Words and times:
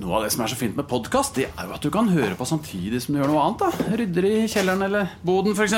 Noe 0.00 0.16
av 0.16 0.22
det 0.24 0.30
som 0.32 0.40
er 0.40 0.48
så 0.48 0.56
fint 0.56 0.76
med 0.76 0.86
podkast, 0.88 1.36
det 1.36 1.50
er 1.50 1.66
jo 1.68 1.74
at 1.76 1.84
du 1.84 1.90
kan 1.92 2.08
høre 2.08 2.32
på 2.38 2.46
samtidig 2.48 3.02
som 3.04 3.12
du 3.12 3.20
gjør 3.20 3.28
noe 3.28 3.42
annet. 3.44 3.60
da 3.60 3.96
Rydder 4.00 4.24
i 4.28 4.36
kjelleren 4.48 4.86
eller 4.86 5.10
boden, 5.26 5.52
f.eks. 5.52 5.74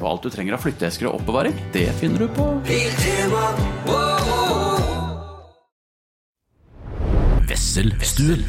Og 0.00 0.06
alt 0.10 0.26
du 0.26 0.30
trenger 0.34 0.56
av 0.56 0.64
flytteesker 0.64 1.06
og 1.06 1.20
oppbevaring, 1.20 1.54
det 1.74 1.86
finner 2.00 2.24
du 2.24 2.28
på 2.34 2.48
Wesselstuen. 7.50 8.42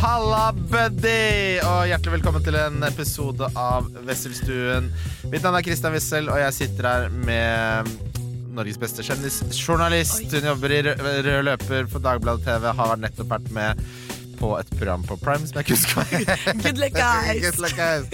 Halla, 0.00 0.52
buddy! 0.56 1.60
Og 1.60 1.86
hjertelig 1.90 2.16
velkommen 2.16 2.44
til 2.46 2.56
en 2.60 2.84
episode 2.88 3.52
av 3.60 3.92
Wesselstuen. 4.08 4.88
Mitt 5.28 5.44
navn 5.44 5.60
er 5.60 5.68
Christian 5.68 5.96
Wessel, 5.96 6.32
og 6.32 6.40
jeg 6.40 6.60
sitter 6.64 6.88
her 6.94 7.08
med 7.12 8.15
Norges 8.56 8.78
beste 8.80 9.04
kjendisjournalist. 9.06 10.26
Hun 10.32 10.48
jobber 10.50 10.72
i 10.72 10.82
rød 10.86 11.42
løper 11.50 11.88
for 11.92 12.02
Dagbladet 12.04 12.46
TV, 12.46 12.66
har 12.78 12.96
nettopp 13.00 13.30
vært 13.36 13.50
med 13.54 13.82
på 14.36 14.50
et 14.58 14.68
program 14.76 15.04
på 15.08 15.16
Prime 15.16 15.46
som 15.48 15.56
jeg 15.56 15.64
ikke 15.64 15.76
husker 15.78 16.58
Good 16.64 16.80
luck, 16.82 16.92
guys. 16.96 17.38
Good 17.40 17.60
luck, 17.62 17.72
guys. 17.78 18.10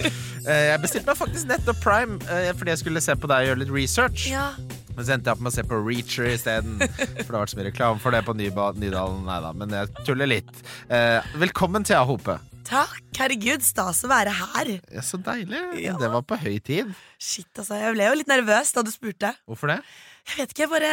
Eh, 0.47 0.69
Jeg 0.69 0.79
bestilte 0.83 1.09
meg 1.11 1.19
faktisk 1.19 1.49
nettopp 1.49 1.81
Prime 1.83 2.15
eh, 2.31 2.51
fordi 2.55 2.71
jeg 2.71 2.79
skulle 2.85 3.03
se 3.03 3.15
på 3.19 3.27
deg 3.31 3.43
og 3.43 3.49
gjøre 3.51 3.61
litt 3.65 3.73
research. 3.75 4.29
Ja. 4.31 4.45
Men 4.93 5.03
så 5.07 5.15
endte 5.17 5.31
jeg 5.31 5.35
opp 5.35 5.43
med 5.43 5.51
å 5.51 5.55
se 5.57 5.63
på 5.67 5.79
Reacher 5.83 6.29
isteden. 6.35 6.77
For 6.79 7.27
det 7.27 7.33
har 7.33 7.41
vært 7.41 7.53
så 7.55 7.59
mye 7.59 7.67
reklame 7.71 7.99
for 8.03 8.15
det 8.15 8.21
på 8.27 8.35
Nyba 8.39 8.69
Nydalen. 8.77 9.23
Nei 9.27 9.39
da, 9.43 9.51
men 9.57 9.73
jeg 9.75 9.91
tuller 10.07 10.29
litt. 10.31 10.51
Eh, 10.87 11.33
velkommen 11.43 11.83
til 11.87 11.97
Ahope. 11.99 12.37
Takk. 12.63 13.01
Herregud, 13.19 13.61
stas 13.65 13.99
å 14.05 14.09
være 14.09 14.31
her. 14.37 14.69
Ja, 14.95 15.01
så 15.05 15.19
deilig. 15.21 15.59
Ja. 15.83 15.97
Det 15.99 16.07
var 16.13 16.23
på 16.25 16.37
høy 16.39 16.55
tid. 16.65 16.93
Shit, 17.19 17.49
altså. 17.59 17.75
Jeg 17.81 17.97
ble 17.97 18.07
jo 18.07 18.15
litt 18.21 18.31
nervøs 18.31 18.71
da 18.77 18.83
du 18.87 18.93
spurte. 18.93 19.33
Hvorfor 19.49 19.73
det? 19.75 19.81
Jeg 20.23 20.39
vet 20.39 20.53
ikke, 20.53 20.63
jeg 20.63 20.71
bare 20.71 20.91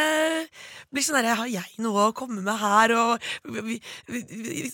blir 0.91 1.05
sånn 1.05 1.21
der 1.21 1.37
Har 1.39 1.47
jeg 1.49 1.79
noe 1.81 2.09
å 2.09 2.15
komme 2.15 2.41
med 2.43 2.57
her, 2.59 2.91
og 2.99 3.23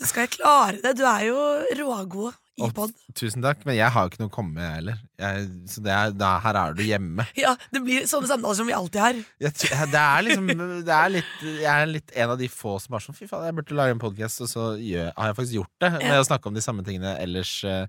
Skal 0.02 0.26
jeg 0.26 0.34
klare 0.34 0.80
det? 0.82 0.96
Du 0.98 1.04
er 1.06 1.28
jo 1.28 1.38
rågod 1.78 2.34
Og 2.66 2.80
tusen 3.18 3.44
takk, 3.46 3.62
men 3.68 3.78
jeg 3.78 3.94
har 3.94 4.06
jo 4.06 4.10
ikke 4.10 4.24
noe 4.24 4.32
å 4.32 4.34
komme 4.34 4.56
med, 4.58 4.70
heller. 4.80 4.98
Jeg, 5.22 5.44
så 5.70 5.84
det 5.86 5.92
er, 5.94 6.14
da, 6.18 6.32
her 6.42 6.58
er 6.58 6.78
du 6.78 6.82
hjemme. 6.86 7.28
Ja, 7.44 7.54
det 7.74 7.84
blir 7.86 8.08
sånne 8.10 8.32
samtaler 8.32 8.58
som 8.58 8.70
vi 8.70 8.74
alltid 8.74 9.04
har. 9.04 9.20
Jeg, 9.46 9.54
det 9.94 10.02
er 10.02 10.26
liksom 10.26 10.50
det 10.88 10.96
er 10.96 11.14
litt, 11.14 11.36
Jeg 11.46 11.70
er 11.76 11.92
litt 11.92 12.16
en 12.18 12.34
av 12.34 12.42
de 12.42 12.50
få 12.50 12.80
som 12.82 12.98
er 12.98 13.06
sånn 13.06 13.18
Fy 13.18 13.30
faen, 13.30 13.46
jeg 13.46 13.58
burde 13.60 13.78
lage 13.78 13.94
en 13.94 14.02
podkast, 14.02 14.42
og 14.46 14.50
så 14.50 14.70
gjør, 14.82 15.12
har 15.14 15.30
jeg 15.30 15.38
faktisk 15.42 15.60
gjort 15.60 15.86
det. 15.86 15.92
Med 16.02 16.18
å 16.18 16.30
snakke 16.32 16.50
om 16.50 16.58
de 16.58 16.66
samme 16.66 16.86
tingene 16.88 17.14
ellers 17.22 17.54
uh, 17.70 17.86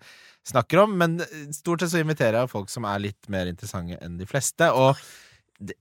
snakker 0.52 0.84
om. 0.84 0.98
Men 1.00 1.16
stort 1.56 1.80
sett 1.80 1.94
så 1.94 2.04
inviterer 2.04 2.42
jeg 2.42 2.52
folk 2.52 2.68
som 2.72 2.84
er 2.88 3.08
litt 3.08 3.32
mer 3.32 3.48
interessante 3.48 3.96
enn 4.04 4.20
de 4.20 4.28
fleste. 4.28 4.68
Og 4.76 5.00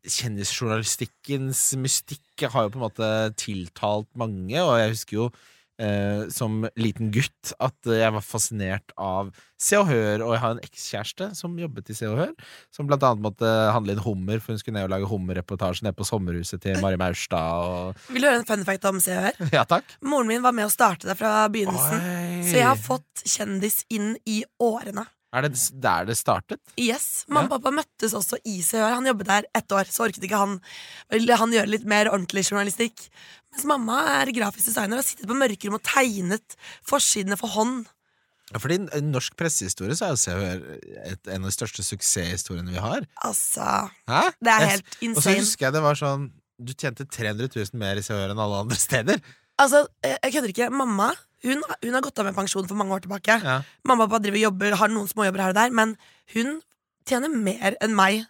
kjendisjournalistikkens 0.07 1.61
mystikk 1.81 2.47
har 2.49 2.65
jo 2.65 2.73
på 2.73 2.79
en 2.81 2.87
måte 2.87 3.11
tiltalt 3.39 4.09
mange, 4.17 4.57
og 4.61 4.73
jeg 4.79 4.95
husker 4.95 5.17
jo 5.19 5.27
eh, 5.81 6.25
som 6.33 6.63
liten 6.79 7.11
gutt 7.13 7.53
at 7.63 7.89
jeg 7.89 8.13
var 8.15 8.25
fascinert 8.25 8.93
av 8.97 9.29
Se 9.61 9.77
og 9.79 9.87
Hør, 9.89 10.21
og 10.25 10.33
jeg 10.35 10.41
har 10.43 10.53
en 10.53 10.63
ekskjæreste 10.65 11.27
som 11.37 11.55
jobbet 11.57 11.89
i 11.89 11.97
Se 11.97 12.09
og 12.09 12.19
Hør, 12.19 12.33
som 12.73 12.89
blant 12.89 13.05
annet 13.05 13.25
måtte 13.25 13.51
handle 13.73 13.95
inn 13.95 14.03
hummer, 14.05 14.41
for 14.41 14.53
hun 14.53 14.61
skulle 14.61 14.77
ned 14.77 14.87
og 14.89 14.93
lage 14.93 15.09
hummerreportasje 15.09 15.87
nede 15.87 15.97
på 15.97 16.07
sommerhuset 16.09 16.61
til 16.63 16.81
Mari 16.83 16.99
Maurstad. 17.01 17.65
Og... 17.65 18.07
Vil 18.13 18.25
du 18.25 18.29
høre 18.29 18.43
en 18.43 18.49
fun 18.49 18.65
fact 18.67 18.89
om 18.89 19.01
Se 19.03 19.17
og 19.17 19.29
Hør? 19.29 19.51
Ja, 19.57 19.65
takk. 19.69 19.97
Moren 20.05 20.29
min 20.29 20.45
var 20.45 20.55
med 20.57 20.69
å 20.69 20.73
starte 20.73 21.09
det 21.09 21.17
fra 21.19 21.47
begynnelsen. 21.53 22.01
Oi. 22.01 22.41
Så 22.45 22.57
jeg 22.59 22.67
har 22.69 22.81
fått 22.81 23.25
kjendis 23.25 23.83
inn 23.93 24.15
i 24.29 24.43
årene. 24.61 25.07
Er 25.37 25.45
det 25.45 25.53
der 25.83 26.07
det 26.09 26.15
startet? 26.17 26.59
Yes, 26.81 27.25
Mamma 27.29 27.47
og 27.47 27.61
pappa 27.61 27.73
møttes 27.77 28.15
også 28.17 28.39
i 28.49 28.55
Se. 28.65 28.79
Han 28.81 29.05
jobbet 29.05 29.27
der 29.29 29.47
ett 29.57 29.75
år, 29.75 29.89
så 29.93 30.07
orket 30.07 30.23
ikke 30.25 30.39
han 30.41 30.57
han 31.11 31.53
gjøre 31.53 31.69
litt 31.69 31.85
mer 31.85 32.09
ordentlig 32.11 32.43
journalistikk. 32.49 33.07
Mens 33.53 33.67
mamma 33.69 33.99
er 34.21 34.31
grafisk 34.35 34.69
designer 34.71 34.97
og 34.97 35.03
har 35.03 35.07
sittet 35.07 35.29
på 35.29 35.37
mørkerom 35.37 35.77
og 35.77 35.85
tegnet 35.87 36.57
forsidene 36.87 37.37
for 37.39 37.53
hånd. 37.53 37.85
Ja, 38.53 38.61
fordi 38.63 38.77
i 38.95 39.01
norsk 39.03 39.35
pressehistorie 39.39 39.95
så 39.99 40.13
er 40.31 40.37
jo 40.39 40.75
et, 41.03 41.27
en 41.27 41.43
av 41.43 41.49
de 41.49 41.55
største 41.55 41.83
suksesshistoriene 41.83 42.71
vi 42.71 42.79
har. 42.79 43.03
Altså 43.27 43.65
Hæ? 44.07 44.21
Det 44.39 44.53
er 44.53 44.67
Jeg- 44.69 44.83
insane. 45.01 45.17
Og 45.17 45.23
så 45.25 45.33
husker 45.37 45.65
jeg 45.67 45.73
det 45.73 45.81
var 45.83 45.95
sånn 45.99 46.29
Du 46.57 46.71
tjente 46.73 47.05
300 47.05 47.51
000 47.53 47.77
mer 47.77 47.97
i 47.99 48.01
Se 48.01 48.13
enn 48.17 48.39
alle 48.39 48.61
andre 48.63 48.75
steder. 48.75 49.19
Altså, 49.59 49.83
jeg 50.01 50.31
kødder 50.33 50.49
ikke. 50.53 50.69
Mamma 50.73 51.11
hun, 51.45 51.61
hun 51.83 51.93
har 51.97 52.01
gått 52.05 52.19
av 52.19 52.25
med 52.29 52.37
pensjon 52.37 52.67
for 52.69 52.79
mange 52.79 52.95
år 52.97 53.03
tilbake. 53.05 53.37
Ja. 53.43 53.59
Mamma 53.87 54.07
og 54.07 54.13
pappa 54.13 54.23
driver 54.25 54.41
jobber, 54.41 54.77
har 54.79 54.89
noen 54.93 55.09
småjobber 55.11 55.43
her 55.45 55.53
og 55.53 55.59
der, 55.59 55.75
men 55.75 55.97
hun 56.33 56.57
tjener 57.07 57.29
mer 57.31 57.77
enn 57.83 57.93
meg 57.97 58.25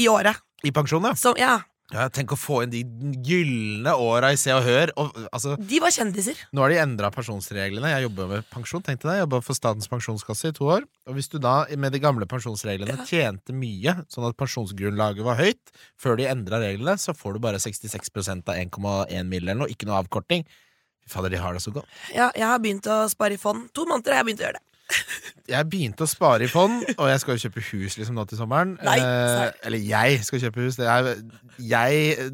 i 0.00 0.08
året. 0.10 0.40
I 0.64 0.72
pensjon, 0.74 1.04
ja. 1.04 1.14
Så 1.18 1.34
ja, 1.38 1.60
ja. 1.92 2.06
Tenk 2.08 2.32
å 2.32 2.38
få 2.40 2.62
inn 2.64 2.72
de 2.72 2.80
gylne 3.22 3.92
åra 4.00 4.30
i 4.32 4.38
Se 4.40 4.50
og 4.56 4.64
Hør. 4.64 4.90
Og, 4.98 5.18
altså, 5.36 5.52
de 5.60 5.80
var 5.82 5.92
kjendiser. 5.94 6.38
nå 6.56 6.64
har 6.64 6.72
de 6.72 6.78
endra 6.80 7.10
pensjonsreglene. 7.14 7.90
Jeg 7.92 8.06
jobber 8.06 8.30
med 8.30 8.48
pensjon. 8.50 8.82
tenkte 8.82 9.06
deg, 9.06 9.18
Jeg 9.20 9.26
jobba 9.26 9.40
for 9.44 9.58
Statens 9.58 9.90
pensjonskasse 9.92 10.50
i 10.50 10.56
to 10.56 10.70
år. 10.72 10.88
Og 11.06 11.18
hvis 11.18 11.28
du 11.30 11.38
da 11.38 11.66
med 11.76 11.92
de 11.92 12.00
gamle 12.02 12.26
pensjonsreglene 12.26 13.04
tjente 13.06 13.52
mye, 13.52 13.98
sånn 14.08 14.26
at 14.30 14.36
pensjonsgrunnlaget 14.40 15.28
var 15.28 15.38
høyt, 15.38 15.74
før 16.00 16.16
de 16.18 16.26
endra 16.32 16.58
reglene, 16.64 16.96
så 16.98 17.14
får 17.14 17.36
du 17.36 17.44
bare 17.46 17.60
66% 17.62 18.48
av 18.48 18.56
1,1 18.56 19.28
mill. 19.28 19.44
eller 19.44 19.66
noe. 19.66 19.70
Ikke 19.70 19.86
noe 19.86 20.00
avkorting. 20.00 20.46
Fader, 21.10 21.32
de 21.34 21.40
har 21.42 21.52
det 21.56 21.62
så 21.64 21.72
godt. 21.74 21.88
Ja, 22.14 22.30
jeg 22.36 22.46
har 22.48 22.60
begynt 22.64 22.86
å 22.90 23.02
spare 23.12 23.36
i 23.36 23.40
fond. 23.40 23.66
To 23.76 23.84
måneder 23.88 24.14
har 24.16 24.22
jeg 24.22 24.28
begynt 24.30 24.44
å 24.44 24.48
gjøre 24.48 24.60
det. 24.60 24.64
Jeg 25.48 25.66
begynte 25.72 26.04
å 26.04 26.08
spare 26.08 26.44
i 26.44 26.48
fond, 26.48 26.82
og 26.94 27.08
jeg 27.08 27.20
skal 27.20 27.36
jo 27.36 27.42
kjøpe 27.42 27.62
hus 27.70 27.94
liksom 27.98 28.16
nå 28.16 28.22
til 28.28 28.38
sommeren. 28.38 28.74
Nei, 28.84 28.94
eh, 29.00 29.50
eller 29.68 29.80
jeg 29.80 30.22
skal 30.24 30.40
kjøpe 30.40 30.62
hus. 30.64 30.76
Det 30.80 30.86
er, 30.88 31.08
jeg 31.60 32.28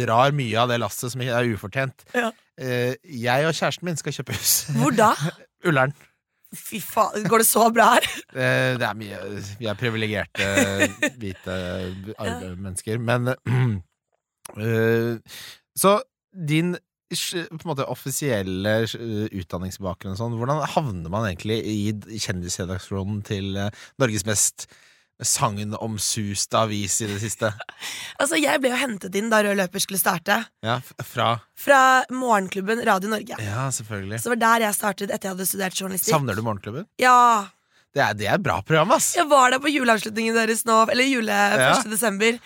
drar 0.00 0.34
mye 0.34 0.58
av 0.62 0.70
det 0.70 0.78
lasset 0.82 1.12
som 1.12 1.22
er 1.22 1.46
ufortjent. 1.50 2.02
Ja. 2.14 2.30
Eh, 2.58 2.94
jeg 3.22 3.46
og 3.46 3.54
kjæresten 3.58 3.86
min 3.90 3.98
skal 3.98 4.14
kjøpe 4.16 4.34
hus. 4.38 4.54
Hvor 4.78 4.94
da? 4.98 5.12
Ullern. 5.68 5.94
Fy 6.56 6.78
faen, 6.82 7.26
går 7.30 7.42
det 7.42 7.48
så 7.50 7.66
bra 7.74 7.88
her? 7.96 8.06
Eh, 8.46 8.72
det 8.78 8.86
er 8.86 8.98
mye 8.98 9.20
Vi 9.60 9.66
er 9.70 9.78
privilegerte 9.78 10.48
hvite 11.18 11.58
arvemennesker. 12.22 12.98
men 13.02 13.30
eh, 14.62 15.38
Så 15.78 15.98
din 16.36 16.76
på 17.10 17.62
en 17.62 17.68
måte 17.70 17.84
offisielle 17.86 18.72
utdanningsbakgrunn 19.30 20.16
og 20.16 20.18
sånn, 20.18 20.34
hvordan 20.40 20.64
havner 20.74 21.12
man 21.12 21.28
egentlig 21.28 21.60
i 21.62 22.18
kjendisredaksjonen 22.18 23.20
til 23.28 23.54
eh, 23.56 23.70
Norges 24.02 24.26
mest 24.26 24.66
sagnomsuste 25.22 26.58
avis 26.60 26.98
i 27.04 27.08
det 27.10 27.20
siste? 27.22 27.52
Altså, 28.20 28.38
Jeg 28.40 28.60
ble 28.62 28.70
jo 28.72 28.78
hentet 28.80 29.14
inn 29.18 29.28
da 29.32 29.42
Rød 29.44 29.58
løper 29.60 29.82
skulle 29.82 30.00
starte, 30.00 30.38
Ja, 30.64 30.78
fra 31.04 31.34
fra 31.56 31.80
morgenklubben 32.12 32.80
Radio 32.86 33.10
Norge. 33.12 33.36
Ja, 33.42 33.66
selvfølgelig. 33.72 34.18
Så 34.22 34.28
det 34.30 34.34
var 34.36 34.42
der 34.44 34.64
jeg 34.66 34.76
startet 34.76 35.10
etter 35.12 35.28
jeg 35.30 35.34
hadde 35.36 35.46
studert 35.48 35.76
journalistikk. 35.80 36.12
Savner 36.14 36.36
du 36.36 36.42
Morgenklubben? 36.46 36.86
Ja, 37.00 37.46
Det 37.96 38.02
er, 38.04 38.12
det 38.16 38.26
er 38.28 38.34
et 38.36 38.44
bra 38.44 38.58
program, 38.60 38.90
ass! 38.92 39.14
Jeg 39.16 39.24
var 39.30 39.50
der 39.54 39.60
på 39.62 39.70
juleavslutningen 39.72 40.34
deres 40.36 40.64
nå, 40.68 40.82
eller 40.92 41.06
jule 41.08 41.32
Ja. 41.32 41.70
1. 41.80 41.88
desember. 41.94 42.36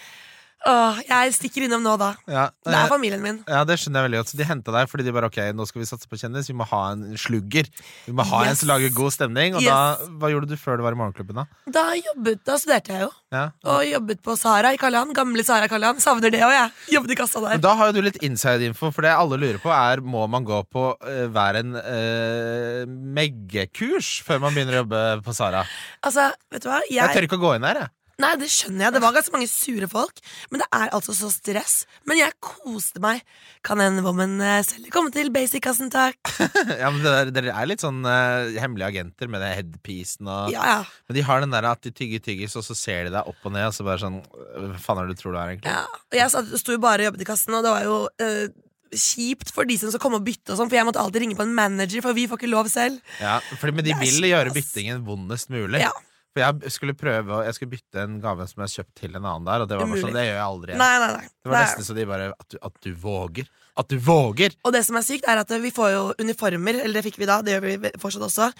Åh, 0.68 0.98
jeg 1.08 1.32
stikker 1.32 1.64
innom 1.64 1.80
nå 1.80 1.94
da. 1.96 2.10
Ja, 2.28 2.50
Det 2.66 2.74
er 2.76 2.88
familien 2.90 3.22
min. 3.24 3.38
Ja, 3.48 3.62
det 3.64 3.78
skjønner 3.80 4.02
jeg 4.02 4.10
veldig 4.10 4.18
godt. 4.20 4.28
Så 4.32 4.36
de 4.36 4.44
henta 4.44 4.72
deg 4.74 4.90
fordi 4.92 5.06
de 5.06 5.12
bare 5.16 5.30
ok, 5.30 5.38
nå 5.56 5.64
skal 5.66 5.80
vi 5.80 5.86
satse 5.88 6.04
på 6.10 6.18
kjendis. 6.20 6.50
Vi 6.50 6.56
må 6.58 6.66
ha 6.68 6.80
en 6.92 7.16
slugger. 7.16 7.64
Vi 8.04 8.12
må 8.12 8.26
ha 8.28 8.42
en 8.44 8.50
Yes. 8.50 8.60
som 8.60 8.68
lager 8.68 8.92
god 8.92 9.12
stemning. 9.14 9.54
Og 9.56 9.62
Yes. 9.62 9.70
da, 9.72 9.96
hva 10.20 10.28
gjorde 10.28 10.48
du 10.50 10.56
før 10.60 10.76
du 10.76 10.82
var 10.84 10.92
i 10.92 10.98
Morgenklubben, 11.00 11.34
da? 11.40 11.46
Da, 11.70 11.84
jobbet, 11.96 12.44
da 12.44 12.58
studerte 12.60 12.92
jeg 12.92 13.00
jo, 13.06 13.10
Ja. 13.32 13.46
og 13.64 13.80
jobbet 13.88 14.20
på 14.22 14.36
Sara 14.36 14.74
i 14.74 14.76
Karl 14.76 14.92
Gamle 15.14 15.44
Sara 15.44 15.64
i 15.64 15.68
Karl 15.68 15.88
Savner 15.98 16.30
det 16.30 16.40
òg, 16.44 16.52
jeg. 16.52 16.72
Jobbet 16.92 17.10
i 17.12 17.14
kassa 17.16 17.40
der. 17.40 17.56
da 17.58 17.74
har 17.74 17.86
jo 17.86 17.92
du 17.92 18.02
litt 18.02 18.18
inside-info, 18.22 18.92
for 18.92 19.00
det 19.02 19.10
alle 19.16 19.38
lurer 19.40 19.58
på, 19.62 19.70
er 19.72 20.00
må 20.02 20.28
man 20.28 20.44
gå 20.44 20.60
på 20.68 20.94
uh, 21.00 21.26
hver 21.32 21.56
en 21.56 21.74
uh, 21.74 22.84
meggekurs 22.86 24.20
før 24.26 24.40
man 24.44 24.52
begynner 24.54 24.76
å 24.76 24.82
jobbe 24.84 25.22
på 25.24 25.34
Sara? 25.36 25.64
Altså, 26.04 26.30
vet 26.52 26.62
du 26.64 26.68
hva? 26.68 26.80
Jeg 26.90 27.14
tør 27.16 27.26
ikke 27.28 27.38
å 27.40 27.44
gå 27.48 27.54
inn 27.56 27.62
der, 27.66 27.80
jeg. 27.86 27.90
Nei, 28.22 28.30
det 28.40 28.48
skjønner 28.52 28.86
jeg. 28.86 28.94
Det 28.96 29.00
var 29.02 29.14
ganske 29.16 29.34
mange 29.34 29.48
sure 29.50 29.88
folk, 29.90 30.20
men 30.52 30.62
det 30.62 30.68
er 30.76 30.92
altså 30.96 31.14
så 31.16 31.30
stress. 31.32 31.74
Men 32.08 32.20
jeg 32.20 32.36
koste 32.44 33.02
meg. 33.02 33.24
Kan 33.66 33.80
en 33.84 33.98
woman 34.04 34.36
eh, 34.44 34.60
selv 34.66 34.88
komme 34.94 35.12
til 35.14 35.32
basic-kassen, 35.34 35.90
takk? 35.92 36.16
ja, 36.82 36.88
men 36.92 37.02
Dere 37.04 37.32
der- 37.34 37.50
er 37.52 37.68
litt 37.68 37.82
sånn 37.84 38.00
uh, 38.06 38.48
hemmelige 38.60 38.88
agenter 38.94 39.28
med 39.32 39.42
den 39.44 39.56
headpiecen 39.58 40.28
og 40.30 40.52
Ja, 40.54 40.64
ja. 40.76 40.80
Men 41.10 41.18
de 41.18 41.26
har 41.26 41.42
den 41.44 41.52
der 41.56 41.68
at 41.72 41.82
de 41.84 41.92
tygger 41.96 42.22
tyggis, 42.24 42.56
og 42.60 42.64
så 42.66 42.76
ser 42.78 43.08
de 43.08 43.14
deg 43.16 43.28
opp 43.28 43.44
og 43.50 43.54
ned, 43.56 43.68
og 43.68 43.76
så 43.76 43.84
bare 43.86 44.00
sånn 44.04 44.20
Hva 44.22 44.80
faen 44.80 45.02
er 45.02 45.10
det 45.10 45.16
du 45.18 45.22
tror 45.24 45.34
du 45.36 45.40
er, 45.42 45.54
egentlig? 45.56 45.74
ja. 45.74 45.84
Og 46.10 46.18
jeg 46.20 46.58
sto 46.64 46.74
jo 46.76 46.82
bare 46.82 47.04
og 47.04 47.10
jobbet 47.10 47.22
i 47.24 47.28
kassen, 47.28 47.54
og 47.58 47.64
det 47.66 47.72
var 47.76 47.84
jo 47.86 47.98
uh, 48.08 48.46
kjipt 48.90 49.52
for 49.54 49.68
de 49.68 49.76
som 49.78 49.92
skal 49.92 50.02
komme 50.02 50.18
og 50.18 50.24
bytte, 50.26 50.50
og 50.50 50.58
sånn 50.58 50.70
for 50.70 50.80
jeg 50.80 50.86
måtte 50.88 50.98
alltid 51.02 51.22
ringe 51.22 51.36
på 51.38 51.44
en 51.46 51.52
manager, 51.54 52.02
for 52.02 52.16
vi 52.16 52.24
får 52.30 52.40
ikke 52.40 52.50
lov 52.50 52.66
selv. 52.72 52.98
Ja, 53.22 53.36
fordi, 53.60 53.76
men 53.76 53.86
de 53.86 53.94
vil 54.00 54.24
gjøre 54.26 54.50
byttingen 54.56 55.04
vondest 55.06 55.52
mulig. 55.52 55.82
Ja. 55.84 55.92
For 56.30 56.42
jeg 56.44 56.70
skulle 56.70 56.94
prøve 56.94 57.40
Jeg 57.42 57.56
skulle 57.56 57.72
bytte 57.72 58.02
en 58.04 58.20
gave 58.22 58.44
som 58.46 58.60
jeg 58.62 58.68
har 58.68 58.74
kjøpt 58.78 59.00
til 59.00 59.16
en 59.18 59.24
annen 59.24 59.48
der, 59.48 59.64
og 59.64 59.70
det 59.70 59.78
var 59.80 59.88
bare 59.90 60.02
sånn, 60.04 60.14
det 60.14 60.24
gjør 60.28 60.36
jeg 60.36 60.44
aldri. 60.44 60.76
Nei, 60.78 60.92
nei, 61.02 61.10
nei. 61.16 61.24
Det 61.42 61.50
var 61.50 61.64
nesten 61.66 61.86
så 61.88 61.96
de 61.96 62.06
bare 62.06 62.28
At 62.36 62.46
du, 62.54 62.56
at 62.70 62.78
du 62.86 62.90
våger. 63.02 63.50
At 63.80 63.90
du 63.90 63.96
våger! 64.04 64.54
Og 64.66 64.74
det 64.74 64.84
som 64.86 64.98
er 65.00 65.06
sykt, 65.06 65.26
er 65.30 65.40
at 65.42 65.52
vi 65.62 65.72
får 65.74 65.92
jo 65.94 66.02
uniformer, 66.20 66.82
eller 66.84 67.00
det 67.00 67.04
fikk 67.06 67.20
vi 67.22 67.28
da, 67.30 67.40
det 67.42 67.54
gjør 67.56 67.66
vi 67.66 67.92
fortsatt 68.02 68.26
også. 68.26 68.50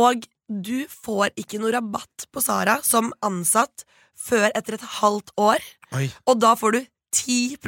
Og 0.00 0.24
du 0.48 0.88
får 0.90 1.32
ikke 1.40 1.60
noe 1.62 1.72
rabatt 1.76 2.26
på 2.34 2.42
Sara 2.44 2.78
som 2.84 3.12
ansatt 3.24 3.86
før 4.18 4.48
etter 4.50 4.76
et 4.76 4.88
halvt 5.00 5.32
år. 5.40 5.62
Oi, 5.96 6.08
Og 6.28 6.40
da 6.42 6.54
får 6.58 6.76
du 6.76 6.80
10 7.14 7.60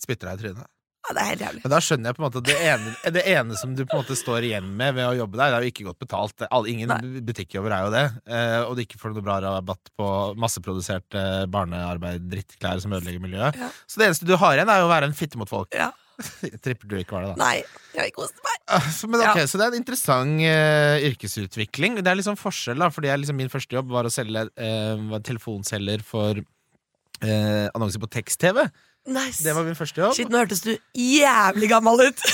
spytter 0.00 0.30
deg 0.30 0.38
i 0.38 0.42
trynet. 0.42 0.68
Ja, 1.02 1.14
det 1.16 1.22
er 1.22 1.28
helt 1.32 1.40
jævlig. 1.42 1.62
Men 1.64 1.72
da 1.74 1.78
skjønner 1.82 2.08
jeg 2.10 2.16
på 2.16 2.22
en 2.22 2.26
måte 2.28 2.42
det 2.46 2.56
ene, 2.62 2.92
det 3.16 3.24
ene 3.32 3.56
som 3.58 3.72
du 3.74 3.82
på 3.82 3.96
en 3.96 4.02
måte 4.04 4.16
står 4.18 4.46
igjen 4.46 4.68
med 4.78 4.94
ved 4.98 5.08
å 5.08 5.16
jobbe 5.18 5.40
der, 5.40 5.50
det 5.50 5.56
er 5.58 5.66
jo 5.66 5.72
ikke 5.72 5.86
godt 5.88 6.02
betalt. 6.04 6.44
Ingen 6.72 6.92
Nei. 6.92 7.22
butikkjobber 7.26 7.74
er 7.74 7.86
jo 7.88 7.94
det. 7.94 8.04
Eh, 8.36 8.58
og 8.68 8.76
du 8.78 8.84
ikke 8.84 9.00
får 9.00 9.16
noe 9.16 9.26
bra 9.26 9.40
rabatt 9.42 9.90
på 9.98 10.10
masseprodusert 10.38 11.18
barnearbeid, 11.50 12.28
drittklær 12.30 12.78
som 12.84 12.94
ødelegger 12.94 13.24
miljøet. 13.24 13.58
Ja. 13.58 13.72
Så 13.90 13.98
det 13.98 14.10
eneste 14.12 14.28
du 14.30 14.36
har 14.38 14.54
igjen, 14.56 14.70
er 14.70 14.84
jo 14.84 14.86
å 14.86 14.94
være 14.94 15.10
en 15.10 15.18
fitte 15.18 15.40
mot 15.40 15.50
folk. 15.50 15.74
Ja. 15.74 15.90
Tripper 16.62 16.86
du 16.90 16.96
ikke 17.00 17.16
var 17.16 17.24
det, 17.26 17.32
da. 17.34 17.40
Nei, 17.40 17.96
jeg 17.96 18.14
koste 18.14 18.42
meg. 18.44 18.58
Ah, 18.70 18.88
men 19.10 19.24
ok, 19.24 19.40
Ja. 19.42 19.46
så 19.48 19.58
det 19.58 19.66
er 19.66 19.72
en 19.74 19.80
interessant 19.80 20.44
uh, 20.44 21.06
yrkesutvikling. 21.08 21.98
Det 21.98 22.10
er 22.12 22.18
liksom 22.20 22.38
forskjell, 22.38 22.78
da, 22.82 22.90
fordi 22.94 23.10
jeg, 23.10 23.22
liksom, 23.24 23.38
min 23.42 23.52
første 23.52 23.74
jobb 23.78 23.90
var 23.94 24.06
å 24.08 24.12
selge 24.12 24.46
uh, 24.46 25.04
var 25.10 25.24
telefonselger 25.26 26.04
for 26.06 26.38
uh, 26.38 27.66
annonser 27.74 28.02
på 28.02 28.10
tekst-TV. 28.12 28.64
Nice. 29.10 29.42
Det 29.42 29.54
var 29.56 29.64
min 29.66 29.74
første 29.78 29.98
jobb. 29.98 30.14
Shit, 30.14 30.28
nå 30.30 30.38
hørtes 30.44 30.60
du 30.62 30.76
jævlig 30.94 31.68
gammel 31.72 32.04
ut. 32.08 32.22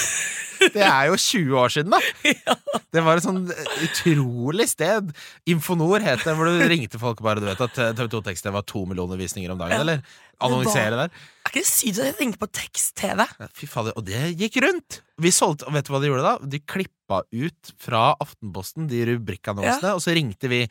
Det 0.59 0.83
er 0.83 1.05
jo 1.07 1.15
20 1.15 1.55
år 1.55 1.71
siden, 1.71 1.93
da! 1.95 2.01
Det 2.95 3.03
var 3.07 3.21
et 3.21 3.23
sånn 3.23 3.45
utrolig 3.85 4.65
sted. 4.67 5.13
Infonor 5.47 6.03
het 6.03 6.25
det, 6.27 6.35
hvor 6.35 6.49
du 6.51 6.65
ringte 6.67 6.99
folk 6.99 7.21
bare 7.23 7.39
Du 7.39 7.47
vet 7.47 7.61
at 7.63 7.77
TV2 7.95 8.21
Tekst-TV 8.27 8.57
var 8.57 8.65
to 8.67 8.83
millioner 8.91 9.21
visninger 9.21 9.53
om 9.55 9.61
dagen, 9.61 9.77
Ja. 9.77 9.85
eller? 9.85 10.03
Annonsere 10.43 10.99
der. 11.05 11.15
Er 11.47 11.51
ikke 11.53 11.63
det 11.63 11.71
sykt 11.71 12.01
at 12.03 12.09
jeg 12.11 12.17
tenker 12.19 12.43
på 12.43 12.51
tekst-TV? 12.59 13.23
Ja, 13.39 13.49
Fy 13.55 13.67
fader, 13.71 13.95
Og 13.99 14.05
det 14.11 14.25
gikk 14.39 14.59
rundt! 14.67 14.99
Vi 15.23 15.31
solgte, 15.35 15.67
og 15.71 15.75
vet 15.79 15.87
du 15.87 15.95
hva 15.95 16.03
de 16.03 16.11
gjorde 16.11 16.27
da? 16.27 16.35
De 16.43 16.61
klippa 16.75 17.23
ut 17.31 17.73
fra 17.83 18.03
Aftenposten 18.23 18.91
de 18.91 19.05
rubrikkannonsene, 19.15 19.95
og 19.95 20.03
så 20.03 20.15
ringte 20.19 20.51
vi. 20.51 20.65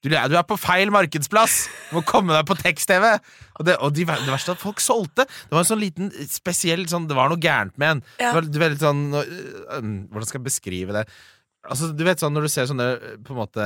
Du, 0.00 0.08
du 0.08 0.36
er 0.38 0.46
på 0.48 0.56
feil 0.56 0.88
markedsplass! 0.94 1.66
Du 1.90 1.98
må 1.98 2.02
komme 2.08 2.32
deg 2.32 2.46
på 2.48 2.56
tekst-TV! 2.56 3.04
Og, 3.58 3.66
det, 3.68 3.74
og 3.84 3.92
de, 3.92 4.06
det 4.08 4.30
verste 4.32 4.54
er 4.54 4.56
at 4.56 4.62
folk 4.62 4.80
solgte. 4.80 5.26
Det 5.28 5.52
var 5.52 5.60
en 5.60 5.68
sånn 5.68 5.82
liten 5.82 6.08
spesiell 6.30 6.86
sånn, 6.88 7.04
Det 7.10 7.18
var 7.18 7.28
noe 7.28 7.40
gærent 7.42 7.76
med 7.80 7.98
en. 7.98 8.00
Ja. 8.16 8.30
Det 8.40 8.56
var, 8.56 8.72
litt 8.72 8.80
sånn 8.80 9.02
øh, 9.12 9.36
øh, 9.76 9.92
Hvordan 10.08 10.30
skal 10.30 10.40
jeg 10.40 10.46
beskrive 10.48 10.96
det? 10.96 11.04
Altså, 11.68 11.90
du 11.92 12.00
vet 12.06 12.22
sånn 12.22 12.32
Når 12.32 12.46
du 12.46 12.48
ser 12.48 12.68
sånne 12.70 12.86
øh, 12.96 13.16
på 13.26 13.34
en 13.34 13.40
måte 13.42 13.64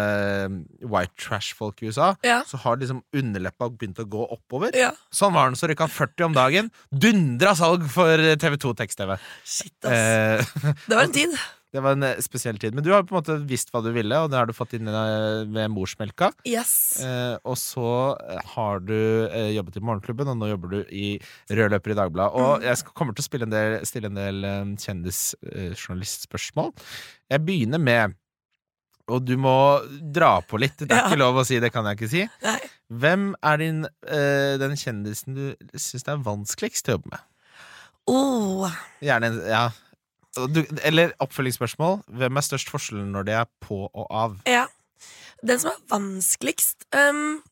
white 0.83 1.15
trash-folk 1.23 1.85
i 1.85 1.93
USA, 1.93 2.11
Ja. 2.27 2.41
så 2.51 2.59
har 2.65 2.83
liksom 2.83 3.05
underleppa 3.15 3.71
begynt 3.71 4.03
å 4.03 4.09
gå 4.11 4.27
oppover. 4.35 4.75
Ja. 4.75 4.91
Sånn 5.15 5.37
var 5.39 5.53
den, 5.53 5.61
så 5.61 5.71
rykka 5.71 5.87
han 5.87 5.95
40 5.95 6.27
om 6.33 6.35
dagen. 6.35 6.73
Dundra 6.91 7.55
salg 7.55 7.87
for 7.95 8.19
TV2 8.43 8.75
Tekst-TV. 8.83 9.15
Shit, 9.47 9.77
ass. 9.87 9.95
Eh, 9.95 10.73
Det 10.89 10.99
var 10.99 11.07
en 11.07 11.15
tid. 11.15 11.39
Det 11.75 11.83
var 11.83 11.97
en 11.97 12.05
eh, 12.07 12.21
spesiell 12.23 12.59
tid. 12.63 12.75
Men 12.77 12.85
du 12.87 12.93
har 12.95 13.03
på 13.03 13.15
en 13.17 13.19
måte 13.19 13.35
visst 13.51 13.73
hva 13.75 13.81
du 13.83 13.89
ville, 13.95 14.15
og 14.23 14.31
det 14.31 14.39
har 14.39 14.47
du 14.47 14.55
fått 14.55 14.77
inn 14.79 14.87
eh, 14.87 15.43
ved 15.51 15.73
morsmelka. 15.75 16.29
Yes. 16.47 16.75
Eh, 17.03 17.35
og 17.43 17.57
så 17.59 17.89
eh, 18.23 18.39
har 18.55 18.79
du 18.87 18.95
eh, 19.27 19.51
jobbet 19.57 19.81
i 19.81 19.83
Morgenklubben, 19.83 20.31
og 20.31 20.39
nå 20.39 20.53
jobber 20.53 20.69
du 20.77 20.81
i 20.95 21.09
rødløper 21.51 21.91
i 21.97 21.99
Dagbladet. 21.99 22.33
Og 22.39 22.53
Mm. 22.55 22.63
jeg 22.69 22.79
skal, 22.79 22.93
kommer 22.95 23.15
til 23.19 23.25
å 23.27 23.43
en 23.43 23.51
del, 23.57 23.75
stille 23.89 24.07
en 24.13 24.19
del 24.21 24.45
um, 24.47 24.77
kjendisjournalistspørsmål. 24.79 26.71
Jeg 27.35 27.43
begynner 27.47 27.83
med 27.83 28.15
og 29.11 29.21
du 29.29 29.35
må 29.37 29.53
dra 30.17 30.39
på 30.49 30.57
litt. 30.63 30.79
Det 30.81 30.89
er 30.95 31.03
Ja. 31.03 31.09
ikke 31.11 31.19
lov 31.21 31.37
å 31.37 31.45
si, 31.45 31.59
det 31.61 31.73
kan 31.75 31.85
jeg 31.85 31.99
ikke 31.99 32.09
si. 32.09 32.23
Nei. 32.43 32.59
Hvem 32.89 33.35
er 33.43 33.57
din, 33.61 33.83
uh, 33.85 34.57
den 34.63 34.77
kjendisen 34.81 35.35
du 35.37 35.43
syns 35.77 36.07
er 36.09 36.23
vanskeligst 36.25 36.89
å 36.89 36.97
jobbe 36.97 37.11
med? 37.13 37.21
Oh. 38.07 38.71
Gjerne 39.05 39.25
en 39.33 39.41
Ja. 39.49 39.71
Du, 40.35 40.61
eller 40.83 41.13
oppfølgingsspørsmål. 41.23 42.01
Hvem 42.21 42.37
er 42.41 42.47
størst 42.47 42.71
forskjell 42.73 43.05
når 43.13 43.27
det 43.29 43.35
er 43.39 43.49
på 43.65 43.85
og 43.87 44.07
av? 44.11 44.39
Ja. 44.51 44.67
Den 45.45 45.59
som 45.61 45.71
er 45.75 45.81
vanskeligst 45.93 46.87
um, 46.97 47.43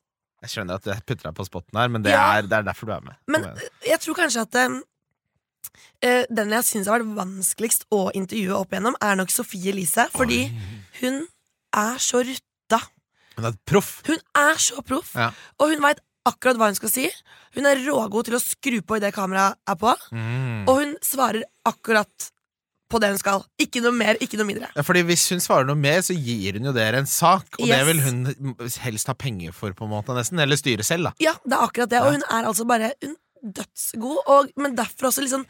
Jeg 0.43 0.51
skjønner 0.55 0.79
at 0.81 0.87
jeg 0.89 1.03
putter 1.07 1.29
deg 1.29 1.35
på 1.37 1.45
spotten 1.47 1.79
her, 1.79 1.89
men 1.93 2.03
det, 2.03 2.11
Ja. 2.15 2.39
er, 2.39 2.43
det 2.49 2.57
er 2.59 2.63
derfor 2.67 2.87
du 2.89 2.93
er 2.97 3.05
med. 3.05 3.19
Men 3.31 3.45
jeg 3.87 4.01
tror 4.03 4.17
kanskje 4.19 4.47
at 4.47 4.59
um, 4.67 4.79
uh, 6.07 6.25
den 6.31 6.55
jeg 6.57 6.65
syns 6.71 6.89
har 6.91 6.99
vært 7.03 7.15
vanskeligst 7.21 7.85
å 7.95 8.07
intervjue 8.19 8.57
opp 8.59 8.73
igjennom, 8.75 8.97
er 9.03 9.19
nok 9.21 9.31
Sofie 9.31 9.71
Elise. 9.75 10.09
Fordi 10.17 10.41
hun 11.03 11.23
er 11.77 12.01
så 12.03 12.25
rutta. 12.27 12.81
Hun 13.37 13.47
er 13.49 13.55
proff. 13.69 14.01
Hun 14.09 14.19
er 14.37 14.59
så 14.61 14.83
proff, 14.85 15.15
Ja. 15.17 15.31
og 15.61 15.71
hun 15.73 15.81
veit 15.85 16.01
akkurat 16.29 16.57
hva 16.59 16.69
hun 16.73 16.77
skal 16.79 16.91
si. 16.93 17.07
Hun 17.55 17.67
er 17.67 17.81
rågod 17.87 18.25
til 18.29 18.35
å 18.39 18.43
skru 18.43 18.81
på 18.87 18.97
idet 18.99 19.13
kameraet 19.15 19.57
er 19.69 19.75
på, 19.77 19.95
Mm. 20.13 20.69
og 20.69 20.77
hun 20.81 20.97
svarer 21.03 21.43
akkurat 21.67 22.32
på 22.93 23.01
det 23.03 23.11
hun 23.15 23.21
skal. 23.21 23.43
Ikke 23.63 23.81
noe 23.85 23.95
mer, 23.97 24.21
ikke 24.23 24.39
noe 24.41 24.49
mindre. 24.49 24.69
Ja, 24.77 24.85
fordi 24.87 25.03
Hvis 25.09 25.25
hun 25.33 25.41
svarer 25.43 25.67
noe 25.69 25.79
mer, 25.81 26.01
så 26.05 26.15
gir 26.17 26.59
hun 26.61 26.69
jo 26.71 26.75
dere 26.77 27.01
en 27.03 27.09
sak. 27.11 27.49
Og 27.59 27.67
det 27.73 27.81
vil 27.89 28.03
hun 28.05 28.23
helst 28.85 29.09
ha 29.11 29.17
penger 29.19 29.57
for, 29.57 29.73
på 29.77 29.89
en 29.89 29.95
måte 29.95 30.15
nesten. 30.17 30.41
Eller 30.45 30.61
styre 30.61 30.85
selv, 30.87 31.11
da. 31.11 31.15
Ja, 31.25 31.35
det 31.45 31.57
er 31.59 31.65
akkurat 31.67 31.91
det, 31.93 32.03
og 32.05 32.13
hun 32.19 32.27
er 32.29 32.49
altså 32.53 32.69
bare 32.69 32.93
hun, 33.03 33.17
dødsgod, 33.43 34.19
og, 34.31 34.53
men 34.63 34.77
derfor 34.79 35.09
også 35.11 35.25
liksom 35.25 35.47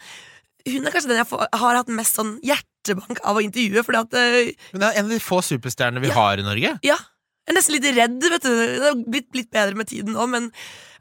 Hun 0.62 0.87
er 0.87 0.93
kanskje 0.94 1.11
den 1.11 1.19
jeg 1.19 1.27
får, 1.27 1.41
har 1.59 1.75
hatt 1.81 1.89
mest 1.91 2.15
sånn 2.17 2.37
hjertebank 2.47 3.19
av 3.27 3.37
å 3.37 3.43
intervjue, 3.43 3.83
fordi 3.83 3.99
at 3.99 4.15
uh, 4.15 4.69
Hun 4.77 4.85
er 4.87 4.94
en 5.00 5.09
av 5.09 5.11
de 5.11 5.19
få 5.21 5.41
superstjernene 5.43 6.00
vi 6.05 6.09
Ja. 6.12 6.15
har 6.21 6.39
i 6.39 6.44
Norge. 6.47 6.71
Ja, 6.87 6.97
jeg 7.43 7.53
er 7.53 7.56
nesten 7.59 7.75
litt 7.75 7.87
redd, 7.97 8.19
vet 8.31 8.44
du. 8.47 8.50
Det 8.55 8.87
har 8.87 8.99
blitt, 9.06 9.29
blitt 9.35 9.50
bedre 9.50 9.75
med 9.79 9.89
tiden 9.91 10.15
nå, 10.15 10.27
men 10.31 10.50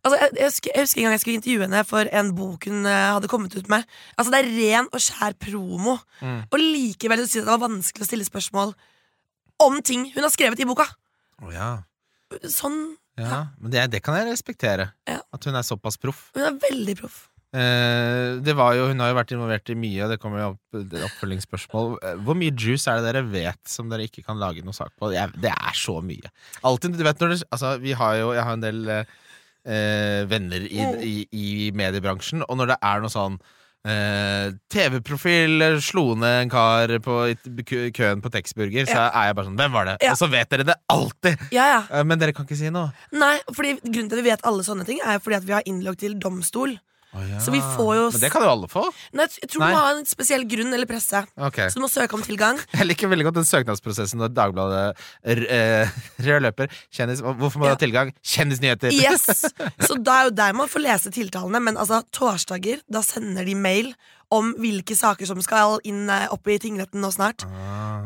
altså, 0.01 0.15
jeg, 0.17 0.31
jeg, 0.39 0.47
husker, 0.49 0.71
jeg 0.73 0.85
husker 0.87 1.01
en 1.01 1.05
gang 1.07 1.13
jeg 1.17 1.21
skulle 1.23 1.37
intervjue 1.39 1.65
henne 1.67 1.81
for 1.85 2.09
en 2.21 2.31
bok 2.37 2.65
hun 2.69 2.85
eh, 2.89 3.09
hadde 3.15 3.29
kommet 3.31 3.53
ut 3.57 3.69
med. 3.69 3.85
Altså, 4.17 4.33
det 4.33 4.39
er 4.41 4.49
ren 4.57 4.89
og 4.91 5.03
skjær 5.05 5.37
promo, 5.41 5.99
Mm. 6.21 6.43
og 6.53 6.57
likevel 6.61 7.17
så 7.23 7.25
synes 7.25 7.35
jeg 7.39 7.45
det 7.47 7.53
var 7.55 7.63
vanskelig 7.67 8.03
å 8.05 8.09
stille 8.11 8.25
spørsmål 8.27 8.73
om 9.65 9.79
ting 9.85 10.03
hun 10.13 10.21
har 10.25 10.29
skrevet 10.33 10.59
i 10.61 10.67
boka. 10.69 10.85
Oh, 11.41 11.49
ja. 11.53 11.71
Sånn 12.45 12.95
ja. 13.19 13.47
Men 13.59 13.73
det, 13.73 13.81
det 13.93 13.99
kan 14.05 14.15
jeg 14.17 14.29
respektere. 14.31 14.91
Ja. 15.09 15.19
At 15.33 15.43
hun 15.45 15.57
er 15.57 15.65
såpass 15.67 15.97
proff. 16.01 16.29
Hun 16.37 16.45
er 16.47 16.55
veldig 16.61 16.95
proff. 17.01 17.27
Eh, 17.51 18.37
det 18.39 18.53
var 18.55 18.77
jo, 18.77 18.85
Hun 18.87 19.01
har 19.03 19.09
jo 19.11 19.17
vært 19.17 19.31
involvert 19.35 19.71
i 19.73 19.75
mye, 19.75 20.05
og 20.05 20.13
det 20.13 20.19
kommer 20.23 20.39
jo 20.39 20.49
opp 20.53 21.01
oppfølgingsspørsmål. 21.09 21.97
Eh, 21.99 22.19
Hvor 22.23 22.37
mye 22.39 22.53
juice 22.55 22.87
er 22.87 23.01
det 23.01 23.09
dere 23.11 23.25
vet 23.27 23.59
som 23.67 23.89
dere 23.91 24.05
ikke 24.07 24.23
kan 24.23 24.39
lage 24.39 24.63
noe 24.63 24.75
sak 24.75 24.93
på? 24.95 25.11
Jeg, 25.11 25.33
det 25.43 25.51
er 25.51 25.75
så 25.75 25.97
mye. 26.05 26.31
Altid, 26.67 26.95
du 26.95 27.03
vet 27.03 27.19
når 27.19 27.33
det, 27.35 27.41
altså, 27.51 27.73
vi 27.83 27.91
har 27.99 28.15
jo, 28.21 28.29
Jeg 28.37 28.45
har 28.47 28.53
en 28.55 28.63
del 28.63 28.79
eh, 28.87 29.17
eh, 29.67 30.21
venner 30.31 30.63
i, 30.63 30.85
i, 31.03 31.15
i 31.35 31.49
mediebransjen, 31.75 32.45
og 32.47 32.55
når 32.61 32.71
det 32.71 32.77
er 32.87 33.03
noe 33.03 33.11
sånn 33.11 33.35
eh, 33.83 34.53
TV-profil 34.71 35.65
slo 35.83 36.13
ned 36.15 36.45
en 36.45 36.53
kar 36.53 36.93
på 37.03 37.17
i 37.35 37.91
køen 37.91 38.23
på 38.23 38.31
Texburger, 38.31 38.87
så 38.87 39.09
er 39.09 39.27
jeg 39.27 39.35
bare 39.41 39.49
sånn 39.49 39.59
Hvem 39.59 39.75
var 39.75 39.89
det? 39.89 39.97
Ja. 40.05 40.13
Og 40.15 40.21
så 40.21 40.29
vet 40.31 40.53
dere 40.55 40.69
det 40.71 40.77
alltid! 40.87 41.43
Ja, 41.51 41.67
ja. 41.67 42.03
Men 42.07 42.21
dere 42.21 42.31
kan 42.37 42.47
ikke 42.47 42.59
si 42.61 42.71
noe. 42.71 42.93
Nei, 43.11 43.35
fordi 43.51 43.75
Grunnen 43.83 44.07
til 44.07 44.21
at 44.21 44.23
vi 44.23 44.29
vet 44.31 44.47
alle 44.47 44.63
sånne 44.63 44.87
ting, 44.87 45.03
er 45.03 45.19
fordi 45.19 45.41
at 45.41 45.49
vi 45.49 45.57
har 45.57 45.67
innlogg 45.67 45.99
til 45.99 46.15
domstol. 46.15 46.77
Så 47.43 47.51
vi 47.51 47.59
får 47.59 47.89
jo 47.97 48.03
Men 48.13 48.21
det 48.21 48.29
kan 48.31 48.43
jo 48.45 48.49
alle 48.53 48.67
få. 48.71 48.85
Nei, 49.19 49.25
jeg 49.41 49.49
tror 49.51 49.59
Nei. 49.65 49.69
du 49.71 49.75
må 49.75 49.79
ha 49.83 49.89
en 49.97 50.05
spesiell 50.07 50.45
grunn 50.47 50.71
eller 50.73 50.87
presse. 50.87 51.19
Okay. 51.35 51.67
Så 51.69 51.75
du 51.79 51.83
må 51.83 51.89
søke 51.91 52.15
om 52.15 52.21
tilgang. 52.23 52.59
Jeg 52.79 52.87
liker 52.87 53.11
veldig 53.11 53.25
godt 53.27 53.39
den 53.41 53.47
søknadsprosessen 53.49 54.21
når 54.21 54.31
Dagbladet 54.31 54.83
eh, 55.27 55.91
rød 56.27 56.45
løper. 56.47 56.71
Kjendis, 56.93 57.19
hvorfor 57.25 57.59
må 57.59 57.65
du 57.67 57.71
Ja. 57.71 57.75
ha 57.75 57.81
tilgang? 57.81 58.13
Kjendisnyheter! 58.23 58.95
Yes! 58.95 59.43
Så 59.87 59.97
da 59.99 60.21
er 60.21 60.29
jo 60.29 60.35
der 60.39 60.53
man 60.55 60.71
får 60.71 60.85
lese 60.85 61.11
tiltalene, 61.11 61.59
men 61.59 61.75
altså 61.77 61.99
torsdager, 62.15 62.79
da 62.87 63.01
sender 63.05 63.43
de 63.45 63.55
mail 63.59 63.91
om 64.31 64.53
hvilke 64.63 64.95
saker 64.95 65.27
som 65.27 65.41
skal 65.43 65.81
inn 65.83 66.05
eh, 66.09 66.29
opp 66.31 66.47
i 66.47 66.55
tingretten 66.63 67.03
nå 67.03 67.09
snart. 67.11 67.43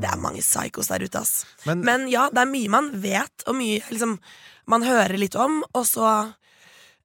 Det 0.01 0.09
er 0.09 0.17
mange 0.17 0.41
psykos 0.41 0.89
der 0.89 1.05
ute, 1.05 1.21
ass. 1.21 1.43
Ah. 1.45 1.69
Men- 1.69 1.85
Men 1.85 2.07
ja, 2.09 2.25
det 2.33 2.41
er 2.41 2.49
mye 2.49 2.69
man 2.73 2.89
vet, 3.05 3.45
og 3.45 3.53
mye 3.59 3.83
liksom 3.91 4.17
man 4.65 4.81
hører 4.81 5.13
litt 5.21 5.35
om, 5.37 5.61
og 5.77 5.85
så 5.85 6.33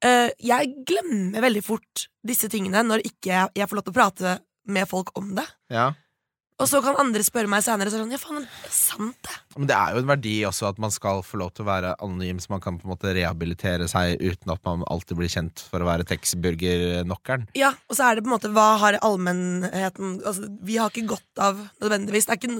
Jeg 0.00 0.70
glemmer 0.88 1.42
veldig 1.44 1.60
fort 1.66 2.06
disse 2.24 2.48
tingene 2.48 2.80
når 2.86 3.02
ikke 3.04 3.48
jeg 3.56 3.68
får 3.68 3.76
lov 3.76 3.84
til 3.84 3.92
å 3.92 3.98
prate 3.98 4.36
med 4.70 4.88
folk 4.88 5.12
om 5.18 5.34
det. 5.36 5.44
Ja. 5.72 5.90
Og 6.60 6.68
så 6.68 6.80
kan 6.84 6.98
andre 7.00 7.22
spørre 7.24 7.48
meg 7.48 7.64
senere 7.64 7.88
sånn, 7.92 8.10
ja 8.12 8.18
faen, 8.20 8.42
det 8.44 8.68
er 8.68 8.74
sant 8.74 9.16
det. 9.24 9.36
Men 9.56 9.66
det 9.66 9.74
er 9.76 9.94
jo 9.96 10.00
en 10.04 10.10
verdi 10.10 10.34
også 10.46 10.68
at 10.68 10.78
man 10.78 10.92
skal 10.94 11.22
få 11.26 11.38
lov 11.40 11.50
til 11.56 11.64
å 11.64 11.68
være 11.70 11.94
anonym, 12.04 12.38
så 12.38 12.52
man 12.52 12.60
kan 12.62 12.76
på 12.78 12.86
en 12.86 12.92
måte 12.92 13.10
rehabilitere 13.16 13.88
seg 13.90 14.20
uten 14.22 14.52
at 14.54 14.60
man 14.68 14.84
alltid 14.92 15.18
blir 15.18 15.32
kjent 15.32 15.64
for 15.72 15.82
å 15.82 15.88
være 15.88 16.04
Texburger-knockeren. 16.06 17.46
Ja, 17.58 17.72
og 17.90 17.96
så 17.98 18.06
er 18.10 18.18
det 18.20 18.24
på 18.24 18.30
en 18.30 18.34
måte 18.36 18.50
Hva 18.54 18.66
har 18.82 18.98
allmennheten 19.06 20.20
altså, 20.26 20.46
Vi 20.66 20.76
har 20.80 20.92
ikke 20.92 21.08
godt 21.16 21.42
av 21.42 21.58
nødvendigvis. 21.82 22.28
Det 22.28 22.34
er 22.36 22.40
ikke 22.40 22.52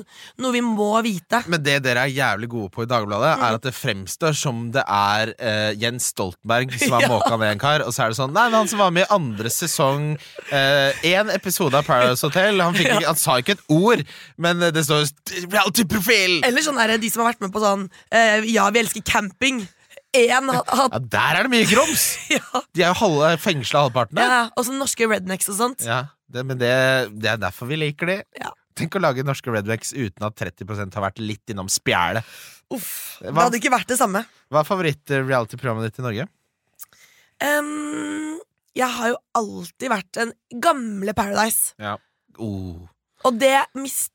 noe 0.42 0.52
vi 0.56 0.62
må 0.64 0.90
vite. 1.06 1.42
Men 1.50 1.62
det 1.64 1.78
dere 1.84 2.06
er 2.08 2.14
jævlig 2.14 2.48
gode 2.52 2.72
på 2.74 2.84
i 2.86 2.90
Dagbladet, 2.90 3.30
Mm. 3.30 3.42
er 3.46 3.54
at 3.54 3.62
det 3.62 3.74
fremstår 3.76 4.34
som 4.34 4.70
det 4.74 4.82
er 4.88 5.30
eh, 5.38 5.72
Jens 5.78 6.08
Stoltenberg 6.14 6.72
som 6.80 6.96
har 6.96 7.02
Ja. 7.06 7.08
måka 7.08 7.36
ned 7.38 7.52
en 7.54 7.58
kar, 7.62 7.80
og 7.86 7.92
så 7.94 8.04
er 8.04 8.08
det 8.12 8.16
sånn 8.18 8.32
Nei, 8.34 8.44
men 8.50 8.58
han 8.60 8.68
som 8.68 8.78
var 8.82 8.90
med 8.94 9.06
i 9.06 9.14
andre 9.14 9.48
sesong, 9.50 10.16
én 10.50 11.30
episode 11.34 11.74
av 11.78 11.84
Paradise 11.86 12.22
Hotel, 12.26 12.60
han, 12.60 12.74
fikk 12.76 12.88
ja. 12.92 13.00
han 13.08 13.16
sa 13.18 13.38
ikke 13.40 13.56
et 13.56 13.64
ord, 13.72 13.89
men 14.40 14.62
eh, 14.66 14.72
det 14.74 14.84
står 14.86 15.08
reality-profil! 15.50 16.40
Eller 16.46 16.64
sånn 16.64 16.80
er 16.82 16.94
det 16.94 17.02
de 17.04 17.10
som 17.12 17.24
har 17.24 17.32
vært 17.32 17.44
med 17.44 17.52
på 17.54 17.62
sånn 17.62 17.86
eh, 18.14 18.46
Ja, 18.50 18.68
vi 18.74 18.82
elsker 18.82 19.04
camping. 19.06 19.62
En, 20.16 20.50
had... 20.50 20.90
Ja, 20.90 20.98
der 20.98 21.38
er 21.38 21.46
det 21.46 21.52
mye 21.52 21.66
grums! 21.70 22.06
ja, 22.36 22.62
De 22.74 22.82
er 22.82 22.90
jo 22.90 22.98
halve 23.04 23.34
fengsla 23.38 23.84
halvparten 23.84 24.18
ja, 24.18 24.48
Og 24.58 24.66
så 24.66 24.74
norske 24.74 25.06
rednecks 25.10 25.50
og 25.52 25.58
sånt. 25.60 25.84
Ja, 25.86 26.08
det, 26.30 26.42
men 26.46 26.58
det, 26.58 26.72
det 27.14 27.34
er 27.34 27.38
derfor 27.42 27.70
vi 27.70 27.78
liker 27.78 28.10
de. 28.10 28.18
Ja. 28.40 28.50
Tenk 28.78 28.96
å 28.96 29.02
lage 29.02 29.26
norske 29.26 29.52
rednecks 29.52 29.92
uten 29.94 30.26
at 30.26 30.38
30% 30.40 30.96
har 30.96 31.04
vært 31.04 31.22
litt 31.22 31.52
innom 31.52 31.70
spjælet. 31.70 32.26
Uff, 32.70 33.18
det 33.22 33.34
hadde 33.34 33.58
ikke 33.58 33.72
vært 33.74 33.90
det 33.90 33.98
samme. 33.98 34.22
Hva 34.50 34.62
er 34.62 34.68
favoritt-reality-programmet 34.68 35.90
ditt 35.90 35.98
i 35.98 36.06
Norge? 36.06 36.26
Um, 37.40 38.38
jeg 38.76 38.86
har 38.94 39.12
jo 39.12 39.18
alltid 39.40 39.90
vært 39.90 40.20
en 40.22 40.32
gamle 40.62 41.14
Paradise. 41.16 41.74
Ja. 41.82 41.96
Oh. 42.38 42.86
Og 43.28 43.36
det, 43.36 43.56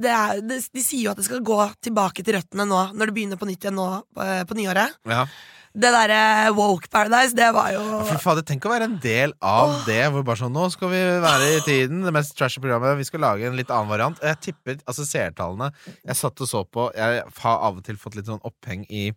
det 0.02 0.12
er, 0.12 0.40
de, 0.42 0.60
de 0.60 0.84
sier 0.84 1.08
jo 1.08 1.12
at 1.14 1.20
det 1.20 1.28
skal 1.28 1.44
gå 1.46 1.60
tilbake 1.86 2.26
til 2.26 2.40
røttene 2.40 2.66
nå, 2.70 2.80
når 2.96 3.12
det 3.12 3.18
begynner 3.18 3.42
på 3.42 3.50
nytt 3.50 3.68
igjen 3.68 3.78
nå 3.78 3.90
på, 4.16 4.32
på 4.50 4.58
nyåret. 4.58 4.98
Ja. 5.10 5.28
Det 5.76 5.90
derre 5.92 6.54
woke 6.56 6.88
Paradise, 6.88 7.36
det 7.36 7.50
var 7.52 7.74
jo 7.74 7.82
For 8.08 8.22
fader, 8.24 8.46
Tenk 8.48 8.64
å 8.64 8.72
være 8.72 8.88
en 8.88 8.96
del 9.04 9.34
av 9.44 9.74
det. 9.84 10.00
Hvor 10.14 10.24
bare 10.24 10.40
sånn, 10.40 10.56
Nå 10.56 10.70
skal 10.72 10.92
vi 10.94 11.02
være 11.24 11.50
i 11.58 11.64
tiden, 11.66 12.06
det 12.06 12.14
mest 12.16 12.32
trashy 12.38 12.64
programmet. 12.64 12.96
Vi 13.02 13.08
skal 13.10 13.26
lage 13.26 13.50
en 13.50 13.58
litt 13.60 13.74
annen 13.74 13.92
variant. 13.92 14.22
Jeg 14.24 14.40
tipper 14.48 14.80
altså 14.86 15.04
seertallene 15.08 15.74
Jeg 16.00 16.20
satt 16.22 16.46
og 16.46 16.50
så 16.50 16.64
på 16.64 16.88
Jeg 16.96 17.26
har 17.42 17.66
av 17.68 17.82
og 17.82 17.84
til 17.86 18.00
fått 18.00 18.16
litt 18.16 18.32
sånn 18.32 18.44
oppheng 18.48 18.88
i 18.88 19.10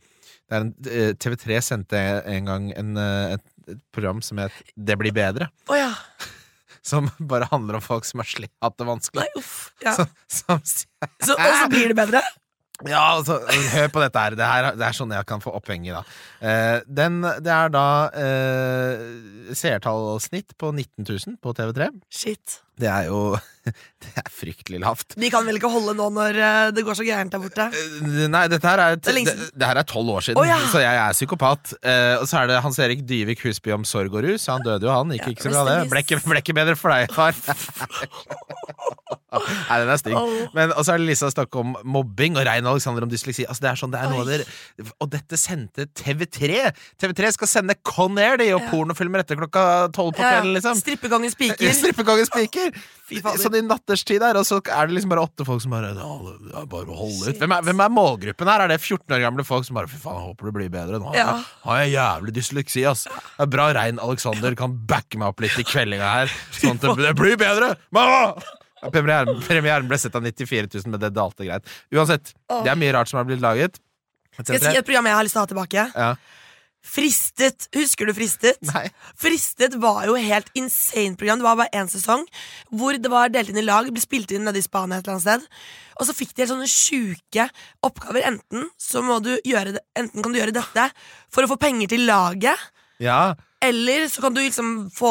det 0.49 0.57
er 0.57 0.63
en, 0.65 0.73
eh, 0.89 1.11
TV3 1.21 1.61
sendte 1.61 2.01
en 2.25 2.49
gang 2.49 2.71
en, 2.73 2.97
eh, 2.97 3.37
et, 3.37 3.43
et 3.69 3.81
program 3.93 4.23
som 4.25 4.41
het 4.41 4.53
Det 4.75 4.97
blir 4.97 5.13
bedre. 5.13 5.51
Oh, 5.69 5.77
ja. 5.77 5.93
Som 6.87 7.11
bare 7.31 7.49
handler 7.51 7.79
om 7.79 7.85
folk 7.85 8.07
som 8.09 8.23
har 8.23 8.29
slitt, 8.29 8.55
hatt 8.65 8.77
det 8.79 8.89
vanskelig. 8.89 9.25
Nei, 9.25 9.41
uff. 9.41 9.71
Ja. 9.85 9.95
Som, 9.97 10.13
som 10.27 10.61
Så, 10.65 11.35
og 11.35 11.57
så 11.63 11.67
blir 11.73 11.93
det 11.93 11.99
bedre? 11.99 12.23
Ja, 12.87 13.17
altså, 13.17 13.41
hør 13.73 13.89
på 13.91 14.03
dette 14.05 14.23
her. 14.23 14.37
Det, 14.39 14.47
her. 14.47 14.69
det 14.79 14.87
er 14.87 14.95
sånn 14.95 15.11
jeg 15.11 15.27
kan 15.27 15.43
få 15.43 15.51
oppheng 15.59 15.89
i, 15.89 15.91
da. 15.91 16.05
Eh, 16.39 16.77
den, 16.87 17.19
det 17.43 17.51
er 17.51 17.73
da 17.75 17.87
eh, 18.15 19.03
seertallsnitt 19.59 20.55
på 20.61 20.71
19 20.71 21.03
000 21.03 21.39
på 21.43 21.55
TV3. 21.59 21.91
Shit. 22.07 22.61
Det 22.79 22.89
er 22.89 23.09
jo 23.11 23.21
Det 24.01 24.13
er 24.17 24.29
fryktelig 24.33 24.79
lavt. 24.81 25.17
De 25.19 25.29
kan 25.33 25.45
vel 25.45 25.59
ikke 25.59 25.69
holde 25.69 25.93
nå 25.99 26.07
når 26.15 26.39
eh, 26.41 26.69
det 26.73 26.85
går 26.87 26.97
så 26.97 27.05
gærent 27.05 27.35
der 27.35 27.43
borte? 27.43 27.67
Eh, 27.75 28.25
Nei, 28.31 28.45
dette 28.49 28.65
her 28.71 28.81
er 28.81 28.97
et, 28.97 29.03
Det 29.05 29.25
det, 29.29 29.67
her 29.67 29.81
er 29.83 29.89
tolv 29.89 30.15
år 30.15 30.25
siden, 30.25 30.41
oh, 30.41 30.47
ja. 30.49 30.57
så 30.73 30.81
jeg 30.81 30.97
er 31.03 31.17
psykopat. 31.17 31.75
Eh, 31.83 32.15
og 32.23 32.25
så 32.31 32.41
er 32.43 32.53
det 32.53 32.63
Hans 32.65 32.79
Erik 32.81 33.03
Dyvik 33.09 33.43
Husby 33.45 33.75
om 33.77 33.85
sorg 33.89 34.15
og 34.15 34.25
rus. 34.25 34.47
Han 34.49 34.65
døde 34.65 34.89
jo, 34.89 34.93
han. 34.95 35.13
Gikk 35.13 35.27
Ja, 35.27 35.35
ikke 35.35 35.49
så 35.51 35.53
bra, 35.53 35.65
det. 35.69 35.91
Ble 35.93 36.05
ikke, 36.07 36.21
ble 36.25 36.41
ikke 36.45 36.57
bedre 36.57 36.79
for 36.79 36.95
deg, 36.95 37.13
far. 37.13 37.37
Nei, 39.29 39.77
den 39.83 39.91
er 39.93 39.99
stygg. 40.01 40.17
Men 40.57 40.73
Og 40.73 40.87
så 40.87 40.95
er 40.95 41.03
det 41.03 41.09
Lisa 41.11 41.29
snakk 41.33 41.53
om 41.61 41.75
mobbing, 41.85 42.39
og 42.41 42.47
Rein 42.49 42.67
Alexander 42.71 43.05
om 43.05 43.11
dysleksi. 43.13 43.45
Altså, 43.45 43.67
det 43.67 43.71
er 43.71 43.81
sånn, 43.83 43.93
det 43.93 44.01
er 44.01 44.13
noe 44.13 44.25
der, 44.25 44.45
Og 45.05 45.11
dette 45.13 45.37
sendte 45.41 45.85
TV3! 45.99 46.71
TV3 47.03 47.33
skal 47.37 47.51
sende 47.51 47.77
Con 47.85 48.17
Air, 48.21 48.39
de, 48.41 48.49
og 48.57 48.63
Ja. 48.65 48.71
pornofilmer 48.73 49.21
etter 49.25 49.37
klokka 49.37 49.65
tolv 49.93 50.17
på 50.17 50.23
kvelden, 50.25 50.55
liksom. 50.57 50.81
Strippegangen 50.81 51.35
spiker. 51.35 51.73
Strippegangen 51.81 52.31
spiker! 52.31 52.68
Sånn 53.43 53.55
i 53.57 53.63
natterstid 53.65 54.21
der, 54.21 54.37
og 54.37 54.45
så 54.45 54.59
er 54.61 54.89
det 54.91 54.97
liksom 54.99 55.13
bare 55.15 55.23
åtte 55.25 55.47
folk 55.49 55.63
som 55.65 55.73
bare 55.73 55.95
ja, 55.97 56.65
bare 56.69 56.93
hold 56.99 57.23
ut. 57.25 57.39
Hvem 57.41 57.55
er, 57.57 57.63
hvem 57.71 57.81
er 57.87 57.93
målgruppen 57.97 58.51
her? 58.53 58.65
Er 58.67 58.73
det 58.75 58.79
14 58.83 59.15
år 59.17 59.23
gamle 59.25 59.47
folk 59.49 59.65
som 59.65 59.79
bare 59.81 59.89
Fy 59.89 59.97
faen, 60.03 60.19
jeg 60.21 60.27
håper 60.29 60.51
det 60.51 60.55
blir 60.59 60.71
bedre. 60.75 61.01
Nå 61.01 61.15
Ja. 61.17 61.39
har 61.65 61.81
jeg 61.83 61.95
jævlig 61.97 62.35
dysleksi, 62.37 62.85
ass. 62.91 63.07
Det 63.09 63.47
er 63.47 63.53
bra 63.57 63.71
Rein 63.79 63.99
Alexander 64.05 64.55
kan 64.61 64.77
backe 64.91 65.17
meg 65.21 65.33
opp 65.33 65.41
litt 65.47 65.57
i 65.59 65.65
kveldinga 65.65 66.13
her. 66.19 66.35
Sånn 66.61 66.77
at 66.77 66.85
det, 66.85 66.97
det 67.09 67.15
blir 67.19 67.37
bedre! 67.41 67.75
Mamma! 67.91 68.35
Ja, 68.79 68.93
Premieren, 68.95 69.41
premieren 69.43 69.89
ble 69.91 69.97
sett 69.99 70.15
av 70.15 70.23
94 70.23 70.69
000, 70.71 70.93
men 70.93 71.01
det 71.03 71.09
dalte 71.17 71.43
greit. 71.49 71.65
Uansett, 71.91 72.31
det 72.47 72.71
er 72.71 72.77
mye 72.79 72.93
rart 72.95 73.11
som 73.11 73.19
har 73.19 73.27
blitt 73.27 73.41
laget. 73.43 73.81
Skal 74.39 74.55
jeg 74.55 74.63
si 74.63 74.77
et 74.79 74.87
program 74.87 75.09
jeg 75.11 75.17
har 75.19 75.25
lyst 75.27 75.35
til 75.35 75.41
å 75.41 75.43
ha 75.43 75.51
tilbake? 75.51 75.87
Ja. 75.99 76.13
Fristet. 76.89 77.69
Husker 77.77 78.09
du 78.09 78.15
Fristet? 78.17 78.61
Nei. 78.73 78.87
Fristet 79.19 79.77
var 79.81 80.07
jo 80.09 80.17
helt 80.19 80.49
insane 80.59 81.19
program. 81.21 81.43
Det 81.43 81.47
var 81.49 81.59
bare 81.61 81.77
én 81.83 81.91
sesong 81.93 82.25
hvor 82.73 82.97
det 82.97 83.11
var 83.13 83.33
delt 83.35 83.53
inn 83.53 83.61
i 83.61 83.67
lag. 83.67 83.91
Ble 83.93 84.03
spilt 84.03 84.33
inn 84.35 84.47
nede 84.49 84.61
i 84.61 84.65
Spania 84.65 84.99
et 84.99 85.05
eller 85.07 85.19
annet 85.19 85.27
sted. 85.27 85.61
Og 85.99 86.09
så 86.09 86.17
fikk 86.17 86.33
de 86.35 86.45
helt 86.45 86.53
sånne 86.55 86.71
sjuke 86.73 87.49
oppgaver. 87.85 88.25
Enten 88.33 88.71
så 88.81 89.05
må 89.05 89.21
du 89.25 89.35
gjøre 89.47 89.77
det 89.77 89.85
Enten 89.99 90.25
kan 90.25 90.33
du 90.33 90.41
gjøre 90.41 90.57
dette 90.57 90.89
for 91.35 91.45
å 91.45 91.51
få 91.53 91.59
penger 91.61 91.93
til 91.93 92.07
laget. 92.09 92.69
Ja. 93.03 93.35
Eller 93.63 94.09
så 94.11 94.23
kan 94.25 94.35
du 94.35 94.41
liksom 94.41 94.89
få 94.95 95.11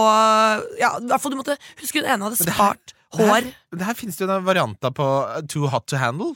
Ja, 0.80 0.96
du 1.00 1.38
måtte 1.38 1.58
Husker 1.82 2.02
hun 2.02 2.10
ene 2.10 2.28
hadde 2.28 2.40
Men 2.40 2.48
det 2.48 2.58
her- 2.58 2.74
spart 2.74 2.94
hår. 3.18 3.28
Det 3.28 3.32
her, 3.32 3.54
det 3.80 3.86
her 3.88 3.94
finnes 3.96 4.18
det 4.18 4.26
jo 4.26 4.32
noen 4.34 4.46
varianter 4.48 4.92
på 4.92 5.06
uh, 5.08 5.42
Too 5.48 5.68
Hot 5.72 5.88
to 5.88 5.98
Handle. 5.98 6.34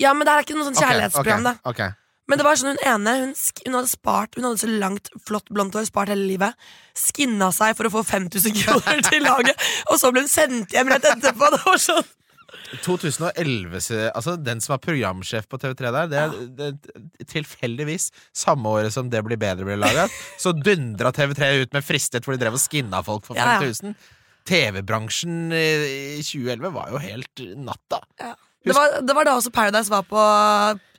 Ja, 0.00 0.12
men 0.12 0.26
det 0.26 0.32
er 0.34 0.44
ikke 0.44 0.56
noe 0.58 0.66
sånn 0.66 0.76
kjærlighetsprogram, 0.76 1.46
okay, 1.46 1.60
ok, 1.64 1.88
ok. 1.92 2.01
Men 2.30 2.38
det 2.38 2.46
var 2.46 2.58
sånn 2.58 2.76
hun 2.76 2.84
ene 2.86 3.12
Hun, 3.18 3.32
sk 3.34 3.64
hun 3.66 3.74
hadde 3.74 3.90
spart 3.90 4.36
Hun 4.38 4.46
hadde 4.46 4.62
så 4.62 4.68
langt, 4.70 5.10
flott 5.26 5.48
blondt 5.50 5.74
hår, 5.74 5.88
spart 5.88 6.12
hele 6.12 6.28
livet. 6.28 6.58
Skinna 6.96 7.50
seg 7.54 7.74
for 7.78 7.88
å 7.88 7.94
få 7.98 8.04
5000 8.06 8.56
kroner 8.62 9.02
til 9.10 9.24
laget, 9.26 9.70
og 9.90 9.98
så 10.00 10.12
ble 10.14 10.22
hun 10.24 10.30
sendt 10.30 10.74
hjem 10.76 10.92
rett 10.92 11.08
etterpå. 11.12 11.50
Det 11.56 11.62
var 11.66 11.80
sånn 11.82 12.10
2011, 12.82 14.12
altså 14.14 14.34
den 14.40 14.60
som 14.64 14.74
var 14.74 14.80
programsjef 14.84 15.44
på 15.48 15.58
TV3 15.60 15.90
der, 15.92 16.08
det 16.08 16.20
er, 16.20 16.34
det 16.56 16.68
er 16.68 17.26
tilfeldigvis 17.28 18.08
samme 18.36 18.68
året 18.68 18.94
som 18.94 19.10
Det 19.12 19.20
blir 19.26 19.40
bedre 19.40 19.66
ble 19.68 19.76
laget, 19.80 20.12
så 20.40 20.54
dundra 20.56 21.12
TV3 21.12 21.50
ut 21.62 21.76
med 21.76 21.84
Fristet 21.84 22.24
hvor 22.24 22.36
de 22.36 22.40
drev 22.40 22.56
og 22.56 22.62
skinna 22.62 23.02
folk 23.04 23.28
for 23.28 23.36
Ja, 23.36 23.58
ja. 23.58 23.60
5000. 23.64 23.96
TV-bransjen 24.48 25.52
i 25.54 26.18
2011 26.24 26.72
var 26.74 26.90
jo 26.90 27.00
helt 27.02 27.44
natta. 27.62 28.00
det 28.18 28.74
var, 28.74 28.96
det 29.06 29.14
var 29.14 29.28
da 29.28 29.36
også 29.38 29.52
Paradise 29.54 29.92
var 29.92 30.02
på 30.08 30.24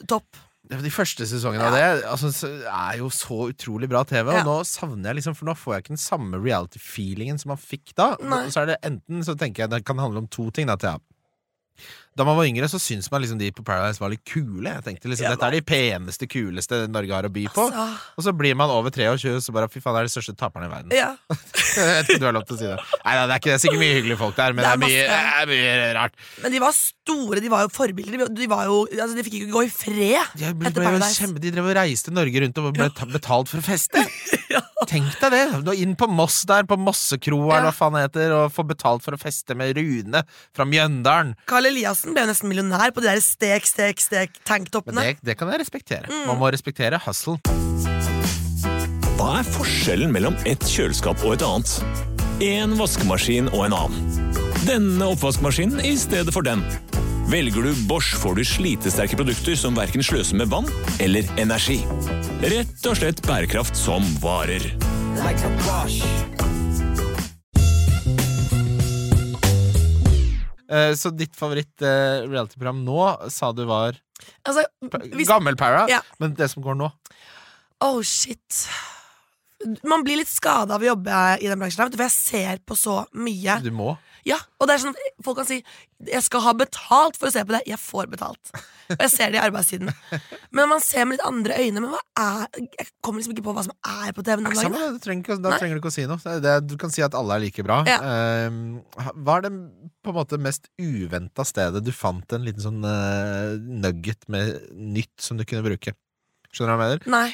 topp. 0.07 0.42
De 0.81 0.91
første 0.93 1.27
sesongene 1.29 1.67
av 1.67 1.75
det 1.75 1.83
altså, 2.09 2.49
er 2.65 2.99
jo 3.01 3.09
så 3.13 3.39
utrolig 3.51 3.89
bra 3.91 4.03
TV. 4.07 4.31
Og 4.31 4.47
nå 4.47 4.57
savner 4.67 5.11
jeg 5.11 5.19
liksom 5.21 5.37
For 5.37 5.49
nå 5.49 5.57
får 5.59 5.75
jeg 5.75 5.85
ikke 5.85 5.95
den 5.95 6.03
samme 6.03 6.39
reality-feelingen 6.41 7.41
som 7.41 7.53
man 7.53 7.61
fikk 7.61 7.93
da. 7.99 8.13
Nei. 8.23 8.45
Så 8.53 8.63
er 8.63 8.73
det 8.73 8.79
enten 8.87 9.25
så 9.27 9.37
tenker 9.39 9.65
jeg 9.65 9.73
det 9.75 9.83
kan 9.87 10.01
handle 10.01 10.23
om 10.23 10.29
to 10.31 10.49
ting. 10.55 10.69
Da, 10.71 10.79
Thea. 10.79 10.97
Da 12.15 12.25
man 12.27 12.35
var 12.37 12.45
yngre, 12.45 12.67
så 12.69 12.77
syntes 12.77 13.07
man 13.09 13.23
liksom 13.23 13.39
de 13.41 13.47
på 13.55 13.63
Paradise 13.65 13.97
var 14.01 14.11
litt 14.13 14.21
kule. 14.29 14.69
Jeg 14.69 14.83
tenkte 14.85 15.09
liksom 15.09 15.31
Dette 15.33 15.47
er 15.47 15.55
de 15.57 15.61
peneste, 15.65 16.27
kuleste 16.29 16.83
Norge 16.93 17.15
har 17.15 17.25
å 17.25 17.31
by 17.33 17.47
på. 17.55 17.63
Altså, 17.71 17.85
Og 18.19 18.27
så 18.27 18.33
blir 18.37 18.53
man 18.59 18.69
over 18.69 18.93
23, 18.93 19.33
og 19.37 19.41
så 19.41 19.55
bare 19.55 19.69
fy 19.73 19.81
faen, 19.81 19.95
det 19.97 20.03
er 20.03 20.09
de 20.11 20.13
største 20.13 20.35
taperne 20.37 20.69
i 20.69 20.73
verden. 20.73 20.93
ja. 20.93 21.11
Jeg 21.73 21.87
vet 21.89 22.05
ikke 22.11 22.19
om 22.19 22.21
du 22.21 22.25
har 22.27 22.35
lov 22.37 22.43
til 22.45 22.53
å 22.53 22.59
si 22.59 22.67
det. 22.69 22.75
Nei, 23.01 23.13
nei, 23.17 23.21
det 23.25 23.33
er 23.33 23.39
ikke 23.41 23.49
det. 23.49 23.53
Er 23.57 23.61
sikkert 23.63 23.81
mye 23.81 23.93
hyggelige 23.97 24.19
folk 24.19 24.35
der, 24.37 24.53
men 24.53 24.61
det 24.61 24.69
er, 24.69 24.81
mye, 24.83 25.05
det 25.09 25.15
er 25.41 25.47
mye 25.49 25.87
rart. 25.97 26.19
Men 26.43 26.53
de 26.53 26.59
var 26.61 26.75
store, 26.77 27.41
de 27.41 27.49
var 27.49 27.63
jo 27.65 27.71
forbilder. 27.73 28.19
De, 28.21 28.27
de, 28.43 28.47
var 28.51 28.67
jo, 28.69 28.75
altså, 28.93 29.15
de 29.17 29.23
fikk 29.25 29.37
ikke 29.39 29.53
gå 29.55 29.63
i 29.65 29.71
fred 29.73 30.37
De, 30.37 30.51
ble, 30.53 30.69
etter 30.69 30.85
Paradise. 30.85 31.17
kjempe, 31.17 31.41
de 31.41 31.53
drev 31.55 31.71
og 31.71 31.75
reiste 31.79 32.13
Norge 32.13 32.43
rundt 32.45 32.61
og 32.61 32.69
ble 32.77 32.89
ta- 32.93 33.09
betalt 33.09 33.49
for 33.49 33.63
å 33.63 33.65
feste. 33.65 34.05
Tenk 34.93 35.15
deg 35.21 35.31
det! 35.33 35.41
Du 35.65 35.71
er 35.71 35.79
inn 35.81 35.95
på 35.97 36.05
Moss 36.11 36.41
der, 36.45 36.65
på 36.69 36.75
Mossekroa 36.77 37.55
eller 37.57 37.69
hva 37.71 37.73
faen 37.73 37.95
det 37.97 38.01
heter, 38.05 38.33
og 38.37 38.51
får 38.53 38.65
betalt 38.75 39.05
for 39.05 39.15
å 39.15 39.19
feste 39.21 39.55
med 39.57 39.73
Rune 39.79 40.21
fra 40.53 40.67
Mjøndalen. 40.67 41.33
Carl 41.49 41.69
Eliassen 42.03 42.17
ble 42.17 42.23
jo 42.25 42.27
nesten 42.27 42.49
millionær 42.51 42.91
på 42.91 42.99
de 42.99 43.07
der 43.07 43.21
stek, 43.23 43.63
stek, 43.63 44.01
stek 44.01 44.33
Men 44.35 44.43
tanktoppene. 44.49 45.01
det, 45.01 45.19
det 45.23 45.37
kan 45.39 45.47
jeg 45.47 45.61
respektere. 45.61 46.09
Man 46.27 46.35
må 46.39 46.49
respektere 46.51 46.99
hustle. 47.05 47.37
Hva 49.15 49.39
er 49.39 49.47
forskjellen 49.47 50.11
mellom 50.11 50.35
et 50.43 50.59
kjøleskap 50.67 51.23
og 51.23 51.37
et 51.37 51.45
annet? 51.47 51.79
En 52.43 52.75
vaskemaskin 52.75 53.47
og 53.53 53.69
en 53.69 53.77
annen. 53.77 54.35
Denne 54.67 55.07
oppvaskmaskinen 55.13 55.79
i 55.79 55.95
stedet 55.95 56.33
for 56.35 56.43
den. 56.43 56.63
Velger 57.31 57.69
du 57.69 57.85
Bosch, 57.87 58.17
får 58.19 58.35
du 58.35 58.43
slitesterke 58.43 59.15
produkter 59.19 59.55
som 59.55 59.77
verken 59.79 60.03
sløser 60.03 60.41
med 60.41 60.51
vann 60.51 60.67
eller 60.99 61.23
energi. 61.39 61.79
Rett 62.43 62.83
og 62.89 62.99
slett 62.99 63.23
bærekraft 63.23 63.79
som 63.79 64.03
varer. 64.19 64.73
Eh, 65.23 66.52
så 70.97 71.11
ditt 71.11 71.35
favoritt-reality-program 71.35 72.83
nå 72.85 73.29
sa 73.33 73.51
du 73.51 73.65
var 73.67 73.97
Altså, 74.47 74.63
hvis, 75.11 75.27
Gammel 75.27 75.57
Para, 75.59 75.83
Ja. 75.91 75.99
men 76.19 76.33
det 76.39 76.47
som 76.53 76.63
går 76.63 76.77
nå 76.79 76.87
oh 77.83 78.01
shit. 78.01 78.67
Man 79.83 80.03
blir 80.03 80.19
litt 80.21 80.31
skada 80.31 80.75
av 80.77 80.83
å 80.83 80.89
jobbe 80.93 81.19
i 81.43 81.47
den 81.51 81.59
bransjen, 81.59 81.91
for 81.91 82.05
jeg 82.05 82.15
ser 82.15 82.61
på 82.67 82.75
så 82.79 83.01
mye. 83.15 83.57
Du 83.63 83.71
må. 83.75 83.93
Ja, 84.27 84.37
og 84.59 84.69
det 84.69 84.75
er 84.75 84.83
sånn 84.85 84.95
at 84.95 85.23
Folk 85.23 85.37
kan 85.39 85.47
si 85.47 85.63
'jeg 86.03 86.23
skal 86.23 86.41
ha 86.43 86.53
betalt 86.53 87.15
for 87.19 87.29
å 87.29 87.31
se 87.31 87.43
på 87.43 87.53
det'. 87.55 87.67
Jeg 87.67 87.79
får 87.79 88.09
betalt. 88.11 88.51
Og 88.91 89.03
jeg 89.05 89.11
ser 89.11 89.31
det 89.31 89.39
i 89.39 89.43
arbeidstiden. 89.43 89.91
Men 90.51 90.69
man 90.69 90.81
ser 90.83 91.05
med 91.05 91.17
litt 91.17 91.27
andre 91.27 91.55
øyne. 91.59 91.79
Men 91.79 91.93
hva 91.93 92.01
er 92.19 92.47
Jeg 92.79 92.87
kommer 93.01 93.19
liksom 93.19 93.35
ikke 93.35 93.45
på 93.47 93.53
hva 93.55 93.63
som 93.63 93.75
er 93.87 94.11
på 94.11 94.23
TV. 94.23 94.41
Noen 94.43 94.75
det, 94.75 94.89
du 94.97 94.99
trenger 94.99 95.39
da 95.39 95.57
trenger 95.57 95.75
du 95.75 95.81
ikke 95.81 95.91
å 95.91 95.95
si 95.95 96.05
noe. 96.09 96.39
Det, 96.43 96.55
du 96.67 96.75
kan 96.77 96.91
si 96.91 97.03
at 97.05 97.15
alle 97.15 97.35
er 97.35 97.45
like 97.45 97.63
bra. 97.63 97.83
Ja. 97.87 97.99
Eh, 97.99 98.49
hva 99.23 99.37
er 99.37 99.47
det 99.47 99.53
på 100.03 100.11
en 100.11 100.19
måte 100.19 100.39
mest 100.39 100.67
uventa 100.79 101.45
stedet 101.47 101.83
du 101.83 101.91
fant 101.95 102.35
en 102.35 102.43
liten 102.43 102.63
sånn 102.63 102.83
eh, 102.83 103.55
nugget 103.59 104.27
med 104.27 104.59
nytt 104.75 105.15
som 105.23 105.39
du 105.39 105.45
kunne 105.45 105.63
bruke? 105.63 105.95
Skjønner 106.51 106.75
du 106.75 106.77
hva 106.77 106.89
jeg 106.91 106.99
mener? 106.99 107.11
Nei. 107.15 107.29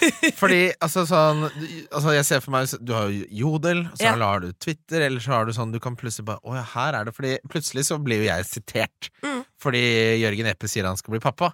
Fordi 0.40 0.60
altså 0.80 1.04
sånn 1.08 1.44
altså 1.48 2.14
Jeg 2.16 2.26
ser 2.28 2.42
for 2.44 2.54
meg 2.54 2.70
Du 2.84 2.92
har 2.96 3.10
jo 3.12 3.26
Jodel, 3.42 3.84
så 3.94 4.08
Ja. 4.08 4.14
har 4.16 4.40
du 4.44 4.50
Twitter, 4.52 5.04
eller 5.06 5.20
så 5.22 5.34
har 5.34 5.48
du 5.48 5.52
sånn 5.56 5.72
Du 5.74 5.80
kan 5.82 5.96
plutselig 5.98 6.26
bare 6.30 6.40
Å 6.44 6.56
ja, 6.58 6.64
her 6.74 6.98
er 7.00 7.08
det 7.08 7.14
Fordi 7.16 7.34
plutselig 7.50 7.86
så 7.88 7.98
blir 8.02 8.22
jo 8.22 8.28
jeg 8.30 8.46
sitert. 8.48 9.10
Mm. 9.24 9.42
Fordi 9.60 9.82
Jørgen 10.22 10.48
Eppe 10.48 10.68
sier 10.72 10.86
han 10.88 10.96
skal 10.96 11.12
bli 11.12 11.20
pappa. 11.20 11.50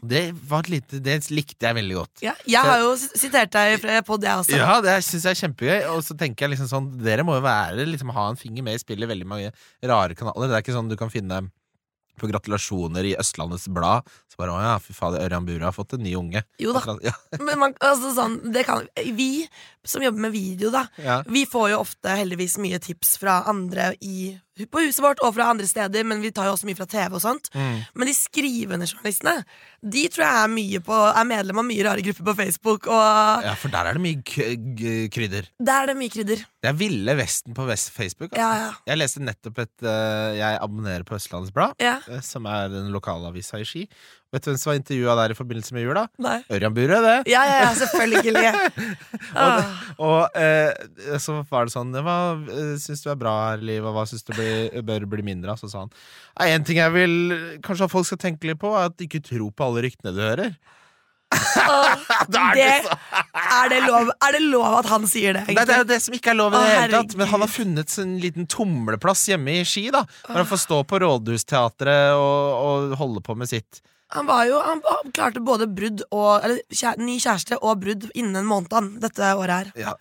Det, 0.00 0.30
var 0.48 0.64
et 0.64 0.70
lite, 0.72 1.00
det 1.04 1.18
likte 1.28 1.66
jeg 1.66 1.76
veldig 1.76 1.96
godt. 1.98 2.22
Ja, 2.24 2.32
jeg 2.48 2.64
har 2.64 2.80
jo 2.80 2.94
sitert 2.96 3.52
deg 3.52 3.74
fra 3.82 3.98
pod, 4.06 4.24
jeg 4.24 4.32
også. 4.46 4.56
Ja, 4.56 4.78
det 4.84 4.94
syns 5.04 5.26
jeg 5.28 5.36
er 5.36 5.40
kjempegøy. 5.42 5.78
Og 5.92 6.00
så 6.06 6.16
tenker 6.16 6.46
jeg 6.46 6.54
liksom 6.54 6.70
sånn 6.70 6.88
Dere 7.04 7.26
må 7.26 7.36
jo 7.36 7.44
være 7.44 7.84
liksom 7.84 8.12
ha 8.16 8.30
en 8.30 8.40
finger 8.40 8.64
med 8.64 8.78
i 8.78 8.82
spillet 8.82 9.04
i 9.04 9.12
veldig 9.12 9.28
mange 9.28 9.52
rare 9.84 10.16
kanaler. 10.16 10.48
Det 10.48 10.56
er 10.56 10.64
ikke 10.64 10.78
sånn 10.78 10.88
du 10.88 10.96
kan 11.00 11.12
finne 11.12 11.42
på 12.20 12.30
gratulasjoner 12.30 13.08
i 13.10 13.14
Østlandets 13.20 13.68
Blad. 13.72 14.08
Så 14.30 14.40
bare 14.40 14.54
'Å 14.54 14.60
ja, 14.62 14.74
fy 14.82 14.94
fader, 14.96 15.24
Ørjan 15.24 15.46
Bure 15.48 15.66
har 15.66 15.76
fått 15.76 15.96
en 15.96 16.04
ny 16.04 16.14
unge'. 16.18 16.44
Jo 16.60 16.74
da. 16.76 16.82
Ja, 17.04 17.14
Men 17.46 17.58
man, 17.58 17.74
altså, 17.80 18.12
sånn, 18.16 18.38
det 18.52 18.66
kan, 18.68 18.86
vi 19.16 19.48
som 19.84 20.04
jobber 20.04 20.28
med 20.28 20.34
video, 20.36 20.70
da, 20.70 20.86
ja. 21.00 21.22
vi 21.26 21.46
får 21.48 21.70
jo 21.72 21.80
ofte 21.80 22.12
heldigvis 22.20 22.58
mye 22.60 22.78
tips 22.82 23.16
fra 23.20 23.40
andre 23.48 23.94
i, 24.04 24.36
på 24.68 24.82
huset 24.84 25.02
vårt 25.04 25.22
og 25.24 25.34
fra 25.36 25.48
andre 25.52 25.68
steder, 25.68 26.04
men 26.04 26.20
vi 26.24 26.32
tar 26.34 26.48
jo 26.48 26.54
også 26.56 26.68
mye 26.68 26.78
fra 26.78 26.88
TV 26.90 27.16
og 27.16 27.22
sånt. 27.24 27.50
Mm. 27.54 27.80
Men 27.94 28.10
de 28.10 28.14
skrivende 28.16 28.88
journalistene, 28.90 29.36
de 29.80 30.04
tror 30.12 30.26
jeg 30.26 30.42
er, 30.42 30.52
mye 30.52 30.82
på, 30.84 31.00
er 31.08 31.28
medlem 31.30 31.62
av 31.62 31.68
mye 31.68 31.86
rare 31.86 32.04
grupper 32.04 32.28
på 32.30 32.36
Facebook, 32.42 32.90
og 32.90 33.46
ja, 33.46 33.54
for 33.60 33.72
der 33.72 33.90
er 33.90 33.98
det 33.98 34.04
mye 34.04 34.20
krydder. 35.14 35.50
der 35.58 35.82
er 35.82 35.92
det 35.92 35.96
mye 36.00 36.12
krydder. 36.12 36.44
Det 36.60 36.68
er 36.68 36.76
Ville 36.76 37.16
Vesten 37.16 37.56
på 37.56 37.64
Vest 37.68 37.92
Facebook. 37.94 38.34
Altså. 38.34 38.42
Ja, 38.44 38.66
ja. 38.66 38.72
Jeg 38.90 39.00
leste 39.00 39.22
nettopp 39.24 39.62
et 39.62 39.86
uh, 39.86 40.36
Jeg 40.36 40.58
abonnerer 40.60 41.06
på 41.08 41.16
Østlandets 41.16 41.54
Blad, 41.56 41.72
Ja, 41.80 41.98
eh, 42.10 42.20
som 42.24 42.44
er 42.50 42.68
den 42.72 42.90
lokalavisa 42.92 43.60
i 43.60 43.64
Ski. 43.68 43.86
Vet 44.30 44.44
du 44.44 44.50
hvem 44.52 44.58
som 44.62 44.70
var 44.70 44.76
intervjua 44.78 45.14
der 45.18 45.32
i 45.34 45.36
forbindelse 45.38 45.74
med 45.74 45.82
jula? 45.82 46.04
nei. 46.22 46.36
Ørjan 46.54 46.74
Burøe, 46.74 47.00
det. 47.02 47.14
Ja, 47.32 47.42
ja, 47.48 47.56
ja, 47.64 47.70
selvfølgelig. 47.80 48.52
og, 49.42 49.72
Og 50.06 50.38
eh, 50.38 51.18
så 51.18 51.40
var 51.50 51.66
det 51.66 51.74
sånn 51.74 51.90
Hva 51.98 52.18
eh, 52.38 52.76
syns 52.78 53.02
du 53.02 53.10
er 53.10 53.18
bra 53.18 53.34
her 53.48 53.64
i 53.64 53.72
livet, 53.72 53.90
hva 53.90 54.06
syns 54.06 54.22
du 54.26 54.30
blir, 54.36 54.82
bør 54.86 55.08
bli 55.10 55.26
mindre 55.26 55.54
av? 55.56 55.58
Så 55.58 55.70
sa 55.72 55.82
han 55.82 55.94
en 56.46 56.66
ting 56.66 56.78
jeg 56.78 56.94
vil 56.94 57.16
kanskje 57.64 57.88
at 57.88 57.92
folk 57.92 58.06
skal 58.06 58.20
tenke 58.22 58.46
litt 58.48 58.60
på, 58.62 58.70
er 58.70 58.88
at 58.88 58.94
de 58.96 59.08
ikke 59.10 59.24
tror 59.26 59.50
på 59.50 59.66
alle 59.66 59.82
ryktene 59.88 60.14
du 60.14 60.22
hører. 60.22 60.54
Er 62.30 62.54
det, 62.56 62.64
er, 62.82 63.68
det 63.70 63.78
lov, 63.84 64.08
er 64.10 64.34
det 64.34 64.40
lov 64.42 64.80
at 64.80 64.88
han 64.90 65.04
sier 65.08 65.36
det, 65.36 65.44
Nei, 65.50 65.62
det 65.66 65.74
er 65.76 65.82
jo 65.84 65.88
det 65.88 65.98
som 66.02 66.14
ikke 66.16 66.32
er 66.32 66.38
lov 66.38 66.54
i 66.54 66.58
det 66.58 66.72
hele 66.72 66.98
tatt. 66.98 67.14
Men 67.18 67.30
han 67.30 67.44
har 67.44 67.50
funnet 67.50 67.94
en 68.02 68.16
liten 68.22 68.48
tumleplass 68.50 69.22
hjemme 69.30 69.60
i 69.60 69.64
Ski, 69.66 69.86
da. 69.94 70.02
Hvor 70.26 70.40
han 70.40 70.48
får 70.50 70.62
stå 70.64 70.80
på 70.90 71.00
Rådhusteatret 71.04 72.18
og, 72.18 72.50
og 72.66 72.96
holde 73.00 73.22
på 73.26 73.36
med 73.38 73.50
sitt. 73.50 73.80
Han, 74.14 74.26
var 74.26 74.44
jo, 74.48 74.58
han, 74.64 74.80
han 74.86 75.12
klarte 75.14 75.42
både 75.44 75.68
brudd 75.70 76.02
og 76.10 76.42
Eller 76.44 76.60
kjære, 76.74 77.02
ny 77.04 77.16
kjæreste 77.22 77.58
og 77.60 77.80
brudd 77.82 78.08
innen 78.18 78.40
en 78.40 78.48
måned 78.48 78.72
han, 78.74 78.88
dette 79.02 79.30
året 79.38 79.70
her. 79.70 79.70
Ja, 79.78 79.94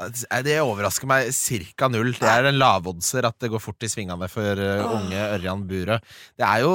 det 0.46 0.56
overrasker 0.64 1.10
meg 1.10 1.30
ca. 1.36 1.90
null. 1.92 2.12
Det 2.18 2.30
er 2.30 2.50
en 2.50 2.58
lavoddser 2.60 3.28
at 3.30 3.38
det 3.42 3.52
går 3.54 3.62
fort 3.64 3.86
i 3.86 3.92
svingene 3.92 4.30
for 4.32 4.60
uh, 4.64 4.96
unge 4.98 5.20
Ørjan 5.36 5.66
Burøe. 5.70 6.00
Det 6.40 6.48
er 6.48 6.64
jo 6.66 6.74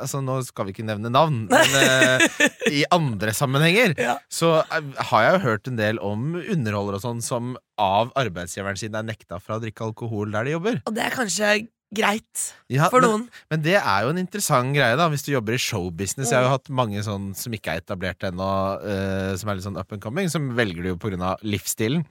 altså 0.00 0.20
Nå 0.24 0.40
skal 0.46 0.68
vi 0.68 0.74
ikke 0.74 0.86
nevne 0.86 1.10
navn, 1.12 1.42
men 1.50 1.74
uh, 1.74 2.46
i 2.70 2.84
andre 2.92 3.34
sammenhenger 3.36 3.96
Ja. 4.00 4.16
så 4.32 4.60
uh, 4.62 4.80
har 5.10 5.26
jeg 5.26 5.36
jo 5.38 5.42
hørt 5.48 5.68
en 5.70 5.80
del 5.80 5.98
om 6.04 6.32
underholdere 6.40 7.00
og 7.00 7.04
sånn 7.04 7.24
som 7.24 7.54
av 7.80 8.10
arbeidsgiveren 8.20 8.78
sin 8.78 8.96
er 8.98 9.06
nekta 9.08 9.38
fra 9.40 9.56
å 9.56 9.62
drikke 9.62 9.86
alkohol 9.88 10.32
der 10.34 10.46
de 10.46 10.56
jobber. 10.58 10.80
Og 10.86 10.96
det 10.96 11.06
er 11.06 11.14
kanskje 11.16 11.52
greit 11.90 12.44
Ja, 12.70 12.86
for 12.92 13.02
men, 13.02 13.10
noen. 13.10 13.24
men 13.50 13.62
det 13.64 13.74
er 13.80 14.04
jo 14.06 14.12
en 14.12 14.20
interessant 14.22 14.70
greie, 14.76 14.94
da 14.98 15.08
hvis 15.10 15.24
du 15.26 15.32
jobber 15.32 15.56
i 15.56 15.60
showbusiness. 15.62 16.30
Jeg 16.30 16.38
har 16.38 16.46
jo 16.46 16.54
hatt 16.54 16.70
mange 16.70 17.02
sånn 17.02 17.32
som 17.34 17.52
ikke 17.56 17.74
er 17.74 17.82
etablert 17.82 18.22
ennå, 18.30 18.46
uh, 18.84 19.34
som 19.40 19.50
er 19.50 19.58
litt 19.58 19.66
sånn 19.66 19.78
up 19.80 19.90
and 19.92 20.02
coming, 20.04 20.30
som 20.30 20.52
velger 20.54 20.82
det 20.86 20.92
jo 20.94 21.00
på 21.02 21.10
grunn 21.10 21.26
av 21.32 21.42
livsstilen. 21.42 22.06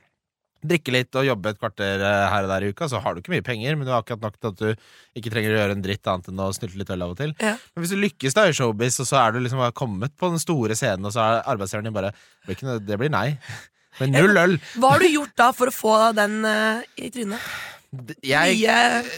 Drikke 0.59 0.91
litt 0.91 1.15
og 1.15 1.23
jobbe 1.23 1.53
et 1.53 1.59
kvarter 1.61 2.01
eh, 2.03 2.23
her 2.33 2.43
og 2.43 2.49
der 2.51 2.63
i 2.67 2.71
uka, 2.73 2.89
så 2.91 2.99
har 2.99 3.15
du 3.15 3.21
ikke 3.21 3.31
mye 3.31 3.45
penger, 3.47 3.77
men 3.79 3.87
du 3.87 3.93
har 3.93 4.01
akkurat 4.03 4.25
nok 4.25 4.33
til 4.35 4.49
at 4.49 4.57
du 4.59 5.21
ikke 5.21 5.31
trenger 5.31 5.53
å 5.53 5.59
gjøre 5.61 5.75
en 5.77 5.85
dritt 5.85 6.09
annet 6.11 6.27
enn 6.27 6.41
å 6.43 6.49
snylte 6.51 6.81
litt 6.81 6.91
øl 6.91 7.05
av 7.05 7.13
og 7.13 7.21
til. 7.21 7.31
Ja. 7.39 7.53
Men 7.71 7.85
hvis 7.85 7.93
du 7.95 7.99
lykkes 8.01 8.35
da 8.35 8.43
i 8.49 8.57
showbiz, 8.57 8.97
og 8.99 9.07
så 9.07 9.21
er 9.21 9.31
du 9.31 9.39
liksom 9.45 9.63
kommet 9.71 10.17
på 10.19 10.27
den 10.33 10.43
store 10.43 10.75
scenen, 10.75 11.07
og 11.07 11.15
så 11.15 11.23
er 11.23 11.47
arbeidsgiveren 11.53 11.87
din 11.87 11.95
bare 11.95 12.11
"Det 12.11 12.43
blir 12.49 12.57
ikke 12.59 12.67
noe- 12.67 12.83
Det 12.89 12.97
blir 12.99 13.09
nei. 13.15 13.37
Men 14.01 14.11
null 14.11 14.35
øl. 14.43 14.57
Hva 14.75 14.91
har 14.97 14.99
du 14.99 15.07
gjort 15.13 15.35
da 15.39 15.47
for 15.55 15.71
å 15.71 15.77
få 15.79 15.95
den 16.19 16.43
uh, 16.43 16.83
i 16.99 17.07
trynet? 17.09 17.39
Jeg, 18.21 18.59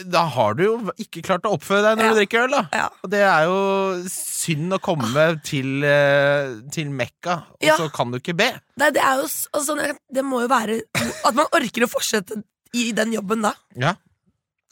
da 0.08 0.22
har 0.32 0.54
du 0.56 0.62
jo 0.64 0.74
ikke 1.02 1.22
klart 1.26 1.44
å 1.44 1.52
oppføre 1.58 1.82
deg 1.90 1.98
når 2.00 2.06
Ja. 2.06 2.12
du 2.14 2.20
drikker 2.22 2.44
øl, 2.46 2.54
da. 2.56 2.62
Ja. 2.72 2.86
Og 3.04 3.10
det 3.12 3.20
er 3.28 3.44
jo 3.50 3.58
synd 4.08 4.72
å 4.78 4.80
komme 4.80 5.26
til, 5.44 5.84
eh, 5.84 6.54
til 6.72 6.88
Mekka, 6.90 7.36
og 7.52 7.66
Ja. 7.68 7.76
så 7.78 7.90
kan 7.92 8.12
du 8.12 8.18
ikke 8.20 8.36
be. 8.38 8.48
Nei, 8.78 8.90
det 8.92 9.02
er 9.04 9.18
jo 9.20 9.28
altså, 9.28 9.76
Det 10.14 10.24
må 10.24 10.42
jo 10.42 10.48
være 10.48 10.82
At 11.26 11.36
man 11.36 11.46
orker 11.52 11.84
å 11.84 11.90
fortsette 11.92 12.44
i 12.74 12.92
den 12.94 13.12
jobben 13.12 13.42
da. 13.44 13.54
Ja. 13.76 13.96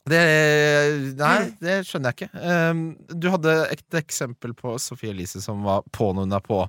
Det, 0.10 1.16
nei, 1.20 1.52
det 1.62 1.86
skjønner 1.86 2.14
jeg 2.16 2.30
ikke. 2.30 2.70
Um, 2.72 2.96
du 3.20 3.28
hadde 3.30 3.52
et 3.70 3.84
eksempel 4.00 4.54
på 4.58 4.80
Sofie 4.80 5.12
Elise 5.12 5.42
som 5.44 5.62
var 5.68 5.84
på 5.92 6.08
når 6.16 6.26
hun 6.26 6.34
er 6.34 6.40
på. 6.46 6.62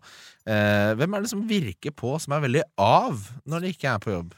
Uh, 0.44 0.92
hvem 0.98 1.14
er 1.16 1.20
det 1.24 1.30
som 1.30 1.46
virker 1.48 1.94
på, 1.96 2.18
som 2.20 2.34
er 2.36 2.42
veldig 2.44 2.62
av 2.76 3.22
når 3.48 3.60
de 3.64 3.72
ikke 3.72 3.94
er 3.94 3.98
på 4.02 4.12
jobb? 4.12 4.34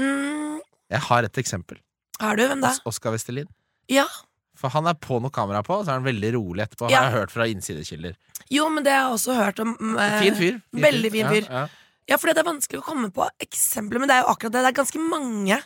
Mm, 0.00 0.60
Jeg 0.90 1.00
har 1.00 1.22
et 1.28 1.38
eksempel. 1.44 1.78
Har 2.20 2.36
du? 2.36 2.46
Hvem 2.48 2.60
da? 2.64 2.70
Os- 2.74 2.82
Oskar 2.86 3.12
Vestelin. 3.14 3.48
Ja. 3.92 4.06
For 4.56 4.72
han 4.72 4.86
er 4.88 4.94
på 4.94 5.18
noe 5.20 5.30
kamera 5.30 5.58
er 5.60 5.66
på, 5.66 5.82
så 5.84 5.90
er 5.92 5.98
han 6.00 6.06
veldig 6.06 6.30
rolig 6.34 6.64
etterpå. 6.64 6.88
Ja. 6.90 7.02
Har 7.04 7.10
jeg 7.10 7.18
hørt 7.20 7.30
fra 7.34 7.46
innsidekilder. 7.50 8.14
Jo, 8.50 8.68
men 8.72 8.84
det 8.86 8.92
har 8.94 9.08
jeg 9.10 9.18
også 9.18 9.34
hørt 9.36 9.60
om. 9.60 9.74
eh, 9.98 10.20
Fin 10.22 10.34
fyr. 10.38 10.62
veldig 10.72 11.10
fin 11.12 11.26
fyr. 11.28 11.44
Ja, 11.50 11.60
ja. 11.66 11.68
Ja, 12.08 12.16
for 12.22 12.28
det 12.32 12.38
er 12.38 12.46
vanskelig 12.46 12.78
å 12.80 12.84
komme 12.86 13.10
på 13.10 13.28
eksempler, 13.42 13.98
men 13.98 14.08
det 14.08 14.14
er 14.16 14.22
jo 14.22 14.30
akkurat 14.32 14.52
det. 14.54 14.62
Det 14.62 14.70
er 14.70 14.82
ganske 14.82 15.00
mange 15.10 15.60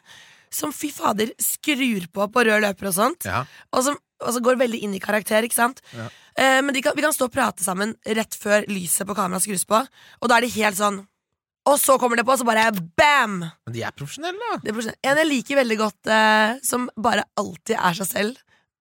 som 0.51 0.73
fy 0.73 0.89
fader 0.91 1.31
skrur 1.39 2.07
på 2.11 2.27
på 2.33 2.45
rød 2.49 2.63
løper 2.65 2.89
og 2.89 2.95
sånt, 2.95 3.25
Ja. 3.29 3.45
og 3.73 3.85
som 3.85 3.97
og 4.23 4.35
så 4.35 4.41
går 4.43 4.57
veldig 4.59 4.83
inn 4.83 4.93
i 4.95 4.99
karakter, 5.01 5.41
ikke 5.45 5.55
sant? 5.55 5.81
Ja. 5.97 6.09
Eh, 6.37 6.61
men 6.61 6.75
kan, 6.83 6.93
vi 6.95 7.01
kan 7.01 7.13
stå 7.13 7.25
og 7.25 7.33
prate 7.33 7.63
sammen 7.65 7.95
rett 8.05 8.35
før 8.37 8.67
lyset 8.69 9.07
på 9.07 9.15
kameraet 9.17 9.47
skrus 9.47 9.65
på, 9.65 9.79
og 10.21 10.29
da 10.29 10.37
er 10.37 10.41
de 10.43 10.49
helt 10.49 10.77
sånn 10.77 11.07
Og 11.69 11.77
så 11.81 11.99
kommer 12.01 12.17
det 12.17 12.25
på, 12.25 12.33
og 12.33 12.41
så 12.41 12.47
bare 12.49 12.71
bam! 12.97 13.41
Men 13.45 13.75
de 13.75 13.83
er 13.85 13.93
profesjonelle, 13.97 14.39
da. 14.41 14.61
Det 14.63 14.71
er 14.73 14.77
profesjonelle. 14.77 15.11
En 15.13 15.21
jeg 15.21 15.29
liker 15.29 15.61
veldig 15.61 15.79
godt, 15.81 16.11
eh, 16.17 16.55
som 16.67 16.89
bare 16.97 17.27
alltid 17.41 17.77
er 17.77 17.99
seg 18.01 18.09
selv, 18.09 18.41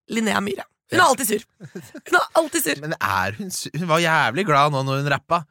Linnea 0.10 0.39
Myhre. 0.42 0.65
Hun 0.89 0.98
er 0.98 1.06
alltid 1.06 1.28
sur. 1.30 1.44
Hun 1.70 2.18
er 2.18 2.30
alltid 2.39 2.63
sur. 2.65 2.80
Men 2.82 2.96
er 2.98 3.36
hun 3.38 3.52
sur? 3.54 3.74
Hun 3.78 3.89
var 3.92 4.02
jævlig 4.02 4.46
glad 4.48 4.74
nå 4.74 4.82
når 4.88 5.04
hun 5.04 5.12
rappa. 5.13 5.44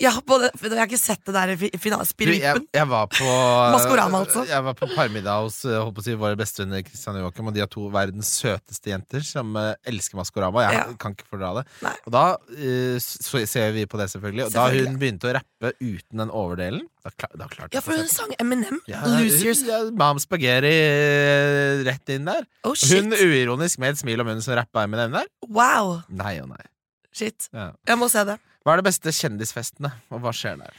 Ja, 0.00 0.14
på 0.24 0.38
det, 0.40 0.48
jeg 0.56 0.72
har 0.78 0.86
ikke 0.88 0.96
sett 0.98 1.20
det 1.28 1.34
der 1.36 1.50
i 1.52 1.56
fi- 1.60 1.68
jeg, 1.68 2.86
var 2.88 3.10
på 3.12 3.26
Maskorama, 3.74 4.22
altså. 4.24 4.46
Jeg 4.48 4.64
var 4.64 4.72
på 4.78 4.86
parmiddag 4.94 5.42
hos 5.44 5.58
eh, 5.68 5.76
holdt 5.76 5.94
på 5.98 6.00
å 6.00 6.04
si, 6.06 6.14
våre 6.16 6.38
bestevenner 6.40 6.80
Kristian 6.86 7.18
og 7.20 7.26
Joakim, 7.26 7.50
og 7.50 7.54
de 7.54 7.60
har 7.60 7.68
to 7.68 7.84
verdens 7.92 8.30
søteste 8.40 8.88
jenter 8.88 9.20
som 9.26 9.52
uh, 9.54 9.74
elsker 9.84 10.16
Maskorama. 10.16 10.62
Jeg 10.64 10.78
Ja. 10.78 10.86
kan 11.02 11.12
ikke 11.12 11.28
fordra 11.28 11.50
det. 11.58 11.64
Nei. 11.84 11.92
Og 12.08 12.14
da 12.16 12.24
uh, 12.40 12.96
så 13.04 13.42
ser 13.46 13.74
vi 13.76 13.84
på 13.84 14.00
det, 14.00 14.08
selvfølgelig. 14.14 14.46
Og 14.48 14.54
da 14.56 14.64
hun 14.72 14.96
begynte 15.02 15.28
å 15.28 15.34
rappe 15.36 15.74
uten 15.84 16.22
den 16.24 16.32
overdelen, 16.32 16.86
da, 17.04 17.12
da 17.36 17.50
klarte 17.52 17.76
Ja, 17.76 17.82
for 17.84 17.98
hun 18.00 18.08
sang 18.08 18.32
Eminem. 18.40 18.80
Ja, 18.88 19.02
Losers. 19.18 19.60
Ja, 19.68 19.82
Mam 19.92 20.20
Spaghetti 20.22 20.72
rett 21.86 22.08
inn 22.16 22.24
der. 22.30 22.46
Oh, 22.64 22.72
shit. 22.74 22.96
Hun 22.96 23.12
uironisk 23.12 23.78
med 23.82 23.92
et 23.96 24.00
smil 24.02 24.22
om 24.24 24.28
munnen 24.30 24.42
som 24.44 24.56
rappa 24.58 24.84
Eminem 24.88 25.12
der. 25.20 25.28
Wow. 25.48 25.98
Nei 26.08 26.38
og 26.42 26.48
nei. 26.54 26.64
Shit. 27.12 27.48
Ja. 27.52 27.72
Jeg 27.88 28.00
må 28.00 28.08
se 28.08 28.22
det. 28.24 28.38
Hva 28.62 28.74
er 28.74 28.82
det 28.82 28.88
beste 28.90 29.14
kjendisfestene, 29.14 29.90
og 30.12 30.22
hva 30.22 30.32
skjer 30.36 30.60
der? 30.60 30.76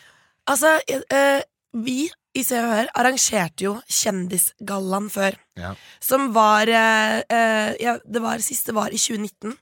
Altså, 0.50 0.78
eh, 0.88 1.42
vi 1.74 2.06
i 2.34 2.44
Se 2.46 2.58
og 2.58 2.72
Hør 2.72 2.90
arrangerte 2.98 3.66
jo 3.68 3.74
Kjendisgallaen 3.86 5.10
før. 5.14 5.36
Ja. 5.60 5.74
Som 6.02 6.32
var 6.36 6.70
eh, 6.70 7.20
eh, 7.22 7.74
ja, 7.84 7.98
Det 8.02 8.24
var 8.24 8.42
siste 8.46 8.74
var 8.76 8.94
i 8.94 9.00
2019. 9.02 9.54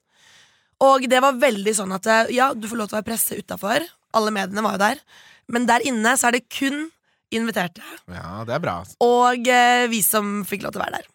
Og 0.81 1.05
det 1.10 1.19
var 1.21 1.38
veldig 1.41 1.73
sånn 1.77 1.91
at 1.97 2.07
eh, 2.10 2.31
ja, 2.38 2.51
du 2.55 2.69
får 2.69 2.79
lov 2.79 2.89
til 2.89 2.97
å 2.97 3.01
være 3.01 3.10
presse 3.12 3.38
utafor. 3.38 3.86
Alle 4.17 4.34
mediene 4.34 4.63
var 4.65 4.77
jo 4.77 4.84
der. 4.86 5.03
Men 5.51 5.67
der 5.69 5.84
inne 5.88 6.15
så 6.17 6.29
er 6.29 6.39
det 6.39 6.47
kun 6.51 6.88
inviterte. 7.31 7.84
Ja, 8.12 8.41
det 8.47 8.55
er 8.55 8.63
bra. 8.63 8.79
Og 9.03 9.47
eh, 9.51 9.88
vi 9.91 10.01
som 10.05 10.41
fikk 10.47 10.65
lov 10.65 10.75
til 10.75 10.81
å 10.81 10.86
være 10.86 11.01
der. 11.01 11.12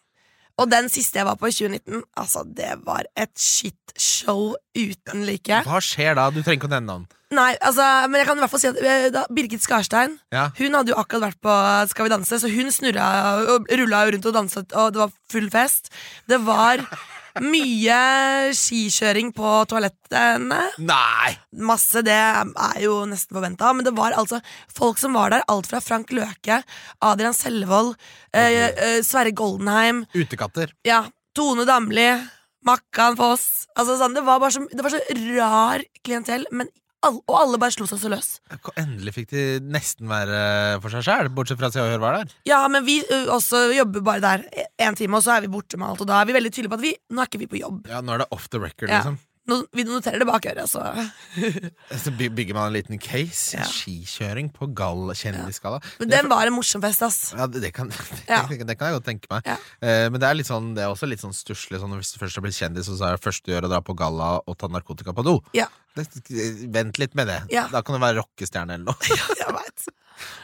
Og 0.57 0.69
den 0.71 0.87
siste 0.89 1.19
jeg 1.19 1.27
var 1.27 1.37
på 1.37 1.49
i 1.51 1.53
2019, 1.53 2.01
altså 2.17 2.41
det 2.57 2.71
var 2.85 3.05
et 3.19 3.33
shitshow 3.37 4.55
uten 4.77 5.25
like. 5.27 5.61
Hva 5.67 5.81
skjer 5.83 6.17
da? 6.17 6.31
Du 6.33 6.41
trenger 6.41 6.63
ikke 6.63 6.69
å 6.71 6.73
nevne 6.73 6.89
navn. 6.93 7.05
Nei, 7.37 7.51
altså, 7.59 7.83
men 8.07 8.21
jeg 8.21 8.27
kan 8.29 8.39
i 8.39 8.43
hvert 8.45 8.51
fall 8.53 8.61
si 8.63 8.69
at 8.69 8.77
eh, 8.79 9.09
da, 9.11 9.25
Birgit 9.35 9.59
Skarstein 9.59 10.13
Ja. 10.31 10.45
Hun 10.55 10.77
hadde 10.77 10.93
jo 10.93 10.99
akkurat 11.01 11.25
vært 11.25 11.41
på 11.43 11.55
Skal 11.91 12.07
vi 12.07 12.13
danse, 12.13 12.39
så 12.39 12.47
hun 12.47 12.71
snurra 12.71 13.07
og 13.57 13.67
rulla 13.67 14.05
rundt 14.07 14.29
og 14.31 14.35
danset, 14.37 14.71
og 14.71 14.95
det 14.95 15.01
var 15.01 15.11
full 15.33 15.49
fest. 15.51 15.91
Det 16.31 16.39
var 16.47 16.85
mye 17.43 18.53
skikjøring 18.57 19.33
på 19.35 19.51
toalettene. 19.71 20.61
Nei! 20.83 21.33
Masse, 21.67 22.01
det 22.05 22.15
er 22.15 22.79
jo 22.83 22.99
nesten 23.09 23.37
forventa. 23.37 23.73
Men 23.75 23.87
det 23.87 23.93
var 23.97 24.15
altså 24.17 24.39
folk 24.73 25.01
som 25.01 25.17
var 25.17 25.33
der. 25.33 25.45
Alt 25.51 25.69
fra 25.71 25.81
Frank 25.83 26.11
Løke, 26.15 26.61
Adrian 27.05 27.35
Selvold, 27.35 27.95
eh, 28.33 28.63
eh, 28.69 28.97
Sverre 29.05 29.31
Goldenheim, 29.31 30.05
Utekatter. 30.15 30.73
ja, 30.87 31.05
Tone 31.37 31.65
Damli, 31.69 32.09
Makkan 32.65 33.17
Foss. 33.19 33.67
Altså, 33.77 33.97
sånn, 33.99 34.15
det, 34.17 34.25
var 34.25 34.49
så, 34.49 34.65
det 34.71 34.83
var 34.83 34.93
så 34.93 35.01
rar 35.37 35.83
klientell, 36.03 36.47
men 36.51 36.69
all, 37.05 37.19
og 37.27 37.35
alle 37.39 37.59
bare 37.61 37.75
slo 37.75 37.85
seg 37.89 37.99
så 38.01 38.09
løs. 38.11 38.29
Endelig 38.79 39.13
fikk 39.19 39.29
de 39.35 39.45
nesten 39.61 40.09
være 40.09 40.41
for 40.83 40.93
seg 40.95 41.05
sjæl, 41.07 41.29
bortsett 41.35 41.59
fra 41.61 41.69
at 41.69 41.77
Se 41.77 41.83
og 41.83 41.91
Hør 41.93 42.03
var 42.03 42.19
der. 42.21 42.33
Ja, 42.49 42.63
men 42.71 42.85
vi 42.87 42.99
ø, 43.05 43.21
også 43.37 43.67
jobber 43.75 44.01
bare 44.07 44.23
der 44.25 44.47
én 44.81 44.97
time, 44.97 45.17
og 45.19 45.23
så 45.25 45.35
er 45.37 45.45
vi 45.45 45.53
borte 45.53 45.77
med 45.79 45.89
alt. 45.91 46.01
Og 46.03 46.09
da 46.09 46.21
er 46.21 46.29
vi 46.31 46.37
veldig 46.39 46.51
tydelige 46.55 46.73
på 46.73 46.79
at 46.81 46.85
vi, 46.87 46.95
nå 47.13 47.23
er 47.23 47.29
ikke 47.31 47.43
vi 47.45 47.51
på 47.55 47.61
jobb. 47.63 47.87
Ja, 47.91 48.01
Nå 48.01 48.15
er 48.17 48.23
det 48.25 48.31
off 48.35 48.49
the 48.49 48.59
record, 48.63 48.89
Ja. 48.89 48.99
liksom. 49.03 49.19
Nå, 49.47 49.61
vi 49.71 49.85
noterer 49.87 50.19
det 50.19 50.25
bak 50.27 50.43
øret, 50.51 50.67
så 50.67 50.81
Så 52.03 52.11
bygger 52.11 52.53
man 52.53 52.67
en 52.67 52.73
liten 52.75 52.99
case. 52.99 53.55
Ja. 53.55 53.63
Skikjøring 53.63 54.49
på 54.51 54.67
gall 54.75 55.13
kjendisgalla. 55.15 55.79
Men 56.01 56.09
den 56.11 56.27
var 56.27 56.49
en 56.49 56.55
morsom 56.57 56.83
fest, 56.83 57.05
ass. 57.05 57.19
Ja, 57.31 57.47
det, 57.47 57.61
det, 57.63 57.71
kan, 57.77 57.87
Ja. 58.27 58.41
det, 58.49 58.57
det 58.67 58.75
kan 58.75 58.89
jeg 58.91 58.97
godt 58.97 59.07
tenke 59.07 59.31
meg. 59.31 59.47
Ja. 59.47 59.55
Eh, 59.79 60.09
men 60.11 60.19
det 60.19 60.27
er, 60.27 60.43
sånn, 60.47 60.73
det 60.75 60.83
er 60.83 60.91
også 60.91 61.07
litt 61.07 61.23
sånn 61.23 61.31
stusslig 61.35 61.79
sånn, 61.79 61.95
hvis 61.95 62.11
du 62.11 62.19
først 62.19 62.35
har 62.41 62.43
blitt 62.43 62.59
kjendis, 62.59 62.89
og 62.91 62.99
så 62.99 63.07
er 63.07 63.15
det 63.15 63.23
første 63.23 63.47
du 63.47 63.53
gjør 63.55 63.69
å 63.69 63.71
dra 63.71 63.79
på 63.87 63.95
galla 64.03 64.33
og 64.43 64.57
ta 64.59 64.67
narkotika 64.67 65.15
på 65.15 65.23
do. 65.29 65.37
Ja, 65.97 66.05
Det, 66.29 66.47
vent 66.73 66.99
litt 67.01 67.15
med 67.17 67.27
det. 67.31 67.41
Ja. 67.53 67.67
Da 67.73 67.81
kan 67.85 67.97
du 67.97 68.03
være 68.03 68.21
rockestjerne 68.21 68.77
eller 68.77 68.91
noe. 68.91 69.17
jeg 69.41 69.55
vet. 69.59 69.87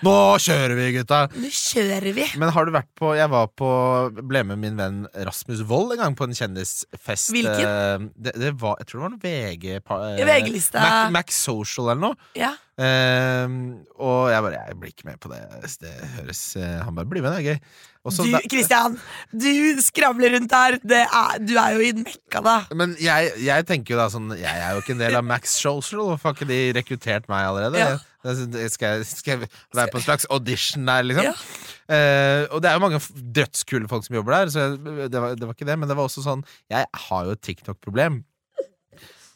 Nå 0.06 0.12
kjører 0.44 0.76
vi, 0.78 0.88
gutta! 1.00 1.20
Nå 1.40 1.50
kjører 1.50 2.14
vi. 2.14 2.26
Men 2.38 2.52
har 2.54 2.68
du 2.68 2.74
vært 2.76 2.90
på 3.00 3.14
Jeg 3.18 3.30
var 3.34 3.48
på 3.58 3.70
ble 4.20 4.44
med 4.46 4.60
min 4.62 4.76
venn 4.78 5.00
Rasmus 5.26 5.64
Wold 5.70 5.96
en 5.96 6.04
gang 6.04 6.18
på 6.20 6.28
en 6.28 6.36
kjendisfest. 6.38 7.32
Hvilken? 7.34 7.64
Eh, 7.66 8.06
Det, 8.14 8.36
det 8.42 8.52
var, 8.62 8.78
jeg 8.82 8.90
tror 8.92 9.00
det 9.00 9.06
var 9.08 9.16
en 9.16 9.24
VG 9.24 9.66
eh, 9.80 10.28
VG-lista. 10.30 10.84
Mac, 10.84 11.16
Mac 11.18 11.34
Social 11.34 11.90
eller 11.90 12.04
noe. 12.04 12.30
Ja. 12.38 12.52
Eh, 12.78 13.58
og 14.02 14.30
jeg 14.34 14.46
bare 14.46 14.62
Jeg 14.68 14.78
blir 14.82 14.94
ikke 14.94 15.10
med 15.10 15.20
på 15.24 15.34
det. 15.34 15.42
Det 15.82 15.94
høres 16.20 16.46
eh, 16.58 16.80
Han 16.86 16.96
bare 16.98 17.10
blir 17.10 17.26
med, 17.26 17.34
det 17.34 17.42
er 17.42 17.50
gøy. 17.54 17.60
Og 18.04 18.12
så 18.12 18.26
Du, 18.28 18.34
Christian, 18.52 18.98
du 19.32 19.80
skravler 19.84 20.34
rundt 20.36 20.52
her. 20.52 20.76
Det 20.84 21.04
er, 21.06 21.36
du 21.40 21.54
er 21.56 21.78
jo 21.78 21.86
i 21.88 21.92
Mekka, 21.96 22.42
da. 22.44 22.56
men 22.76 22.98
jeg, 23.00 23.32
jeg 23.46 23.68
tenker 23.70 23.96
jo 23.96 24.00
da 24.02 24.10
sånn 24.12 24.34
Jeg 24.36 24.52
er 24.52 24.74
jo 24.76 24.82
ikke 24.84 24.96
en 24.98 25.04
del 25.06 25.20
av 25.20 25.24
Max 25.28 25.56
Social. 25.56 26.04
Hvorfor 26.10 26.32
har 26.32 26.36
ikke 26.36 26.50
de 26.50 26.60
rekruttert 26.76 27.30
meg 27.32 27.48
allerede? 27.48 27.80
Ja. 27.80 27.94
Skal, 28.72 29.00
jeg, 29.00 29.08
skal 29.08 29.34
jeg 29.34 29.50
være 29.76 29.92
på 29.92 30.00
en 30.00 30.06
slags 30.06 30.28
audition 30.32 30.86
der, 30.88 31.08
liksom? 31.08 31.32
Ja. 31.32 31.34
Uh, 31.84 32.44
og 32.56 32.62
det 32.64 32.70
er 32.70 32.78
jo 32.78 32.84
mange 32.86 33.00
dødskule 33.36 33.90
folk 33.92 34.06
som 34.06 34.16
jobber 34.16 34.38
der, 34.38 34.52
så 34.52 34.62
jeg, 34.64 34.78
det, 35.12 35.20
var, 35.20 35.36
det 35.36 35.48
var 35.48 35.58
ikke 35.58 35.68
det. 35.68 35.80
Men 35.80 35.92
det 35.92 35.98
var 36.00 36.08
også 36.08 36.24
sånn 36.24 36.46
Jeg 36.72 36.88
har 37.08 37.26
jo 37.28 37.36
et 37.36 37.44
TikTok-problem. 37.44 38.22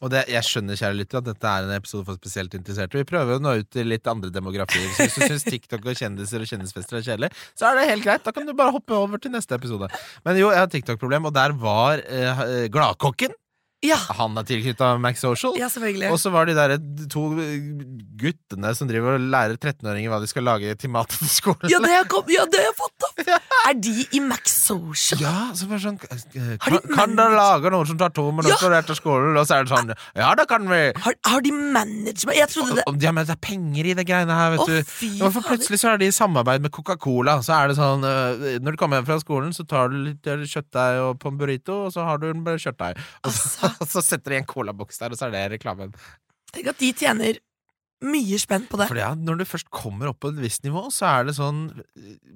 Og 0.04 0.12
det, 0.14 0.26
jeg 0.30 0.46
skjønner 0.46 0.78
kjære 0.78 0.98
lytter 1.00 1.22
at 1.22 1.30
dette 1.32 1.54
er 1.54 1.66
en 1.66 1.74
episode 1.78 2.06
for 2.06 2.20
spesielt 2.20 2.54
interesserte. 2.58 3.00
Vi 3.00 3.08
prøver 3.08 3.40
å 3.40 3.44
nå 3.44 3.56
ut 3.62 3.70
til 3.74 3.90
litt 3.90 4.06
andre 4.12 4.30
demografier. 4.34 4.86
Så 4.94 5.08
hvis 5.08 5.18
du 5.18 5.26
syns 5.26 5.48
TikTok 5.48 5.88
og 5.90 5.98
kjendiser 5.98 6.44
og 6.44 6.52
kjendisfester 6.52 7.00
er 7.00 7.08
kjedelig, 7.08 7.32
så 7.58 7.72
er 7.72 7.80
det 7.80 7.90
helt 7.90 8.06
greit. 8.06 8.26
Da 8.28 8.36
kan 8.36 8.46
du 8.46 8.54
bare 8.58 8.76
hoppe 8.76 8.94
over 8.98 9.22
til 9.22 9.34
neste 9.34 9.58
episode. 9.58 9.90
Men 10.28 10.38
jo, 10.38 10.52
jeg 10.54 10.62
har 10.62 10.72
TikTok-problem, 10.74 11.30
og 11.32 11.36
der 11.38 11.58
var 11.58 12.04
eh, 12.06 12.68
Gladkokken. 12.74 13.34
Ja, 13.86 13.98
Han 14.18 14.34
er 14.40 14.42
tilknytta 14.48 14.96
Max 14.98 15.20
Social. 15.22 15.54
ja 15.60 15.68
selvfølgelig. 15.70 16.10
Og 16.12 16.18
så 16.20 16.32
var 16.34 16.48
de 16.50 16.56
der 16.58 16.72
to 17.13 17.28
guttene 18.18 18.72
som 18.74 18.88
driver 18.90 19.20
og 19.20 19.26
lærer 19.30 19.54
13-åringer 19.62 20.10
hva 20.10 20.18
de 20.24 20.30
skal 20.32 20.48
lage 20.48 20.72
til 20.82 20.90
mat 20.90 21.12
til 21.13 21.30
skolen. 21.30 21.70
Ja, 21.70 21.78
det 21.84 21.92
har 21.94 22.08
kom, 22.10 22.26
ja, 22.34 22.48
jeg 22.50 22.74
fått 22.78 23.06
opp! 23.06 23.22
Er 23.68 23.76
de 23.84 23.92
i 24.16 24.20
Max 24.24 24.54
Social? 24.63 25.20
Ja, 25.22 25.52
så 25.58 25.68
bare 25.68 25.82
sånn 25.84 25.98
eh, 26.08 26.54
Har 26.63 26.72
de 26.72 26.80
Kan, 26.88 26.94
kan 26.96 27.16
dere 27.20 27.36
lage 27.36 27.72
noen 27.74 27.90
som 27.90 27.98
tar 28.00 28.13
to 28.16 28.24
minutter 28.32 28.72
Ja. 28.72 28.80
etter 28.80 28.96
skolen? 28.98 29.36
Og 29.38 29.44
så 29.50 29.58
er 29.60 29.68
det 29.68 29.74
sånn 29.74 29.92
Ja, 30.16 30.30
det 30.40 30.46
kan 30.50 30.66
vi! 30.72 30.80
Har, 31.04 31.18
har 31.28 31.44
de 31.44 31.52
management? 31.52 32.34
Jeg 32.38 32.48
trodde 32.54 32.78
det 32.80 32.86
ja, 33.04 33.12
men 33.13 33.28
det 33.28 33.36
er 33.36 33.42
penger 33.44 33.92
i 33.92 33.96
det 34.00 34.06
greiene 34.08 34.38
her, 34.40 34.54
vet 34.56 34.63
Å, 34.63 34.68
du. 34.72 34.88
fy 34.88 35.10
for 35.22 35.44
plutselig 35.52 35.82
så 35.84 35.92
er 35.94 36.02
de 36.02 36.08
i 36.10 36.16
samarbeid 36.16 36.63
med 36.66 36.72
Coca-Cola. 36.74 37.38
Så 37.46 37.54
er 37.60 37.70
det 37.74 37.78
sånn 37.78 38.06
øh, 38.08 38.48
Når 38.63 38.74
du 38.74 38.80
kommer 38.80 39.02
hjem 39.02 39.10
fra 39.12 39.20
skolen, 39.22 39.52
så 39.54 39.68
tar 39.68 39.92
du 39.94 40.00
litt 40.08 40.32
øh, 40.32 40.46
kjøttdeig 40.48 41.04
på 41.22 41.34
en 41.34 41.38
burrito, 41.44 41.78
og 41.90 41.94
så 41.94 42.08
har 42.08 42.24
du 42.24 42.30
en 42.32 42.42
bare 42.48 42.62
kjøttdeig. 42.63 43.04
Og 43.82 43.90
så, 43.90 44.04
setter 44.06 44.36
de 44.36 44.42
en 44.42 44.50
colaboks 44.50 45.02
der, 45.02 45.13
og 45.13 45.20
så 45.20 45.28
er 45.28 45.36
det 45.36 45.44
reklamen. 45.58 45.94
Tenk 46.54 46.72
at 46.72 46.82
de 46.82 46.94
tjener 46.96 47.42
mye 48.06 48.38
spenn 48.38 48.68
på 48.70 48.78
det. 48.78 48.86
For 48.92 49.00
ja, 49.00 49.10
når 49.18 49.40
du 49.40 49.44
først 49.50 49.72
kommer 49.74 50.12
opp 50.12 50.20
på 50.22 50.30
et 50.30 50.42
visst 50.44 50.62
nivå, 50.68 50.84
så 50.94 51.08
er 51.10 51.26
det 51.28 51.34
sånn 51.38 51.63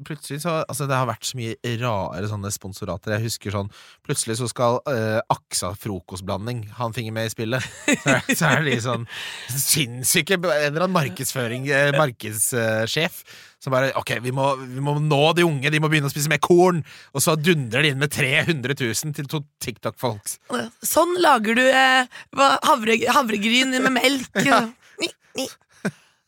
Plutselig 0.08 0.40
så 0.42 0.56
Altså, 0.64 0.88
det 0.90 0.98
har 0.98 1.06
vært 1.10 1.28
så 1.28 1.38
mye 1.38 1.76
rare 1.82 2.30
sånne 2.32 2.50
sponsorater. 2.54 3.14
Jeg 3.14 3.28
husker 3.28 3.54
sånn 3.54 3.70
Plutselig 4.06 4.40
så 4.40 4.50
skal 4.50 4.80
uh, 4.90 5.20
Aksa 5.30 5.74
frokostblanding 5.78 6.64
ha 6.80 6.90
en 6.90 6.98
finger 6.98 7.14
med 7.14 7.30
i 7.30 7.34
spillet. 7.36 7.70
Så 7.92 8.16
er, 8.16 8.26
så 8.34 8.50
er 8.56 8.66
de 8.66 8.76
sånn 8.82 9.06
sinnssyke 9.54 10.40
En 10.42 10.50
eller 10.50 10.88
annen 10.88 10.98
markedsføring 10.98 11.70
markedssjef, 11.70 12.00
markedssjef 12.00 13.22
som 13.62 13.74
bare 13.76 13.92
Ok, 14.00 14.16
vi 14.24 14.34
må, 14.34 14.48
vi 14.60 14.82
må 14.84 14.96
nå 15.04 15.22
de 15.38 15.46
unge, 15.46 15.70
de 15.70 15.82
må 15.82 15.90
begynne 15.92 16.10
å 16.10 16.14
spise 16.14 16.32
mer 16.32 16.42
korn! 16.42 16.82
Og 17.14 17.24
så 17.24 17.36
dundrer 17.38 17.86
de 17.86 17.94
inn 17.94 18.02
med 18.02 18.14
300 18.14 18.74
000 18.74 19.16
til 19.18 19.30
to 19.30 19.44
TikTok-folks. 19.64 20.40
Sånn 20.86 21.14
lager 21.22 21.58
du 21.60 21.64
eh, 21.68 22.22
havre, 22.66 22.98
havregryn 23.14 23.78
med 23.78 23.94
melk. 24.00 24.42
Ni, 25.02 25.10
ni. 25.38 25.48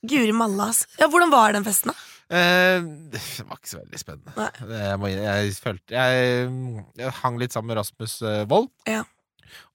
Guri 0.10 0.34
malla, 0.36 0.70
altså. 0.72 0.88
Ja, 1.00 1.08
hvordan 1.12 1.32
var 1.34 1.54
den 1.56 1.66
festen, 1.66 1.94
da? 1.94 2.10
Eh, 2.34 2.86
det 3.14 3.22
var 3.48 3.60
ikke 3.60 3.70
så 3.70 3.82
veldig 3.82 4.00
spennende. 4.02 4.48
Jeg, 4.74 5.18
jeg 5.22 5.58
følte 5.62 5.98
jeg, 5.98 6.48
jeg 7.02 7.16
hang 7.22 7.38
litt 7.42 7.54
sammen 7.56 7.74
med 7.74 7.82
Rasmus 7.82 8.16
eh, 8.26 8.44
Wold, 8.52 8.72
Ja. 8.90 9.04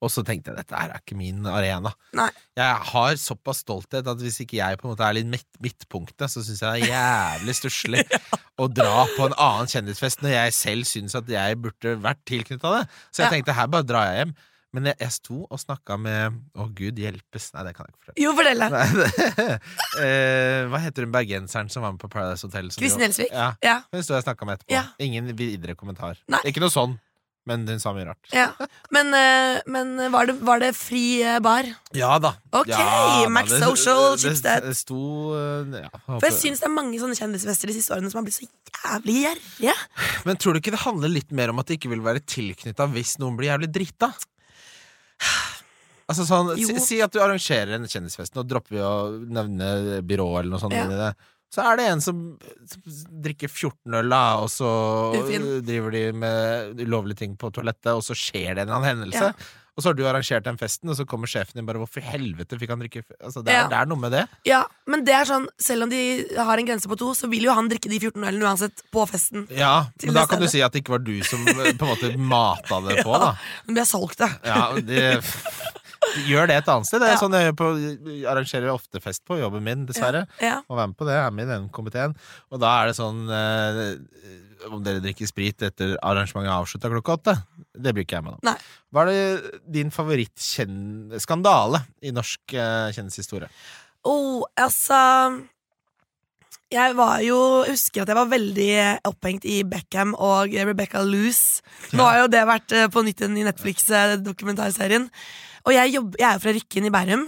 Og 0.00 0.10
så 0.14 0.24
tenkte 0.26 0.50
jeg 0.52 0.58
dette 0.60 0.76
her 0.78 0.90
er 0.94 1.02
ikke 1.02 1.16
min 1.18 1.46
arena. 1.46 1.92
Nei. 2.18 2.28
Jeg 2.58 2.82
har 2.92 3.16
såpass 3.20 3.62
stolthet 3.64 4.06
at 4.10 4.22
hvis 4.24 4.40
ikke 4.44 4.58
jeg 4.60 4.78
på 4.80 4.88
en 4.88 4.94
måte 4.94 5.06
er 5.08 5.16
litt 5.20 5.30
midt, 5.30 5.48
midtpunktet, 5.64 6.28
så 6.32 6.42
syns 6.46 6.60
jeg 6.64 6.82
det 6.84 6.90
er 6.90 6.94
jævlig 6.94 7.56
stusslig 7.60 8.04
å 8.62 8.68
dra 8.70 9.06
på 9.16 9.28
en 9.30 9.38
annen 9.38 9.70
kjendisfest 9.70 10.22
når 10.24 10.36
jeg 10.36 10.56
selv 10.58 10.88
syns 10.90 11.14
at 11.18 11.28
jeg 11.30 11.58
burde 11.62 11.96
vært 12.04 12.24
tilknytta 12.28 12.76
det. 12.80 12.84
Så 13.10 13.22
jeg 13.22 13.28
Ja. 13.28 13.34
tenkte 13.38 13.54
her 13.58 13.66
bare 13.72 13.86
drar 13.86 14.10
jeg 14.12 14.22
hjem. 14.24 14.36
Men 14.76 14.84
jeg, 14.90 14.98
jeg 15.00 15.12
sto 15.14 15.36
og 15.48 15.56
snakka 15.62 15.96
med 15.96 16.34
Å, 16.60 16.66
gud 16.76 16.98
hjelpes. 17.00 17.46
Nei, 17.54 17.62
det 17.64 17.70
kan 17.72 17.86
jeg 17.88 17.94
ikke 17.94 18.02
fortelle. 18.04 18.20
Jo, 18.20 18.34
fortell 18.36 18.60
det. 18.60 19.54
Eh, 20.04 20.66
hva 20.68 20.80
heter 20.82 21.06
hun 21.06 21.14
bergenseren 21.14 21.70
som 21.72 21.82
var 21.86 21.94
med 21.94 22.02
på 22.02 22.10
Paradise 22.12 22.44
Hotel? 22.46 22.68
Kristin 22.76 23.00
Gjelsvik? 23.06 23.32
Ja, 23.32 23.48
Ja. 23.64 23.78
hun 23.92 24.02
sto 24.04 24.12
jeg 24.14 24.20
og 24.22 24.26
snakka 24.28 24.44
med 24.46 24.58
etterpå. 24.58 24.74
Ja. 24.76 24.84
Ingen 25.02 25.32
videre 25.38 25.74
kommentar. 25.74 26.20
Nei. 26.28 26.38
Ikke 26.44 26.60
noe 26.60 26.70
sånn, 26.70 26.98
men 27.48 27.64
hun 27.68 27.80
sa 27.82 27.94
mye 27.96 28.06
rart. 28.10 28.28
ja. 28.34 28.50
Men, 28.94 29.10
eh, 29.16 29.58
men 29.72 29.94
var, 30.12 30.28
det, 30.28 30.36
var 30.44 30.60
det 30.62 30.70
fri 30.76 31.20
eh, 31.24 31.38
bar? 31.44 31.66
Ja 31.96 32.14
da. 32.22 32.34
Ok, 32.52 32.70
ja, 32.70 32.78
da, 33.24 33.28
Max 33.32 33.52
Social, 33.56 34.14
det, 34.14 34.22
Schibsted. 34.22 34.68
det 34.68 34.76
sto 34.78 35.00
eh, 35.36 35.80
ja, 35.86 35.90
For 36.06 36.28
jeg 36.28 36.36
syns 36.38 36.62
det 36.62 36.68
er 36.70 36.74
mange 36.76 37.00
sånne 37.00 37.18
kjendisfester 37.18 37.72
de 37.72 37.76
siste 37.78 37.96
årene 37.96 38.12
som 38.12 38.20
har 38.20 38.28
blitt 38.28 38.38
så 38.38 38.48
jævlig 38.48 39.16
gjerrige. 39.24 39.76
Men 40.28 40.40
tror 40.40 40.54
du 40.56 40.62
ikke 40.62 40.74
det 40.76 40.84
handler 40.84 41.12
litt 41.12 41.32
mer 41.36 41.52
om 41.52 41.60
at 41.62 41.68
det 41.70 41.78
ikke 41.80 41.92
vil 41.96 42.04
være 42.04 42.24
tilknytta 42.28 42.88
hvis 42.94 43.16
noen 43.22 43.36
blir 43.40 43.50
jævlig 43.52 43.72
drita? 43.74 44.12
Altså 46.08 46.24
sånn, 46.24 46.54
si, 46.56 46.72
Jo. 46.72 46.80
si 46.80 46.98
at 47.04 47.12
du 47.12 47.18
arrangerer 47.20 47.74
en 47.76 47.88
kjendisfest, 47.88 48.32
nå 48.36 48.44
dropper 48.48 48.78
vi 48.78 48.80
å 48.84 48.92
nevne 49.28 49.98
byrå 50.08 50.28
eller 50.38 50.54
noe 50.54 50.62
sånt. 50.62 50.72
Ja. 50.76 50.86
det. 50.88 51.10
Så 51.54 51.62
er 51.64 51.78
det 51.80 51.86
en 51.88 52.02
som, 52.04 52.18
drikker 53.24 53.48
14 53.48 53.94
øl, 54.02 54.10
da, 54.12 54.24
og 54.42 54.50
så 54.52 54.68
driver 55.64 55.94
de 55.94 56.02
med 56.12 56.82
ulovlige 56.84 57.22
ting 57.24 57.38
på 57.40 57.48
toalettet, 57.56 57.94
og 57.94 58.04
så 58.04 58.16
skjer 58.16 58.52
det 58.58 58.62
en 58.62 58.68
eller 58.68 58.76
annen 58.76 58.90
hendelse. 58.92 59.30
Ja. 59.32 59.54
Og 59.78 59.82
så 59.84 59.92
har 59.92 59.94
du 59.94 60.02
arrangert 60.10 60.42
den 60.42 60.56
festen, 60.58 60.90
og 60.90 60.96
så 60.98 61.04
kommer 61.06 61.30
sjefen 61.30 61.54
din 61.54 61.64
bare 61.66 61.78
'Hvorfor 61.78 62.02
i 62.02 62.08
helvete 62.10 62.58
fikk 62.58 62.72
han 62.74 62.80
drikke 62.82 63.04
altså, 63.22 63.44
det, 63.46 63.52
er, 63.54 63.60
Ja. 63.62 63.66
det 63.70 63.76
er 63.78 63.86
noe 63.86 64.00
med 64.02 64.10
det. 64.10 64.24
Ja, 64.44 64.64
men 64.90 65.04
det 65.06 65.14
er 65.14 65.24
sånn, 65.24 65.46
selv 65.56 65.84
om 65.86 65.90
de 65.92 66.00
har 66.34 66.58
en 66.58 66.66
grense 66.66 66.90
på 66.90 66.98
to, 66.98 67.12
så 67.14 67.30
vil 67.30 67.46
jo 67.46 67.54
han 67.54 67.68
drikke 67.70 67.88
de 67.88 68.00
14 68.00 68.24
ølene 68.26 68.42
uansett 68.42 68.82
på 68.90 69.06
festen. 69.08 69.46
Ja, 69.54 69.86
Men 70.02 70.14
da 70.14 70.26
kan 70.26 70.36
kan 70.36 70.42
du 70.42 70.48
si 70.50 70.60
at 70.66 70.72
det 70.74 70.82
ikke 70.82 70.98
var 70.98 71.04
du 71.06 71.22
som 71.22 71.46
eh, 71.46 71.72
på 71.78 71.86
en 71.86 71.94
måte 71.94 72.10
mata 72.18 72.80
det 72.88 73.04
på, 73.06 73.12
da. 73.22 73.36
Men 73.66 73.78
vi 73.78 73.80
har 73.80 73.86
solgt 73.86 74.18
det. 74.18 74.30
Ja, 74.44 74.74
det, 74.74 75.22
gjør 76.28 76.46
det 76.50 76.56
et 76.60 76.68
annet 76.72 76.86
sted. 76.88 77.00
Det 77.02 77.08
er 77.08 77.14
Ja. 77.16 77.20
sånn 77.20 77.34
jeg 77.38 77.54
på, 77.58 77.68
arrangerer 78.30 78.70
ofte 78.72 79.00
fest 79.02 79.24
på 79.28 79.38
jobben 79.40 79.62
min, 79.64 79.86
dessverre. 79.86 80.26
Ja. 80.40 80.60
Må 80.68 80.76
være 80.78 80.88
med 80.92 80.96
på 80.96 81.06
det. 81.08 81.14
Jeg 81.18 81.26
er 81.26 81.30
med 81.36 81.48
i 81.48 81.52
den 81.52 81.68
komiteen. 81.70 82.14
Og 82.52 82.60
da 82.60 82.72
er 82.82 82.86
det 82.90 82.96
sånn 82.98 83.24
eh, 83.30 83.96
Om 84.68 84.82
dere 84.82 84.98
drikker 85.00 85.28
sprit 85.30 85.62
etter 85.62 85.92
arrangementet 86.02 86.50
er 86.50 86.56
avslutta 86.58 86.88
klokka 86.90 87.12
åtte. 87.14 87.34
Det 87.78 87.92
blir 87.94 88.02
ikke 88.04 88.16
jeg 88.18 88.24
med 88.26 88.34
nå. 88.42 88.54
Hva 88.92 89.04
er 89.04 89.10
det 89.12 89.60
din 89.70 89.90
favorittskandale 89.94 91.84
i 92.02 92.10
norsk 92.14 92.54
eh, 92.58 92.88
kjendishistorie? 92.96 93.48
Oh, 94.08 94.42
altså 94.58 94.98
Jeg 96.68 96.96
var 96.98 97.22
jo 97.24 97.36
Husker 97.64 98.02
at 98.02 98.10
jeg 98.12 98.18
var 98.18 98.28
veldig 98.28 98.72
opphengt 99.08 99.46
i 99.48 99.62
Beckham 99.64 100.12
og 100.12 100.52
Rebecca 100.52 101.00
Loose. 101.00 101.62
Nå 101.96 102.04
har 102.04 102.22
jo 102.22 102.32
det 102.32 102.42
vært 102.48 102.74
eh, 102.76 102.90
på 102.92 103.04
nytt 103.06 103.22
i 103.24 103.30
Netflix-dokumentarserien. 103.46 105.06
Og 105.64 105.72
jeg, 105.72 105.94
jobb, 105.96 106.18
jeg 106.20 106.28
er 106.28 106.36
jo 106.36 106.42
fra 106.44 106.54
Rykken 106.58 106.88
i 106.88 106.92
Bærum. 106.92 107.24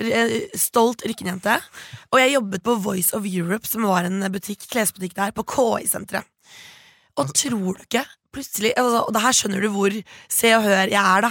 Eh, 0.00 0.32
Stolt 0.56 1.04
Rykken-jente. 1.04 1.58
Og 2.14 2.22
jeg 2.22 2.32
jobbet 2.38 2.64
på 2.64 2.78
Voice 2.86 3.12
of 3.16 3.28
Europe, 3.28 3.68
som 3.68 3.84
var 3.90 4.08
en 4.08 4.24
butikk, 4.32 4.64
klesbutikk 4.72 5.18
der, 5.20 5.36
på 5.36 5.44
KI-senteret. 5.52 6.24
Og 7.18 7.34
tror 7.34 7.74
du 7.76 7.82
ikke 7.82 8.06
Plutselig, 8.28 8.74
altså, 8.76 9.00
Og 9.08 9.14
det 9.16 9.22
her 9.24 9.34
skjønner 9.34 9.64
du 9.64 9.70
hvor 9.72 9.94
Se 10.30 10.50
og 10.54 10.62
Hør 10.62 10.90
jeg 10.92 11.00
er, 11.00 11.24
da. 11.24 11.30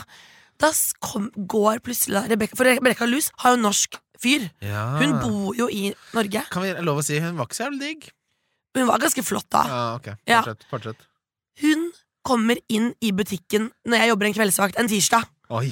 Da 0.58 0.72
kom, 1.06 1.30
går 1.38 1.82
plutselig 1.86 2.18
da 2.18 2.24
Rebecca, 2.34 2.58
For 2.58 2.70
Rebecca 2.70 3.06
Loose 3.06 3.34
har 3.44 3.54
jo 3.54 3.62
norsk 3.62 4.00
fyr. 4.22 4.48
Ja. 4.64 4.86
Hun 5.02 5.18
bor 5.22 5.58
jo 5.58 5.68
i 5.72 5.92
Norge. 6.16 6.44
Kan 6.54 6.66
vi 6.66 6.74
lov 6.86 7.02
å 7.02 7.06
si 7.06 7.20
hun 7.24 7.38
var 7.40 7.50
ikke 7.50 7.60
så 7.60 7.68
jævlig 7.68 7.82
digg? 7.84 8.10
Hun 8.78 8.90
var 8.90 9.02
ganske 9.02 9.24
flott 9.26 9.48
da. 9.54 9.64
Ja, 9.68 9.86
ok. 9.98 10.12
Fortsett. 10.28 10.68
fortsett. 10.72 11.08
Hun 11.64 11.88
kommer 12.28 12.60
inn 12.70 12.92
i 13.02 13.14
butikken 13.16 13.72
når 13.88 14.04
jeg 14.04 14.12
jobber 14.12 14.30
en 14.30 14.38
kveldsvakt 14.38 14.80
en 14.82 14.92
tirsdag. 14.92 15.26
Oi. 15.58 15.72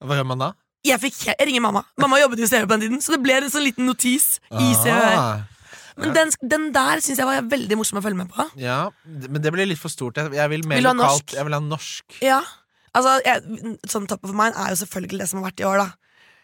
Hva 0.00 0.18
gjør 0.18 0.28
man 0.32 0.42
da? 0.42 0.50
Jeg, 0.86 0.96
fikk, 1.02 1.18
jeg 1.28 1.36
ringer 1.44 1.62
mamma. 1.66 1.84
Mamma 2.00 2.18
jobbet 2.22 2.40
jo 2.40 2.48
i 2.48 2.60
på 2.64 2.72
den 2.72 2.86
tiden, 2.86 3.00
så 3.04 3.12
det 3.14 3.20
ble 3.22 3.36
en 3.36 3.52
sånn 3.52 3.66
liten 3.66 3.84
notis 3.84 4.38
i. 4.48 4.70
Men 6.00 6.14
den, 6.16 6.30
den 6.40 6.70
der 6.72 7.02
syns 7.04 7.20
jeg 7.20 7.28
var 7.28 7.44
veldig 7.44 7.76
morsom 7.76 8.00
å 8.00 8.02
følge 8.04 8.22
med 8.22 8.30
på. 8.32 8.46
Ja, 8.56 8.86
men 9.04 9.42
det 9.44 9.52
blir 9.52 9.68
litt 9.68 9.82
for 9.82 9.92
stort. 9.92 10.16
Jeg, 10.16 10.32
jeg 10.38 10.52
vil 10.54 10.64
mer 10.64 10.80
Vil 10.80 10.88
lokalt. 10.88 11.34
Jeg 11.36 11.44
vil 11.44 11.58
ha 11.58 11.60
norsk. 11.60 12.16
Ja, 12.24 12.40
Altså, 12.96 13.18
jeg, 13.22 13.66
sånn 13.86 14.08
Top 14.10 14.24
of 14.26 14.32
mind 14.34 14.56
er 14.58 14.72
jo 14.72 14.80
selvfølgelig 14.82 15.22
det 15.22 15.28
som 15.30 15.40
har 15.40 15.50
vært 15.50 15.62
i 15.62 15.66
år, 15.68 15.82
da. 15.84 15.88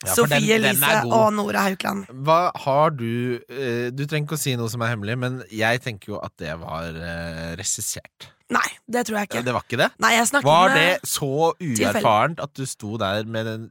Ja, 0.04 0.12
Sofie 0.12 0.40
den- 0.58 0.62
den 0.62 0.70
Elise 0.76 1.06
og 1.08 1.32
Nora 1.32 1.62
Haukeland. 1.64 2.06
Hva 2.26 2.50
har 2.66 2.90
du 2.90 3.40
eh, 3.48 3.90
Du 3.90 4.04
trenger 4.04 4.26
ikke 4.26 4.36
å 4.36 4.42
si 4.42 4.56
noe 4.56 4.68
som 4.68 4.82
er 4.84 4.92
hemmelig, 4.92 5.16
men 5.18 5.42
jeg 5.50 5.80
tenker 5.82 6.12
jo 6.12 6.18
at 6.20 6.34
det 6.36 6.52
var 6.60 6.90
uh, 6.92 7.54
regissert. 7.56 8.28
Nei, 8.52 8.66
det 8.86 9.06
tror 9.08 9.16
jeg 9.18 9.26
ikke. 9.30 9.40
Det 9.42 9.54
var 9.56 9.64
ikke 9.64 9.78
det? 9.80 9.88
Nei, 9.98 10.12
Var 10.44 10.68
det 10.76 11.00
så 11.08 11.30
uerfarent 11.58 12.38
at 12.44 12.52
du 12.54 12.62
sto 12.68 12.92
der 13.00 13.24
med 13.24 13.46
en 13.50 13.64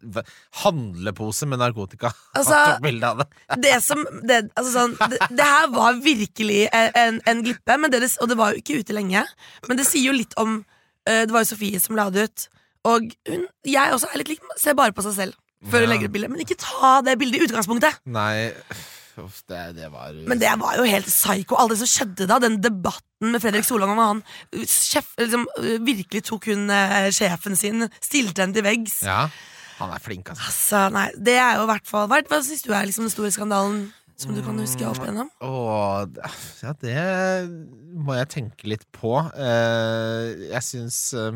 handlepose 0.63 1.45
med 1.47 1.61
narkotika? 1.61 2.11
Altså, 2.35 2.57
og 2.57 2.73
tok 2.73 2.81
bilde 2.83 3.07
av 3.07 3.21
det? 3.21 3.27
det 3.67 3.77
som 3.85 4.01
det, 4.27 4.41
altså 4.57 4.73
sånn, 4.73 4.97
det, 5.13 5.21
det 5.31 5.47
her 5.47 5.69
var 5.71 6.01
virkelig 6.03 6.65
en, 6.73 7.21
en 7.23 7.45
glippe, 7.45 7.77
men 7.79 7.93
det, 7.93 8.01
det- 8.03 8.17
og 8.19 8.27
det 8.33 8.37
var 8.41 8.51
jo 8.51 8.63
ikke 8.65 8.81
ute 8.81 8.97
lenge. 8.97 9.23
Men 9.69 9.77
det 9.79 9.85
sier 9.87 10.09
jo 10.09 10.17
litt 10.17 10.35
om 10.41 10.57
eh, 11.07 11.23
Det 11.23 11.31
var 11.31 11.45
jo 11.45 11.53
Sofie 11.53 11.79
som 11.79 11.95
la 11.95 12.09
det 12.11 12.27
ut. 12.27 12.47
Og 12.85 13.07
hun, 13.29 13.47
jeg 13.65 13.93
også 13.95 14.11
er 14.11 14.21
litt 14.21 14.35
lik, 14.35 14.43
ser 14.59 14.75
bare 14.77 14.91
på 14.93 15.05
seg 15.07 15.15
selv 15.21 15.39
før 15.63 15.85
Ja. 15.85 15.89
legger 15.93 16.09
ut 16.09 16.13
bilde. 16.15 16.29
Men 16.33 16.43
ikke 16.43 16.59
ta 16.59 16.99
det 17.05 17.17
bildet 17.21 17.41
i 17.41 17.47
utgangspunktet! 17.47 18.01
Nei, 18.05 18.51
uff, 19.21 19.41
det, 19.47 19.61
det 19.77 19.89
var 19.93 20.13
Men 20.27 20.39
det 20.41 20.51
var 20.59 20.75
jo 20.77 20.83
helt 20.89 21.07
psyko. 21.07 21.55
Alt 21.61 21.71
det 21.75 21.79
som 21.83 21.91
skjedde 21.93 22.27
da, 22.29 22.39
den 22.43 22.59
debatten 22.63 23.31
med 23.31 23.41
Fredrik 23.41 23.65
Solvang 23.65 23.95
om 23.95 24.01
han 24.03 24.23
uh, 24.25 24.63
sjef, 24.67 25.13
liksom, 25.21 25.47
uh, 25.57 25.75
virkelig 25.87 26.25
tok 26.27 26.49
hun 26.51 26.69
eh, 26.69 27.09
sjefen 27.15 27.55
sin, 27.55 27.87
stilte 28.03 28.43
henne 28.43 28.53
til 28.57 28.65
veggs. 28.67 28.99
Ja, 29.07 29.29
han 29.79 29.91
er 29.95 29.99
flink, 30.03 30.29
altså. 30.31 30.43
Altså, 30.51 30.81
nei, 30.95 31.09
det 31.17 31.37
er 31.39 31.57
jo 31.59 31.65
hvert 31.67 31.87
fall 31.87 32.05
Hva, 32.11 32.21
hva 32.29 32.41
syns 32.43 32.61
du 32.63 32.69
er 32.75 32.85
liksom 32.87 33.07
den 33.07 33.11
store 33.15 33.31
skandalen 33.35 33.85
som 34.15 34.31
du 34.31 34.39
kan 34.45 34.55
huske 34.61 34.85
opp 34.87 35.01
igjennom? 35.03 35.27
Åh, 35.43 36.05
å, 36.07 36.27
ja, 36.63 36.71
det 36.79 36.99
må 38.05 38.15
jeg 38.15 38.29
tenke 38.31 38.69
litt 38.71 38.85
på. 38.95 39.11
Uh, 39.35 40.31
jeg 40.53 40.61
syns 40.63 40.99
eh, 41.19 41.35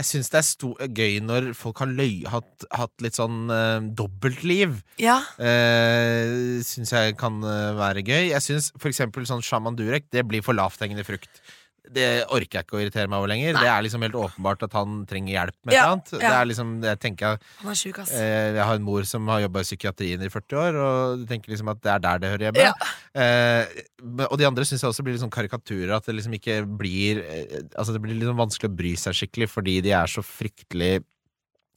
jeg 0.00 0.08
syns 0.08 0.30
det 0.32 0.38
er 0.40 0.46
sto 0.46 0.70
gøy 0.80 1.18
når 1.20 1.50
folk 1.56 1.82
har 1.82 1.90
løy, 1.92 2.22
hatt, 2.32 2.64
hatt 2.72 3.04
litt 3.04 3.18
sånn 3.18 3.44
uh, 3.52 3.84
dobbeltliv. 3.92 4.78
Ja, 5.02 5.20
Uh, 5.42 6.60
syns 6.64 6.92
jeg 6.94 7.16
kan 7.20 7.40
eh, 7.44 7.72
være 7.76 8.02
gøy. 8.06 8.30
Jeg 8.30 8.44
syns 8.44 8.70
for 8.78 8.90
eksempel 8.90 9.26
sånn 9.28 9.42
Shaman 9.44 9.76
Durek 9.76 10.06
Det 10.12 10.22
blir 10.28 10.44
for 10.44 10.56
lavthengende 10.56 11.04
frukt. 11.06 11.40
Det 11.82 12.06
orker 12.30 12.60
jeg 12.60 12.66
ikke 12.66 12.76
å 12.78 12.80
irritere 12.80 13.10
meg 13.10 13.18
over 13.18 13.30
lenger. 13.32 13.56
Det 13.58 13.66
er 13.66 13.82
liksom 13.82 14.04
helt 14.06 14.14
åpenbart 14.14 14.62
at 14.68 14.74
han 14.78 15.00
trenger 15.10 15.32
hjelp 15.34 15.56
med 15.66 15.74
Ja, 15.74 15.82
noe 15.82 15.96
annet. 15.96 16.12
Det 16.14 16.22
ja. 16.22 16.32
er 16.38 16.46
liksom, 16.46 16.70
jeg 16.86 17.00
tenker 17.02 17.40
han 17.42 17.72
er 17.72 17.78
syk, 17.80 17.98
ass. 18.04 18.12
Eh, 18.14 18.52
jeg 18.54 18.66
har 18.68 18.78
en 18.78 18.86
mor 18.86 19.08
som 19.08 19.26
har 19.32 19.42
jobba 19.42 19.64
i 19.64 19.66
psykiatrien 19.66 20.22
i 20.22 20.30
40 20.30 20.60
år, 20.62 20.78
og 20.78 21.22
du 21.22 21.26
tenker 21.30 21.50
liksom 21.50 21.72
at 21.74 21.82
det 21.82 21.90
er 21.96 22.04
der 22.06 22.22
det 22.22 22.32
hører 22.32 22.46
hjemme. 22.48 22.68
Ja. 22.68 22.92
Eh, 23.18 23.82
og 24.28 24.36
de 24.38 24.46
andre 24.46 24.66
syns 24.68 24.84
jeg 24.84 24.92
også 24.92 25.04
blir 25.06 25.16
litt 25.16 25.24
sånn 25.24 25.34
karikaturer. 25.34 25.96
At 25.98 26.06
det 26.06 26.14
liksom 26.20 26.38
ikke 26.38 26.62
blir 26.66 27.20
eh, 27.26 27.58
Altså 27.74 27.94
det 27.94 28.00
blir 28.04 28.22
sånn 28.22 28.38
vanskelig 28.38 28.70
å 28.70 28.76
bry 28.78 28.94
seg 28.98 29.18
skikkelig 29.18 29.50
fordi 29.50 29.80
de 29.84 29.92
er 29.98 30.10
så 30.10 30.22
fryktelig 30.24 31.02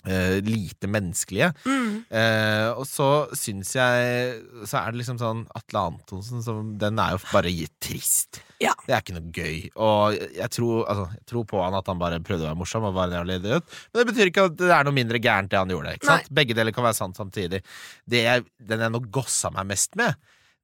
eh, 0.07 0.37
lite 0.45 0.89
menneskelige. 0.91 1.51
Mm. 1.65 1.91
Uh, 2.09 2.69
og 2.79 2.85
så 2.87 3.07
syns 3.35 3.71
jeg 3.75 4.41
Så 4.67 4.77
er 4.77 4.91
det 4.91 4.99
liksom 4.99 5.17
sånn 5.19 5.41
Atle 5.57 5.81
Antonsen 5.89 6.43
som, 6.45 6.75
Den 6.79 6.99
er 7.01 7.15
jo 7.15 7.21
bare 7.31 7.51
trist. 7.81 8.41
Ja. 8.61 8.73
Det 8.85 8.93
er 8.93 9.01
ikke 9.03 9.15
noe 9.17 9.33
gøy. 9.33 9.57
Og 9.81 10.15
jeg 10.37 10.51
tror, 10.53 10.85
altså, 10.91 11.07
jeg 11.17 11.25
tror 11.31 11.47
på 11.49 11.63
han 11.63 11.77
at 11.77 11.89
han 11.91 12.01
bare 12.01 12.21
prøvde 12.23 12.45
å 12.45 12.49
være 12.51 12.59
morsom. 12.59 12.87
Og 12.87 12.95
var 12.95 13.13
jævlig 13.13 13.39
idiot. 13.41 13.75
Men 13.91 14.01
det 14.01 14.07
betyr 14.11 14.31
ikke 14.31 14.47
at 14.51 14.57
det 14.61 14.71
er 14.77 14.87
noe 14.87 14.95
mindre 14.95 15.21
gærent 15.23 15.51
det 15.51 15.59
han 15.59 15.73
gjorde. 15.73 15.97
Ikke 15.97 16.11
sant? 16.11 16.31
Begge 16.39 16.57
deler 16.57 16.75
kan 16.75 16.87
være 16.87 16.99
sant 16.99 17.19
samtidig. 17.19 17.61
Det 18.09 18.23
jeg, 18.23 18.47
den 18.71 18.85
jeg 18.85 18.95
nå 18.95 19.03
gossa 19.13 19.51
meg 19.55 19.69
mest 19.73 19.97
med, 19.99 20.15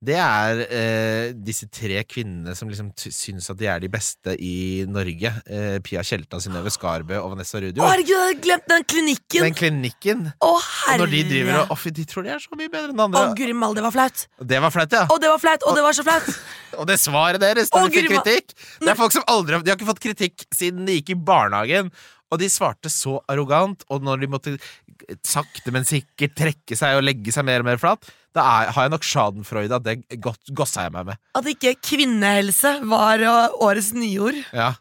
det 0.02 0.16
er 0.18 0.60
eh, 0.66 1.34
disse 1.38 1.68
tre 1.70 2.00
kvinnene 2.10 2.56
som 2.58 2.70
liksom 2.72 2.88
syns 2.98 3.52
at 3.54 3.60
de 3.60 3.68
er 3.70 3.84
de 3.84 3.90
beste 3.94 4.34
i 4.42 4.82
Norge. 4.90 5.30
Eh, 5.46 5.76
Pia 5.86 6.02
Tjelta, 6.02 6.40
Synnøve 6.42 6.72
Skarbø 6.74 7.20
og 7.20 7.36
Vanessa 7.36 7.62
Rudio. 7.62 7.84
Å, 7.86 7.92
herregud, 7.92 8.16
jeg 8.16 8.24
hadde 8.24 8.40
glemt 8.48 8.66
den 8.72 8.88
klinikken! 8.90 9.46
Den 9.46 9.58
klinikken. 9.60 10.24
Å, 10.34 10.50
Og 10.50 10.58
herre! 10.66 11.04
når 11.04 11.12
de 11.14 11.20
driver 11.30 11.60
og 11.62 11.76
Å, 11.76 11.94
De 12.00 12.06
tror 12.10 12.26
de 12.26 12.32
er 12.34 12.42
så 12.42 12.58
mye 12.58 12.72
bedre 12.74 12.96
enn 12.96 13.04
andre. 13.06 13.22
Å, 13.22 13.36
guri 13.38 13.54
mall, 13.54 13.78
det 13.78 13.84
var 13.86 13.94
flaut! 13.94 14.24
Og 14.42 14.50
det 14.50 14.62
var 14.66 14.74
flaut, 14.74 14.96
ja. 14.98 15.04
Å, 15.06 15.20
det 15.22 15.30
var 15.36 15.44
flaut! 15.44 15.68
Og 15.70 15.78
det 15.78 15.84
var 15.86 16.00
så 16.00 16.08
flaut! 16.08 16.32
Og 16.82 16.88
det 16.90 16.98
svaret 17.04 17.44
deres 17.44 17.70
når 17.74 17.90
de 17.92 17.98
fikk 18.00 18.06
kritikk 18.14 18.54
Det 18.80 18.88
er 18.94 18.96
folk 18.96 19.12
som 19.12 19.26
aldri 19.28 19.58
De 19.60 19.74
har 19.74 19.76
ikke 19.76 19.90
fått 19.90 20.00
kritikk 20.06 20.46
siden 20.56 20.86
de 20.88 20.96
gikk 20.98 21.12
i 21.14 21.18
barnehagen. 21.20 21.92
Og 22.32 22.40
de 22.40 22.48
svarte 22.48 22.90
så 22.90 23.18
arrogant, 23.30 23.84
og 23.92 24.06
når 24.08 24.22
de 24.24 24.30
måtte 24.32 24.54
sakte, 25.28 25.74
men 25.76 25.86
sikkert 25.88 26.34
trekke 26.38 26.78
seg 26.80 26.96
og 26.98 27.04
legge 27.04 27.34
seg 27.36 27.46
mer 27.48 27.64
og 27.64 27.68
mer 27.68 27.82
flat, 27.82 28.08
da 28.36 28.44
er, 28.44 28.70
har 28.72 28.86
jeg 28.86 28.92
nok 28.94 29.06
schadenfreude 29.06 29.76
at 29.76 29.84
det 29.84 30.20
gossa 30.56 30.86
jeg 30.86 30.94
meg 30.96 31.10
med. 31.10 31.20
At 31.36 31.48
ikke 31.52 31.74
kvinnehelse 31.84 32.78
var 32.88 33.24
uh, 33.28 33.58
årets 33.66 33.92
nyord. 33.96 34.38
Ja. 34.56 34.72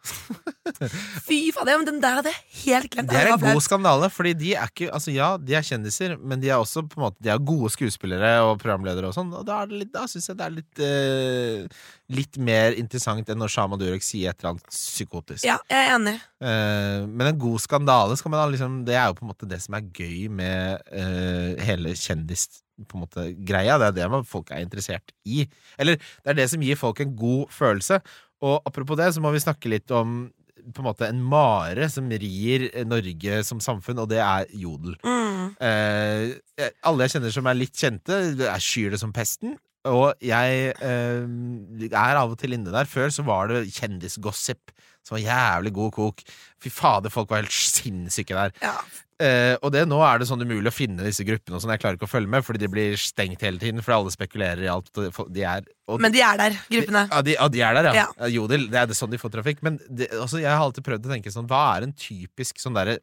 Fy 1.27 1.41
faen, 1.57 1.73
men 1.73 1.89
den 1.89 1.99
der 2.03 2.21
hadde 2.21 2.31
jeg 2.31 2.61
helt 2.63 2.93
glemt. 2.93 3.11
Det 3.11 3.19
er 3.19 3.33
en 3.35 3.43
god 3.43 3.65
skandale, 3.65 4.11
fordi 4.13 4.37
de 4.39 4.53
er 4.55 4.71
ikke 4.71 4.91
Altså 4.95 5.11
ja, 5.11 5.33
de 5.39 5.57
er 5.59 5.67
kjendiser, 5.67 6.15
men 6.19 6.43
de 6.43 6.51
er 6.51 6.63
også 6.63 6.85
på 6.87 6.99
en 6.99 7.05
måte 7.09 7.19
De 7.23 7.31
er 7.33 7.43
gode 7.43 7.71
skuespillere 7.75 8.31
og 8.47 8.55
programledere 8.63 9.11
og 9.11 9.17
sånn, 9.17 9.33
og 9.35 9.45
da, 9.49 9.63
litt, 9.71 9.91
da 9.95 10.07
syns 10.11 10.31
jeg 10.31 10.39
det 10.39 10.47
er 10.47 10.57
litt 10.57 10.83
uh, 10.85 11.83
Litt 12.15 12.39
mer 12.43 12.79
interessant 12.79 13.29
enn 13.31 13.39
når 13.39 13.53
Shama 13.55 13.79
Durek 13.81 14.03
sier 14.03 14.33
et 14.33 14.41
eller 14.41 14.57
annet 14.57 14.73
psykotisk. 14.73 15.45
Ja, 15.47 15.61
jeg 15.71 15.91
er 15.91 15.95
enig. 15.95 16.17
Uh, 16.43 17.07
men 17.07 17.33
en 17.33 17.39
god 17.39 17.63
skandale 17.63 18.17
skal 18.19 18.33
man 18.33 18.43
da 18.43 18.49
liksom, 18.55 18.81
Det 18.87 18.97
er 18.97 19.11
jo 19.11 19.19
på 19.19 19.27
en 19.27 19.31
måte 19.35 19.51
det 19.51 19.61
som 19.63 19.77
er 19.79 19.87
gøy 19.91 20.27
med 20.41 20.91
uh, 20.95 21.61
hele 21.67 21.95
kjendis 21.99 22.49
på 22.89 22.99
en 22.99 23.05
måte 23.05 23.29
greia. 23.47 23.79
Det 23.81 23.91
er 23.91 23.97
det 23.99 24.25
folk 24.29 24.51
er 24.55 24.65
interessert 24.65 25.15
i. 25.25 25.45
Eller 25.81 26.01
det 26.01 26.33
er 26.33 26.43
det 26.43 26.51
som 26.53 26.63
gir 26.65 26.79
folk 26.81 27.01
en 27.03 27.17
god 27.19 27.49
følelse. 27.55 28.01
Og 28.45 28.61
apropos 28.69 28.99
det, 29.01 29.11
så 29.15 29.23
må 29.23 29.33
vi 29.35 29.43
snakke 29.43 29.73
litt 29.73 29.91
om 29.95 30.29
på 30.61 30.83
en 30.83 30.89
måte 30.91 31.09
en 31.09 31.23
mare 31.25 31.89
som 31.93 32.09
rir 32.11 32.67
Norge 32.85 33.41
som 33.49 33.63
samfunn, 33.65 34.03
og 34.03 34.11
det 34.13 34.21
er 34.21 34.51
jodel. 34.61 34.97
Mm. 35.01 35.57
Eh, 35.57 36.69
alle 36.87 37.07
jeg 37.07 37.17
kjenner 37.17 37.35
som 37.35 37.49
er 37.49 37.59
litt 37.59 37.77
kjente, 37.77 38.21
jeg 38.43 38.67
skyr 38.67 38.95
det 38.95 39.01
som 39.03 39.15
pesten. 39.17 39.57
Og 39.89 40.13
jeg 40.21 40.75
eh, 40.77 41.87
er 41.89 42.19
av 42.21 42.35
og 42.35 42.37
til 42.41 42.53
inne 42.53 42.73
der. 42.73 42.89
Før 42.89 43.13
så 43.15 43.25
var 43.25 43.49
det 43.49 43.71
kjendisgossip 43.73 44.75
som 45.07 45.17
var 45.17 45.25
jævlig 45.25 45.73
god 45.79 45.95
kok. 45.97 46.25
Fy 46.61 46.73
fader, 46.73 47.13
folk 47.13 47.31
var 47.33 47.41
helt 47.41 47.55
sinnssyke 47.55 48.37
der. 48.37 48.53
Ja. 48.61 48.77
Eh, 49.21 49.55
og 49.61 49.69
det, 49.75 49.83
nå 49.89 49.99
er 50.01 50.21
det 50.21 50.27
sånn 50.31 50.41
umulig 50.41 50.71
å 50.71 50.73
finne 50.73 51.05
disse 51.05 51.25
gruppene 51.29 51.59
og 51.59 51.63
sånn. 51.63 51.75
Jeg 51.75 51.83
klarer 51.83 51.99
ikke 51.99 52.09
å 52.09 52.11
følge 52.11 52.33
med, 52.33 52.45
fordi 52.47 52.63
de 52.63 52.71
blir 52.73 52.95
stengt 53.01 53.43
hele 53.45 53.61
tiden. 53.61 53.83
Fordi 53.85 53.97
alle 53.99 54.15
spekulerer 54.15 54.65
i 54.65 54.71
alt. 54.73 54.89
De 54.97 55.45
er, 55.45 55.67
og, 55.91 56.01
Men 56.01 56.15
de 56.15 56.23
er 56.25 56.39
der, 56.41 56.57
gruppene. 56.71 57.03
ja, 57.11 57.23
de, 57.27 57.35
ja, 57.37 57.49
de 57.53 57.65
er 57.67 57.77
der, 57.77 57.89
ja. 57.91 57.95
Ja. 58.01 58.07
ja. 58.23 58.31
Jodel, 58.39 58.69
det 58.73 58.81
er 58.81 58.89
det 58.89 58.97
sånn 58.97 59.13
de 59.13 59.21
får 59.21 59.35
trafikk. 59.37 59.61
Men 59.67 59.77
det, 59.89 60.09
altså, 60.17 60.41
jeg 60.41 60.53
har 60.53 60.65
alltid 60.65 60.87
prøvd 60.87 61.09
å 61.11 61.13
tenke 61.13 61.35
sånn 61.35 61.51
Hva 61.51 61.65
er 61.75 61.89
en 61.89 61.97
typisk 62.07 62.63
sånn 62.63 62.79
derre 62.79 62.97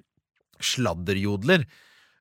sladderjodler? 0.64 1.68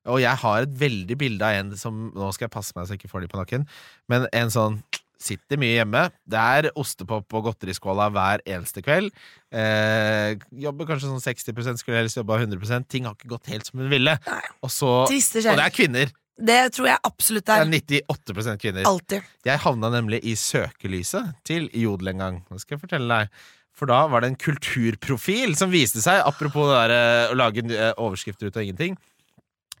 Og 0.07 0.21
jeg 0.23 0.39
har 0.43 0.63
et 0.63 0.77
veldig 0.79 1.17
bilde 1.19 1.43
av 1.43 1.57
en 1.57 1.73
som 1.79 2.07
Nå 2.15 2.29
skal 2.35 2.47
jeg 2.47 2.53
passe 2.53 2.77
meg 2.77 2.85
så 2.87 2.95
jeg 2.95 3.01
ikke 3.01 3.11
får 3.11 3.25
de 3.25 3.31
på 3.33 3.41
nakken. 3.41 3.65
Men 4.11 4.29
en 4.29 4.53
sånn 4.53 4.79
Sitter 5.17 5.59
mye 5.59 5.79
hjemme. 5.79 6.03
Det 6.29 6.43
er 6.59 6.69
ostepop 6.77 7.33
og 7.37 7.49
godteriskåla 7.49 8.09
hver 8.13 8.43
eneste 8.45 8.83
kveld. 8.85 9.09
Eh, 9.49 10.35
jobber 10.61 10.89
kanskje 10.91 11.09
sånn 11.09 11.23
60 11.23 11.81
skulle 11.81 12.03
helst 12.03 12.19
jobba 12.19 12.37
100% 12.43 12.89
Ting 12.91 13.07
har 13.07 13.17
ikke 13.17 13.31
gått 13.33 13.49
helt 13.51 13.67
som 13.67 13.81
hun 13.81 13.89
ville. 13.91 14.13
Og, 14.61 14.71
så, 14.73 14.93
og 15.07 15.11
det 15.11 15.55
er 15.57 15.73
kvinner. 15.73 16.13
Det 16.37 16.59
tror 16.75 16.91
jeg 16.91 17.01
absolutt 17.09 17.49
er. 17.49 17.65
Det 17.65 17.81
er. 17.81 18.03
er 18.05 18.19
98% 18.21 18.61
kvinner. 18.61 18.85
Altid. 18.85 19.29
Jeg 19.47 19.63
havna 19.63 19.89
nemlig 19.93 20.21
i 20.21 20.35
søkelyset 20.37 21.33
til 21.47 21.65
Jodel 21.73 22.13
en 22.13 22.23
gang. 22.23 22.41
Nå 22.51 22.61
skal 22.61 22.77
jeg 22.77 22.83
fortelle 22.85 23.09
deg. 23.09 23.45
For 23.77 23.89
da 23.89 24.03
var 24.09 24.21
det 24.21 24.31
en 24.31 24.39
kulturprofil 24.41 25.53
som 25.57 25.73
viste 25.73 26.01
seg, 26.01 26.21
apropos 26.25 26.69
det 26.69 26.77
der, 26.77 26.93
eh, 26.93 27.33
å 27.33 27.37
lage 27.37 27.65
overskrifter 27.93 28.49
ut 28.49 28.57
av 28.57 28.65
ingenting, 28.65 28.97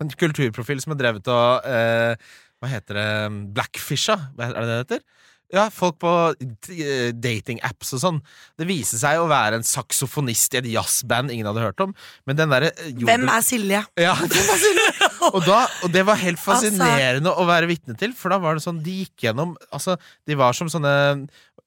en 0.01 0.11
kulturprofil 0.13 0.81
som 0.83 0.93
er 0.93 0.99
drevet 0.99 1.29
og 1.33 1.65
eh, 1.65 2.13
Hva 2.61 2.71
heter 2.71 2.97
det? 2.97 3.07
Blackfisha? 3.55 4.19
Er 4.41 4.53
det 4.57 4.67
det 4.67 4.77
heter? 4.83 5.01
Ja, 5.47 5.69
folk 5.71 5.95
på 6.01 6.09
eh, 6.35 7.13
datingapps 7.15 7.93
og 7.95 8.01
sånn. 8.01 8.17
Det 8.59 8.65
viste 8.67 8.97
seg 8.99 9.21
å 9.21 9.29
være 9.31 9.61
en 9.61 9.63
saksofonist 9.63 10.57
i 10.57 10.59
et 10.59 10.67
jazzband 10.73 11.31
ingen 11.31 11.47
hadde 11.47 11.63
hørt 11.63 11.83
om. 11.85 11.93
Men 12.27 12.35
den 12.35 12.51
derre 12.51 12.73
eh, 12.73 12.89
Hvem 12.99 13.23
er 13.31 13.45
Silje? 13.47 13.79
ja, 14.07 14.15
hvem 14.19 14.51
er 14.51 14.59
Silje. 14.59 14.89
og, 15.29 15.39
da, 15.47 15.61
og 15.87 15.93
det 15.95 16.03
var 16.09 16.19
helt 16.19 16.41
Altså. 16.41 16.67
fascinerende 16.67 17.31
å 17.31 17.47
være 17.47 17.69
vitne 17.71 17.95
til, 17.99 18.11
for 18.17 18.35
da 18.35 18.41
var 18.43 18.59
det 18.59 18.65
sånn 18.65 18.83
De 18.83 18.97
gikk 19.05 19.23
gjennom 19.29 19.55
Altså, 19.71 19.95
de 20.27 20.35
var 20.37 20.53
som 20.57 20.67
sånne 20.69 20.91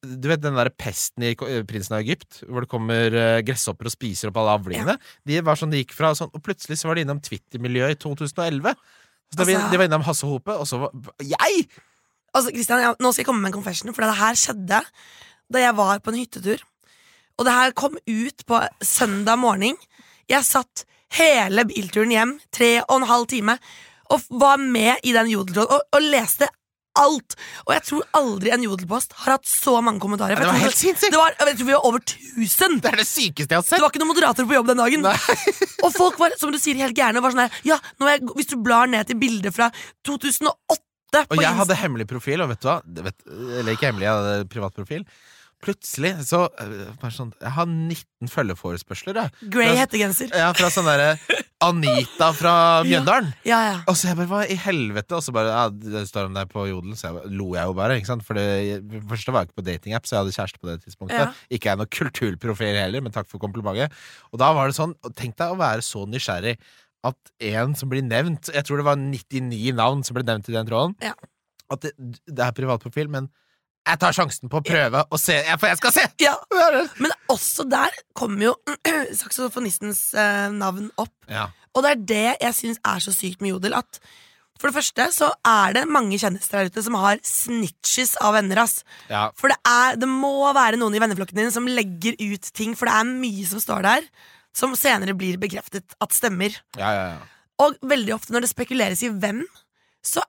Du 0.04 0.28
vet 0.30 0.44
den 0.44 0.60
der 0.60 0.68
pesten 0.76 1.24
i 1.26 1.32
eh, 1.32 1.64
Prinsen 1.68 1.96
av 1.96 2.04
Egypt, 2.04 2.42
hvor 2.52 2.64
det 2.66 2.70
kommer 2.70 3.16
gresshopper 3.48 3.88
og 3.88 3.96
spiser 3.96 4.28
opp 4.28 4.38
alle 4.44 4.58
avlingene? 4.60 4.98
De 5.24 5.40
var 5.46 5.56
sånn 5.56 5.72
de 5.72 5.80
gikk 5.80 5.96
fra 5.96 6.12
sånn, 6.18 6.30
Og 6.36 6.44
plutselig 6.44 6.82
så 6.82 6.92
var 6.92 7.00
de 7.00 7.08
innom 7.08 7.24
Twitter-miljøet 7.24 7.96
i 7.96 8.02
2011. 8.04 8.76
Så 9.30 9.44
Altså- 9.44 9.70
de 9.70 9.78
var 9.78 9.84
innom 9.86 10.02
Hasse 10.02 10.26
Hope, 10.26 10.52
og 10.52 10.66
så 10.66 10.78
var 10.78 10.90
Jeg! 11.22 11.68
Altså, 12.34 12.50
Christian, 12.50 12.80
jeg, 12.80 12.94
Nå 13.00 13.12
skal 13.12 13.22
jeg 13.22 13.26
komme 13.26 13.42
med 13.42 13.50
en 13.52 13.58
confession, 13.62 13.94
for 13.94 14.02
det 14.02 14.16
her 14.16 14.34
skjedde 14.34 14.82
da 15.50 15.58
jeg 15.58 15.76
var 15.76 15.98
på 15.98 16.10
en 16.10 16.18
hyttetur. 16.18 16.58
Og 17.38 17.44
det 17.46 17.52
her 17.52 17.72
kom 17.72 17.96
ut 17.96 18.44
på 18.46 18.60
søndag 18.82 19.38
morgen. 19.38 19.76
Jeg 20.28 20.44
satt 20.44 20.84
hele 21.18 21.64
bilturen 21.66 22.10
hjem, 22.14 22.40
tre 22.52 22.82
og 22.84 23.00
en 23.00 23.06
halv 23.08 23.26
time, 23.26 23.58
og 24.10 24.20
var 24.30 24.58
med 24.58 25.02
i 25.02 25.12
den 25.12 25.26
jodeltråden 25.30 25.74
og, 25.74 25.80
og 25.92 26.02
leste 26.02 26.46
alt. 27.00 27.36
Og 27.66 27.74
jeg 27.76 27.84
tror 27.88 28.06
aldri 28.20 28.52
en 28.54 28.66
jodelpost 28.66 29.14
har 29.22 29.36
hatt 29.36 29.48
så 29.48 29.76
mange 29.84 30.02
kommentarer. 30.02 30.36
Ja, 30.36 30.44
det 30.44 30.50
var 30.50 30.64
helt 30.64 30.78
sinnssykt. 30.78 31.14
Det 31.14 31.20
var, 31.20 31.36
jeg 31.38 31.58
tror 31.60 31.70
vi 31.70 31.76
var 31.76 31.88
over 31.88 32.04
1000. 32.04 32.78
Det 32.84 32.92
er 32.92 33.00
det 33.02 33.08
sykeste 33.08 33.48
jeg 33.48 33.62
har 33.62 33.66
sett. 33.66 33.78
Det 33.78 33.84
var 33.84 33.94
ikke 33.94 34.02
noen 34.04 34.12
moderator 34.12 34.50
på 34.50 34.58
jobb 34.58 34.70
den 34.72 34.82
dagen. 34.82 35.08
og 35.84 35.96
folk 35.96 36.20
var 36.20 36.36
som 36.40 36.54
du 36.54 36.60
sier, 36.60 36.78
helt 36.80 36.96
gærne. 36.96 37.22
Var 37.24 37.34
sånn 37.34 37.46
her, 37.46 37.58
ja, 37.66 37.80
jeg, 38.10 38.24
hvis 38.36 38.52
du 38.52 38.58
blar 38.62 38.90
ned 38.90 39.10
til 39.10 39.18
bilder 39.20 39.54
fra 39.54 39.70
2008 40.08 40.80
på 41.10 41.34
Og 41.34 41.42
jeg 41.42 41.58
hadde 41.58 41.74
hemmelig 41.74 42.06
profil, 42.10 42.44
og 42.44 42.52
vet 42.52 42.62
du 42.62 42.68
hva? 42.68 42.78
Vet, 43.08 43.16
eller 43.26 43.74
ikke 43.74 43.88
hemmelig, 43.90 44.06
jeg 44.06 44.18
hadde 44.20 44.50
privat 44.52 44.76
profil. 44.76 45.06
Plutselig 45.60 46.14
så 46.24 46.46
bare 46.56 47.10
sånn, 47.12 47.34
Jeg 47.36 47.52
har 47.52 47.66
19 47.68 48.30
følgeforespørsler, 48.32 49.18
jeg. 49.20 49.50
Grey 49.52 49.74
hettegenser. 49.76 50.30
Ja, 50.32 50.54
fra 50.56 50.70
sånn 50.72 50.88
derre 50.88 51.10
Anita 51.60 52.30
fra 52.32 52.54
Mjøndalen. 52.88 53.28
Ja, 53.44 53.58
ja. 53.66 53.74
Og 53.90 53.98
så 54.00 54.08
jeg 54.08 54.16
bare, 54.22 54.28
hva 54.30 54.40
i 54.48 54.56
helvete? 54.56 55.18
Og 55.18 55.24
så 55.26 55.34
bare, 55.36 55.52
ja, 55.52 55.66
det 55.68 56.06
står 56.08 56.30
om 56.30 56.38
deg 56.38 56.48
på 56.52 56.64
Jodel, 56.70 56.94
så 56.96 57.10
jeg 57.10 57.18
bare, 57.18 57.32
lo 57.36 57.50
jeg 57.58 57.68
jo 57.68 57.74
bare. 57.76 57.98
ikke 58.00 58.08
sant? 58.08 58.24
For 58.24 58.40
det 58.40 59.02
første 59.10 59.34
var 59.36 59.44
jeg 59.44 59.50
ikke 59.50 59.60
på 59.60 59.66
datingapp, 59.68 60.08
så 60.08 60.16
jeg 60.16 60.22
hadde 60.22 60.36
kjæreste 60.38 60.62
på 60.62 60.70
det 60.70 60.76
tidspunktet. 60.86 61.20
Ja. 61.20 61.48
Ikke 61.58 61.72
jeg 61.74 61.80
noen 61.82 61.92
kulturprofil 61.98 62.80
heller, 62.80 63.04
men 63.04 63.12
takk 63.16 63.28
for 63.28 63.42
komplimentet. 63.42 63.92
Og 64.32 64.40
da 64.40 64.48
var 64.56 64.70
det 64.72 64.78
sånn, 64.80 64.96
tenk 65.20 65.36
deg 65.40 65.52
å 65.52 65.60
være 65.60 65.84
så 65.84 66.06
nysgjerrig 66.08 66.56
at 67.08 67.30
en 67.48 67.70
som 67.76 67.88
blir 67.88 68.02
nevnt 68.04 68.50
Jeg 68.52 68.64
tror 68.68 68.76
det 68.76 68.84
var 68.84 68.98
99 69.00 69.70
navn 69.72 70.02
som 70.04 70.16
ble 70.16 70.24
nevnt 70.28 70.48
i 70.52 70.56
den 70.56 70.68
tråden. 70.68 70.96
Ja. 71.04 71.14
At 71.72 71.84
det, 71.84 71.92
det 72.28 72.42
er 72.44 72.56
privatprofil, 72.56 73.08
men 73.12 73.28
jeg 73.88 74.00
tar 74.02 74.14
sjansen 74.14 74.50
på 74.52 74.60
å 74.60 74.64
prøve 74.64 75.02
å 75.08 75.18
se, 75.18 75.36
ja, 75.46 75.56
for 75.58 75.70
jeg 75.70 75.80
skal 75.80 75.94
se! 75.94 76.06
ja. 76.22 76.34
Men 77.00 77.14
også 77.32 77.64
der 77.68 77.94
kommer 78.16 78.50
jo 78.50 78.56
saksofonistens 79.22 80.10
eh, 80.14 80.48
navn 80.52 80.90
opp. 81.00 81.14
Ja. 81.30 81.48
Og 81.74 81.84
det 81.84 81.92
er 81.92 82.02
det 82.10 82.26
jeg 82.42 82.56
syns 82.58 82.82
er 82.86 83.02
så 83.02 83.14
sykt 83.14 83.42
med 83.42 83.54
Jodel. 83.54 83.76
At 83.78 84.00
for 84.60 84.68
det 84.68 84.76
første 84.76 85.06
så 85.16 85.30
er 85.46 85.78
det 85.78 85.86
mange 85.88 86.18
kjendiser 86.20 86.58
der 86.58 86.68
ute 86.68 86.84
som 86.84 86.98
har 87.00 87.20
snitches 87.24 88.16
av 88.20 88.36
venner. 88.36 88.60
ass 88.66 88.82
Ja. 89.08 89.28
For 89.38 89.52
det, 89.52 89.56
er, 89.64 89.96
det 90.00 90.10
må 90.10 90.50
være 90.56 90.80
noen 90.80 90.96
i 90.96 91.00
venneflokken 91.02 91.40
din 91.40 91.54
som 91.54 91.68
legger 91.68 92.18
ut 92.20 92.50
ting, 92.56 92.76
for 92.76 92.90
det 92.90 92.98
er 92.98 93.14
mye 93.14 93.46
som 93.48 93.62
står 93.62 93.86
der, 93.86 94.10
som 94.56 94.76
senere 94.76 95.16
blir 95.16 95.40
bekreftet 95.40 95.96
at 96.02 96.16
stemmer. 96.16 96.52
Ja, 96.76 96.92
ja, 96.92 97.06
ja. 97.14 97.48
Og 97.60 97.80
veldig 97.84 98.14
ofte 98.16 98.34
når 98.34 98.44
det 98.44 98.52
spekuleres 98.52 99.02
i 99.04 99.12
hvem, 99.12 99.42
så 100.04 100.22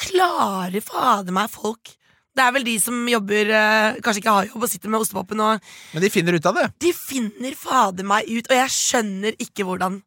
klarer 0.00 0.80
fader 0.84 1.34
meg 1.36 1.50
folk 1.52 1.94
Det 2.36 2.44
er 2.44 2.52
vel 2.54 2.66
de 2.66 2.76
som 2.82 3.00
jobber 3.10 3.48
eh, 3.50 3.96
Kanskje 4.04 4.22
ikke 4.22 4.34
har 4.36 4.50
jobb 4.52 4.66
og 4.66 4.70
sitter 4.70 4.92
med 4.92 5.02
ostepopen 5.02 5.42
og 5.42 5.72
Men 5.94 6.04
de 6.04 6.12
finner 6.14 6.36
ut 6.38 6.46
av 6.46 6.60
det. 6.60 6.68
De 6.86 6.92
finner 6.94 7.56
fader 7.58 8.06
meg 8.06 8.30
ut, 8.30 8.46
og 8.46 8.56
jeg 8.56 8.76
skjønner 8.76 9.36
ikke 9.42 9.66
hvordan. 9.66 9.98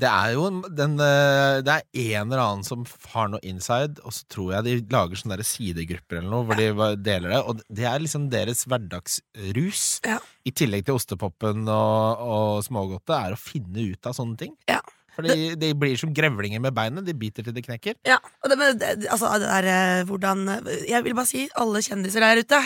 Det 0.00 0.08
er 0.08 0.32
jo 0.32 0.46
den, 0.64 0.94
eh, 1.04 1.60
Det 1.66 1.74
er 1.74 1.82
en 2.20 2.30
eller 2.30 2.42
annen 2.42 2.64
som 2.64 2.86
har 3.12 3.28
noe 3.32 3.42
inside, 3.44 4.00
og 4.04 4.14
så 4.16 4.24
tror 4.32 4.54
jeg 4.54 4.64
de 4.64 4.94
lager 4.94 5.20
sånne 5.20 5.36
der 5.36 5.44
sidegrupper 5.46 6.20
eller 6.20 6.30
noe, 6.30 6.46
hvor 6.48 6.56
de 6.56 6.70
deler 7.02 7.34
det. 7.34 7.42
Og 7.44 7.60
det 7.68 7.88
er 7.90 8.00
liksom 8.00 8.30
deres 8.32 8.64
hverdagsrus. 8.70 9.84
Ja. 10.06 10.18
I 10.46 10.54
tillegg 10.56 10.86
til 10.86 10.96
ostepopen 10.96 11.66
og, 11.68 12.24
og 12.24 12.64
smågodtet, 12.64 13.16
er 13.18 13.36
å 13.36 13.40
finne 13.40 13.90
ut 13.92 14.08
av 14.08 14.16
sånne 14.16 14.40
ting. 14.40 14.56
Ja. 14.70 14.80
Fordi 15.20 15.54
de 15.60 15.72
blir 15.78 15.98
som 16.00 16.12
grevlinger 16.16 16.62
med 16.64 16.74
beinet. 16.76 17.06
De 17.06 17.14
biter 17.16 17.46
til 17.46 17.54
de 17.56 17.62
knekker. 17.64 17.98
Ja, 18.08 18.18
og 18.40 18.52
det, 18.52 18.58
men 18.60 18.80
altså, 19.06 19.30
det 19.40 19.50
der 19.50 19.68
eh, 19.74 20.04
hvordan 20.08 20.46
Jeg 20.88 21.04
vil 21.06 21.16
bare 21.18 21.30
si, 21.30 21.46
alle 21.60 21.82
kjendiser 21.84 22.24
der 22.24 22.42
ute, 22.42 22.62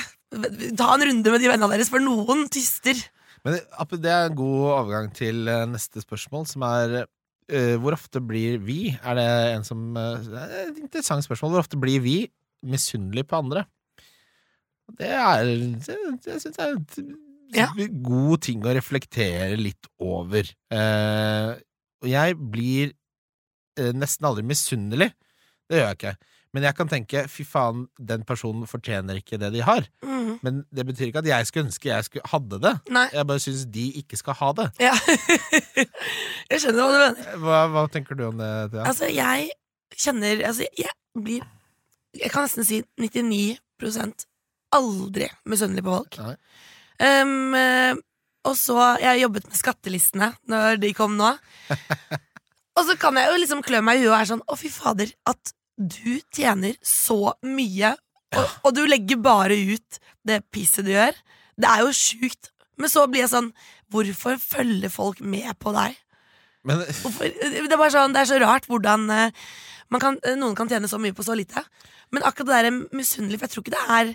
ta 0.78 0.88
en 0.94 1.06
runde 1.10 1.34
med 1.34 1.42
de 1.42 1.50
vennene 1.50 1.74
deres, 1.74 1.90
for 1.92 2.02
noen 2.02 2.46
tyster. 2.52 2.98
Men 3.44 3.58
det 4.00 4.10
er 4.10 4.30
en 4.30 4.38
god 4.38 4.62
overgang 4.72 5.10
til 5.16 5.44
eh, 5.50 5.66
neste 5.68 6.00
spørsmål, 6.00 6.46
som 6.48 6.64
er 6.64 7.02
uh, 7.04 7.74
hvor 7.82 7.92
ofte 7.96 8.22
blir 8.24 8.56
vi 8.64 8.94
Er 8.96 9.18
det 9.18 9.26
en 9.58 9.66
som 9.68 9.82
uh, 9.92 10.16
det 10.24 10.40
er 10.40 10.54
Et 10.70 10.80
interessant 10.86 11.26
spørsmål. 11.26 11.52
Hvor 11.52 11.66
ofte 11.66 11.80
blir 11.80 12.00
vi 12.04 12.16
misunnelige 12.64 13.28
på 13.28 13.42
andre? 13.42 13.66
Det 14.98 15.10
er 15.10 15.44
Det, 15.44 15.98
det 16.24 16.40
syns 16.42 16.58
jeg 16.58 16.64
er 16.64 16.78
en 16.78 17.12
Ja. 17.54 17.68
god 18.02 18.40
ting 18.42 18.64
å 18.64 18.72
reflektere 18.74 19.54
litt 19.60 19.86
over. 20.02 20.48
Eh, 20.74 21.50
og 22.04 22.10
jeg 22.12 22.36
blir 22.38 22.92
eh, 23.80 23.92
nesten 23.96 24.28
aldri 24.28 24.44
misunnelig. 24.46 25.10
Det 25.68 25.80
gjør 25.80 25.90
jeg 25.90 25.98
ikke. 25.98 26.16
Men 26.54 26.68
jeg 26.68 26.76
kan 26.78 26.90
tenke 26.90 27.24
fy 27.26 27.42
faen, 27.48 27.86
den 27.98 28.22
personen 28.26 28.68
fortjener 28.70 29.18
ikke 29.18 29.40
det 29.42 29.50
de 29.56 29.62
har. 29.66 29.88
Mm. 30.06 30.36
Men 30.44 30.60
det 30.70 30.84
betyr 30.86 31.08
ikke 31.08 31.24
at 31.24 31.30
jeg 31.30 31.48
skulle 31.48 31.66
ønske 31.66 31.90
jeg 31.90 32.06
skulle 32.06 32.30
hadde 32.30 32.60
det. 32.62 32.74
Nei. 32.94 33.08
Jeg 33.16 33.26
bare 33.26 33.42
syns 33.42 33.64
de 33.74 33.88
ikke 34.00 34.20
skal 34.20 34.38
ha 34.38 34.52
det. 34.60 34.68
Ja. 34.84 34.92
jeg 36.52 36.62
skjønner 36.62 36.78
hva 36.78 36.92
du 36.92 37.00
mener. 37.00 37.32
Hva, 37.42 37.64
hva 37.74 37.84
tenker 37.90 38.20
du 38.20 38.28
om 38.28 38.38
det? 38.38 38.52
Thea? 38.70 38.86
Altså, 38.86 39.10
jeg 39.10 39.50
kjenner 39.98 40.44
Altså, 40.46 40.66
jeg 40.78 40.94
blir 41.14 41.42
Jeg 42.14 42.30
kan 42.30 42.46
nesten 42.46 42.66
si 42.66 42.80
99 43.02 43.58
aldri 44.74 45.26
misunnelig 45.50 45.82
på 45.86 45.96
folk. 45.98 46.20
Um, 47.02 47.54
eh, 47.58 47.98
og 48.44 48.56
så 48.58 48.78
Jeg 49.02 49.22
jobbet 49.24 49.48
med 49.48 49.58
skattelistene 49.58 50.30
når 50.50 50.80
de 50.82 50.92
kom 50.96 51.16
nå. 51.18 51.32
og 52.78 52.82
så 52.88 52.96
kan 53.00 53.18
jeg 53.18 53.30
jo 53.30 53.42
liksom 53.42 53.62
klø 53.66 53.80
meg 53.84 54.00
i 54.00 54.04
huet 54.04 54.12
og 54.12 54.16
være 54.16 54.30
sånn 54.34 54.44
Å, 54.46 54.58
fy 54.60 54.70
fader, 54.72 55.12
at 55.30 55.54
du 55.74 56.20
tjener 56.34 56.76
så 56.86 57.34
mye, 57.42 57.94
og, 58.36 58.58
og 58.62 58.76
du 58.76 58.84
legger 58.86 59.18
bare 59.22 59.56
ut 59.56 59.98
det 60.26 60.44
pisset 60.54 60.86
du 60.86 60.92
gjør. 60.92 61.16
Det 61.58 61.70
er 61.70 61.82
jo 61.82 61.94
sjukt. 61.96 62.52
Men 62.78 62.90
så 62.90 63.06
blir 63.10 63.24
jeg 63.24 63.32
sånn 63.34 63.52
Hvorfor 63.92 64.38
følger 64.42 64.90
folk 64.90 65.20
med 65.22 65.50
på 65.62 65.74
deg? 65.74 65.98
Men 66.66 66.82
Hvorfor? 67.02 67.28
Det 67.30 67.62
er 67.62 67.78
bare 67.78 67.92
sånn, 67.94 68.14
det 68.14 68.24
er 68.24 68.30
så 68.32 68.40
rart 68.42 68.66
hvordan 68.70 69.06
eh, 69.12 69.44
man 69.92 70.02
kan, 70.02 70.16
eh, 70.24 70.38
noen 70.38 70.56
kan 70.58 70.70
tjene 70.70 70.88
så 70.90 70.98
mye 71.02 71.14
på 71.14 71.26
så 71.26 71.36
lite. 71.38 71.62
Men 72.14 72.24
akkurat 72.26 72.48
det 72.48 72.56
der 72.56 72.70
er 72.70 72.96
misunnelig, 72.96 73.38
for 73.38 73.46
jeg 73.46 73.54
tror 73.54 73.64
ikke 73.66 73.76
det 73.76 73.98
er 73.98 74.14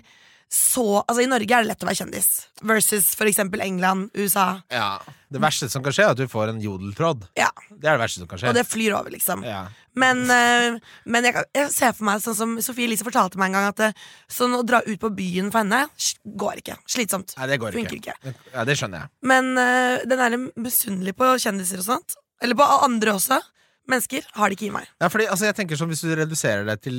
så 0.50 0.82
Altså 1.06 1.22
I 1.22 1.28
Norge 1.30 1.54
er 1.54 1.62
det 1.62 1.68
lett 1.70 1.84
å 1.84 1.86
være 1.86 2.00
kjendis, 2.00 2.28
versus 2.66 3.12
for 3.14 3.30
eksempel 3.30 3.62
England, 3.62 4.10
USA. 4.18 4.60
ja, 4.72 4.98
det 5.30 5.38
verste 5.42 5.68
som 5.70 5.82
kan 5.84 5.94
skje, 5.94 6.08
er 6.08 6.10
at 6.16 6.18
du 6.18 6.26
får 6.26 6.50
en 6.50 6.58
jodeltråd. 6.62 7.28
Ja, 7.38 7.52
Det 7.70 7.86
er 7.86 7.94
det 7.94 8.02
verste 8.02 8.18
som 8.24 8.26
kan 8.30 8.40
skje. 8.40 8.48
Og 8.50 8.56
det 8.58 8.64
flyr 8.66 8.96
over, 8.98 9.12
liksom. 9.14 9.44
ja. 9.46 9.68
Men, 9.94 10.24
eh, 10.30 10.78
men 11.06 11.24
jeg, 11.26 11.44
jeg 11.54 11.70
ser 11.74 11.94
for 11.94 12.06
meg, 12.08 12.20
sånn 12.22 12.34
som 12.38 12.56
Sofie 12.62 12.86
Elise 12.88 13.06
fortalte 13.06 13.38
meg 13.38 13.50
en 13.50 13.56
gang, 13.58 13.68
at 13.70 13.78
det, 13.78 13.88
sånn 14.30 14.54
å 14.58 14.64
dra 14.66 14.82
ut 14.86 14.98
på 15.02 15.10
byen 15.14 15.52
for 15.54 15.62
henne 15.62 15.84
går 16.24 16.60
ikke. 16.64 16.76
Slitsomt. 16.90 17.34
Nei, 17.38 17.46
det 17.50 17.60
går 17.62 17.78
Funker 17.78 17.98
ikke. 18.00 18.14
ikke. 18.18 18.34
Ja, 18.54 18.66
det 18.66 18.76
skjønner 18.78 19.04
jeg. 19.04 19.12
Men 19.30 19.52
eh, 19.58 20.02
den 20.10 20.22
er 20.26 20.36
misunnelig 20.58 21.14
på 21.18 21.30
kjendiser 21.42 21.82
og 21.82 21.88
sånt. 21.92 22.18
Eller 22.42 22.58
på 22.58 22.66
andre 22.66 23.14
også. 23.18 23.38
Mennesker 23.90 24.26
har 24.34 24.50
det 24.50 24.58
ikke 24.58 24.68
i 24.68 24.74
meg. 24.74 24.86
Ja, 25.02 25.08
fordi, 25.10 25.26
altså, 25.30 25.46
jeg 25.48 25.56
tenker 25.58 25.78
sånn, 25.78 25.90
Hvis 25.90 26.02
du 26.06 26.10
reduserer 26.14 26.66
det 26.68 26.80
til 26.86 26.98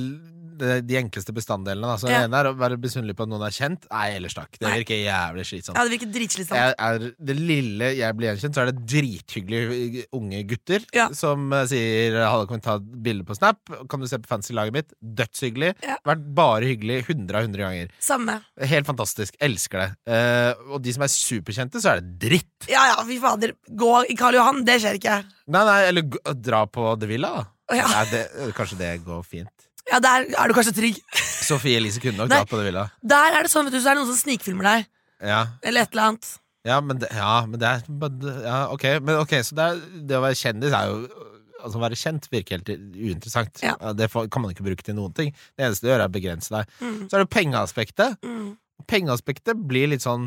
de, 0.60 0.98
enkleste 1.00 1.34
bestanddelene 1.36 1.94
Altså, 1.96 2.10
Ja. 2.12 2.24
Ene 2.26 2.40
er 2.40 2.50
å 2.50 2.56
være 2.58 2.78
misunnelig 2.82 3.16
på 3.18 3.26
at 3.26 3.32
noen 3.32 3.46
er 3.46 3.56
kjent. 3.56 3.88
Nei, 3.92 4.08
ellers 4.18 4.36
takk. 4.38 4.58
Det 4.60 4.72
virker 4.82 5.00
jævlig 5.02 5.46
slitsomt. 5.48 5.78
Ja, 5.78 5.86
det 5.88 5.94
virker 5.96 6.12
dritslitsomt. 6.12 7.16
det 7.20 7.36
lille 7.38 7.92
jeg 7.98 8.18
blir 8.18 8.32
gjenkjent, 8.32 8.56
så 8.56 8.64
er 8.64 8.72
det 8.72 8.86
drithyggelige 8.86 10.06
unge 10.18 10.44
gutter 10.50 10.86
Ja. 10.94 11.10
som 11.14 11.52
uh, 11.54 11.66
sier 11.66 12.18
'Halla, 12.22 12.48
kan 12.48 12.60
vi 12.60 12.66
ta 12.66 12.76
et 12.76 13.04
bilde 13.04 13.26
på 13.28 13.38
Snap?' 13.38 13.88
'Kan 13.88 14.00
du 14.00 14.08
se 14.08 14.18
på 14.18 14.28
fancy-laget 14.28 14.74
mitt?' 14.74 14.94
Dødshyggelig. 15.02 15.76
Ja. 15.84 15.98
Vært 16.06 16.26
bare 16.36 16.66
hyggelig 16.66 17.06
100 17.08 17.38
av 17.38 17.44
100 17.44 17.62
ganger. 17.66 17.92
Samme. 18.00 18.42
Helt 18.60 18.88
fantastisk. 18.88 19.36
Elsker 19.40 19.80
det. 19.80 19.90
Uh, 20.08 20.74
og 20.74 20.82
de 20.82 20.94
som 20.94 21.04
er 21.04 21.12
superkjente, 21.14 21.82
så 21.82 21.96
er 21.96 22.02
det 22.02 22.20
dritt. 22.20 22.70
Ja, 22.70 22.94
ja, 22.94 23.04
fy 23.08 23.20
fader. 23.22 23.56
Gå 23.70 23.94
i 24.10 24.16
Karl 24.20 24.36
Johan, 24.36 24.64
det 24.66 24.82
skjer 24.82 25.00
ikke. 25.00 25.24
Nei, 25.52 25.66
nei, 25.68 25.80
eller 25.90 26.34
dra 26.36 26.66
på 26.68 26.94
The 27.00 27.10
Villa, 27.10 27.34
da. 27.40 27.48
Ja. 27.72 27.88
Nei, 27.88 28.06
det, 28.12 28.54
kanskje 28.58 28.78
det 28.82 28.92
går 29.06 29.24
fint. 29.24 29.71
Ja, 29.92 30.00
der 30.04 30.28
er 30.32 30.48
du 30.48 30.56
kanskje 30.56 30.74
trygg. 30.78 31.00
Sofie 31.44 31.78
Elise 31.82 32.00
kunne 32.04 32.18
nok 32.22 32.30
Nei. 32.32 32.38
dratt 32.42 32.52
på 32.52 32.60
det 32.62 32.70
Villa. 32.70 32.86
Der 33.04 33.36
er 33.38 33.44
det 33.44 33.52
sånn, 33.52 33.68
vet 33.68 33.76
du, 33.76 33.82
så 33.84 33.92
er 33.92 33.98
det 33.98 34.04
noen 34.06 34.12
som 34.14 34.22
snikfilmer 34.22 34.68
deg. 34.70 34.88
Ja, 35.22 35.42
Eller 35.62 35.84
et 35.86 35.92
eller 35.94 36.08
annet. 36.14 36.30
ja, 36.66 36.80
men, 36.82 36.98
det, 37.02 37.10
ja, 37.14 37.34
men 37.46 37.60
det 37.60 37.68
er 37.68 37.84
men- 37.90 38.44
ja, 38.46 38.60
ok, 38.74 38.86
men 39.04 39.20
ok, 39.22 39.36
så 39.46 39.58
det, 39.58 39.66
er, 39.68 39.82
det 40.08 40.18
å 40.18 40.24
være 40.24 40.40
kjendis 40.40 40.74
er 40.74 40.88
jo 40.94 41.28
Altså 41.62 41.78
Å 41.78 41.82
være 41.84 41.94
kjent 41.94 42.24
virker 42.32 42.58
helt 42.58 42.70
uinteressant. 42.98 43.60
Ja. 43.62 43.76
Det 43.94 44.08
kan 44.10 44.42
man 44.42 44.50
ikke 44.50 44.64
bruke 44.66 44.82
til 44.82 44.96
noen 44.98 45.14
ting. 45.14 45.28
Det 45.54 45.68
eneste 45.68 45.86
du 45.86 45.92
gjør, 45.92 46.00
er 46.02 46.10
å 46.10 46.14
begrense 46.16 46.50
deg. 46.50 46.66
Mm. 46.82 46.96
Så 47.06 47.14
er 47.14 47.22
det 47.22 47.30
pengeaspektet. 47.30 48.16
Mm. 48.26 48.48
Pengeaspektet 48.90 49.60
blir 49.70 49.92
litt 49.92 50.02
sånn 50.02 50.24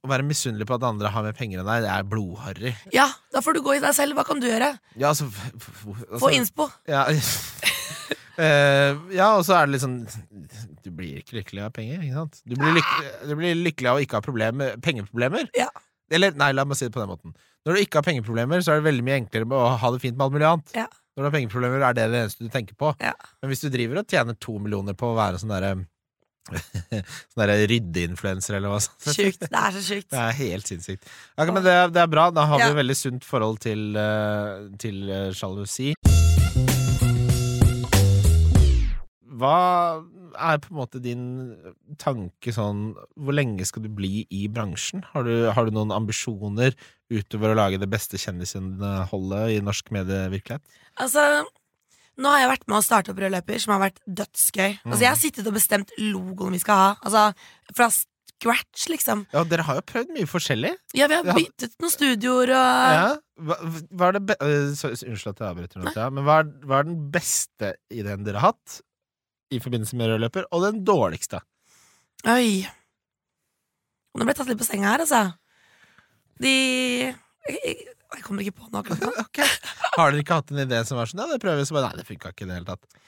Å 0.00 0.08
være 0.08 0.24
misunnelig 0.24 0.64
på 0.70 0.78
at 0.78 0.86
andre 0.88 1.10
har 1.12 1.26
mer 1.26 1.36
penger 1.36 1.60
enn 1.60 1.68
deg, 1.68 1.82
det 1.84 1.90
er 1.92 2.06
blodharry. 2.08 2.72
Ja, 2.96 3.10
da 3.36 3.42
får 3.44 3.58
du 3.58 3.60
gå 3.66 3.76
i 3.76 3.82
deg 3.84 3.92
selv. 3.98 4.16
Hva 4.16 4.24
kan 4.24 4.40
du 4.40 4.48
gjøre? 4.48 4.72
Ja, 4.96 5.10
altså, 5.12 5.28
altså 5.28 6.22
Få 6.24 6.32
innspo. 6.32 6.70
Ja, 6.88 7.04
ja, 8.38 9.28
og 9.36 9.42
så 9.44 9.58
er 9.58 9.66
det 9.68 9.74
litt 9.74 9.82
sånn 9.82 9.98
Du 10.84 10.90
blir 10.96 11.18
ikke 11.20 11.36
lykkelig 11.40 11.64
av 11.66 11.72
penger, 11.76 12.00
ikke 12.00 12.16
sant? 12.16 12.38
Du 12.48 12.54
blir, 12.56 12.78
lyk, 12.78 12.92
du 13.28 13.34
blir 13.36 13.58
lykkelig 13.58 13.90
av 13.90 13.98
å 14.00 14.04
ikke 14.04 14.18
ha 14.20 14.24
problemer, 14.24 14.76
pengeproblemer. 14.84 15.50
Ja. 15.58 15.68
Eller, 16.12 16.34
nei, 16.36 16.50
la 16.56 16.64
meg 16.68 16.78
si 16.78 16.88
det 16.88 16.94
på 16.94 17.02
den 17.02 17.12
måten. 17.12 17.36
Når 17.66 17.76
du 17.76 17.82
ikke 17.84 18.00
har 18.00 18.06
pengeproblemer, 18.08 18.64
så 18.64 18.74
er 18.74 18.80
det 18.80 18.88
veldig 18.88 19.04
mye 19.06 19.20
enklere 19.22 19.48
med 19.48 19.56
å 19.60 19.70
ha 19.80 19.92
det 19.94 20.02
fint 20.02 20.16
med 20.18 20.26
alt 20.26 20.34
mulig 20.34 20.48
annet. 20.48 20.74
Ja. 20.76 20.88
Når 21.12 21.22
du 21.22 21.28
har 21.28 21.34
pengeproblemer, 21.36 21.84
er 21.86 21.96
det 21.96 22.06
det 22.12 22.20
eneste 22.24 22.46
du 22.46 22.52
tenker 22.52 22.76
på. 22.78 22.92
Ja. 23.04 23.12
Men 23.42 23.52
hvis 23.52 23.64
du 23.64 23.68
driver 23.72 24.00
og 24.02 24.12
tjener 24.12 24.38
to 24.40 24.56
millioner 24.58 24.96
på 24.98 25.12
å 25.12 25.18
være 25.18 25.40
sånn 25.42 25.52
derre 25.54 25.74
Sånn 27.32 27.52
ryddeinfluenser, 27.70 28.56
eller 28.58 28.72
hva 28.72 28.80
sånt. 28.82 29.12
Sjukt. 29.14 29.46
Det 29.46 29.60
er 29.60 29.76
så 29.76 29.84
sjukt. 29.86 30.08
Det 30.10 30.24
er 30.24 30.38
helt 30.40 30.72
sinnssykt. 30.72 31.06
Ja, 31.38 31.46
men 31.46 31.62
det, 31.62 31.76
det 31.94 32.02
er 32.02 32.10
bra. 32.10 32.30
Da 32.34 32.48
har 32.50 32.58
vi 32.58 32.66
Ja. 32.66 32.72
et 32.74 32.80
veldig 32.82 32.98
sunt 32.98 33.28
forhold 33.28 33.62
til, 33.62 33.92
uh, 33.94 34.66
til 34.82 35.04
eh, 35.06 35.30
sjalusi. 35.38 35.92
Hva 39.32 40.02
er 40.36 40.60
på 40.60 40.72
en 40.72 40.78
måte 40.78 41.00
din 41.02 41.24
tanke 42.00 42.52
sånn 42.54 42.92
Hvor 43.16 43.36
lenge 43.36 43.64
skal 43.68 43.84
du 43.86 43.88
bli 43.92 44.26
i 44.32 44.44
bransjen? 44.52 45.04
Har 45.14 45.24
du, 45.28 45.32
har 45.52 45.68
du 45.68 45.72
noen 45.74 45.94
ambisjoner 45.94 46.76
utover 47.12 47.52
å 47.52 47.58
lage 47.58 47.80
det 47.80 47.88
beste 47.92 48.20
kjendisinnholdet 48.20 49.56
i 49.56 49.58
norsk 49.64 49.90
medievirkelighet? 49.92 50.62
Altså, 51.00 51.24
nå 52.20 52.32
har 52.32 52.44
jeg 52.44 52.52
vært 52.54 52.68
med 52.68 52.78
å 52.78 52.84
starte 52.84 53.12
opp 53.12 53.20
Rød 53.20 53.34
løper, 53.34 53.60
som 53.60 53.74
har 53.74 53.82
vært 53.86 54.00
dødsgøy. 54.06 54.78
Altså, 54.84 55.02
jeg 55.02 55.10
har 55.10 55.20
sittet 55.20 55.48
og 55.48 55.56
bestemt 55.56 55.92
logoen 56.00 56.56
vi 56.56 56.62
skal 56.62 56.80
ha. 56.80 56.88
Altså, 57.04 57.26
fra 57.76 57.88
scratch, 57.92 58.86
liksom. 58.92 59.26
Ja, 59.32 59.44
dere 59.48 59.66
har 59.68 59.80
jo 59.80 59.84
prøvd 59.92 60.14
mye 60.16 60.28
forskjellig. 60.30 60.72
Ja, 60.98 61.08
vi 61.10 61.18
har 61.18 61.28
byttet 61.28 61.76
noen 61.82 61.92
studioer 61.92 62.54
og 62.56 62.96
Ja. 62.96 63.10
Hva, 63.42 63.56
hva 63.90 64.08
er 64.08 64.16
det 64.18 64.22
be 64.28 64.34
så, 64.78 64.92
Unnskyld 64.92 65.32
at 65.32 65.40
jeg 65.40 65.48
avbryter 65.48 65.82
noe, 65.82 66.08
men 66.14 66.26
hva 66.26 66.34
er, 66.42 66.50
hva 66.68 66.80
er 66.82 66.86
den 66.86 66.98
beste 67.14 67.72
ideen 67.90 68.26
dere 68.26 68.42
har 68.42 68.52
hatt 68.52 68.76
i 69.52 69.60
forbindelse 69.62 69.98
med 69.98 70.10
rød 70.10 70.24
løper, 70.24 70.48
og 70.50 70.64
den 70.66 70.82
dårligste? 70.86 71.42
Oi. 72.28 72.62
Nå 74.12 74.24
ble 74.24 74.32
jeg 74.32 74.40
tatt 74.40 74.50
litt 74.52 74.60
på 74.60 74.68
senga 74.68 74.92
her, 74.92 75.04
altså. 75.04 75.22
De 76.42 76.52
Jeg, 77.12 78.22
kommer 78.24 78.44
ikke 78.44 78.58
på 78.60 78.68
noe 78.70 78.82
akkurat 78.82 79.04
nå. 79.04 79.12
Okay. 79.26 79.48
Har 79.96 80.12
dere 80.12 80.22
ikke 80.24 80.38
hatt 80.40 80.52
en 80.52 80.62
idé 80.64 80.80
som 80.88 80.98
var 80.98 81.10
sånn 81.10 81.22
Ja, 81.22 81.28
det 81.36 81.66
så 81.68 81.76
bare 81.76 81.90
Nei, 81.90 82.00
det 82.00 82.08
funka 82.08 82.32
ikke 82.32 82.46
i 82.46 82.50
det 82.50 82.58
hele 82.58 82.68
tatt. 82.68 83.02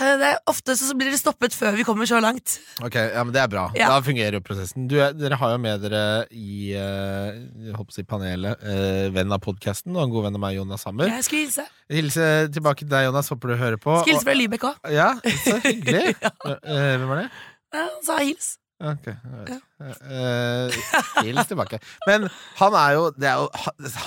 Eh, 0.00 0.16
Det 0.18 0.26
er, 0.32 0.38
ofte 0.50 0.74
så 0.78 0.94
blir 0.98 1.12
det 1.12 1.20
stoppet 1.20 1.54
før 1.54 1.76
vi 1.78 1.84
kommer 1.86 2.08
så 2.10 2.18
langt. 2.22 2.56
Ok, 2.82 2.96
ja, 2.98 3.22
men 3.22 3.30
det 3.34 3.42
er 3.44 3.50
bra. 3.52 3.66
Ja. 3.78 3.88
Da 3.92 4.00
fungerer 4.02 4.38
jo 4.38 4.40
prosessen. 4.42 4.88
Du, 4.90 4.96
er- 4.98 5.14
dere 5.14 5.38
har 5.38 5.52
jo 5.54 5.60
med 5.62 5.84
dere 5.86 6.00
i 6.34 6.72
eh, 6.74 7.38
jeg 7.68 7.76
håper 7.78 7.94
si 7.94 8.02
panelet 8.02 8.58
eh, 8.66 9.06
venn 9.14 9.30
av 9.36 9.38
podkasten 9.44 9.94
og 9.94 10.02
en 10.08 10.10
god 10.16 10.26
venn 10.28 10.40
av 10.40 10.42
meg, 10.46 10.56
Jonas 10.58 10.84
Hammer. 10.88 11.12
Jeg 11.14 11.28
skulle 11.28 11.44
hilse. 11.46 11.66
Hilse 11.94 12.28
tilbake 12.54 12.82
til 12.82 12.90
deg, 12.90 13.06
Jonas. 13.10 13.30
Håper 13.30 13.54
du 13.54 13.56
hører 13.60 13.78
på. 13.78 14.00
Skal 14.02 14.14
hilse 14.16 14.26
fra 14.26 14.34
Lybekk 14.40 14.68
òg. 14.72 14.90
Ja, 14.94 15.12
så 15.46 15.60
hyggelig. 15.68 16.16
Eh, 16.64 16.94
Hvem 16.98 17.08
var 17.08 17.22
det? 17.24 17.30
Sa 18.06 18.18
hils. 18.22 18.54
Ok. 18.82 19.06
Eh, 19.08 20.74
Hils 21.22 21.46
tilbake. 21.46 21.78
Men 22.08 22.24
han 22.58 22.74
er 22.74 22.94
jo, 22.96 23.04
det 23.14 23.28
er 23.30 23.38
jo 23.38 23.46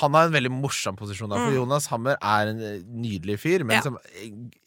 Han 0.02 0.14
har 0.18 0.28
en 0.28 0.34
veldig 0.36 0.52
morsom 0.52 0.98
posisjon, 1.00 1.30
da, 1.32 1.38
for 1.40 1.48
Mm. 1.54 1.56
Jonas 1.56 1.88
Hammer 1.88 2.18
er 2.22 2.52
en 2.52 2.60
eh, 2.62 2.82
nydelig 2.84 3.38
fyr, 3.40 3.64
men 3.64 3.78
Ja. 3.78 3.82
som 3.86 3.98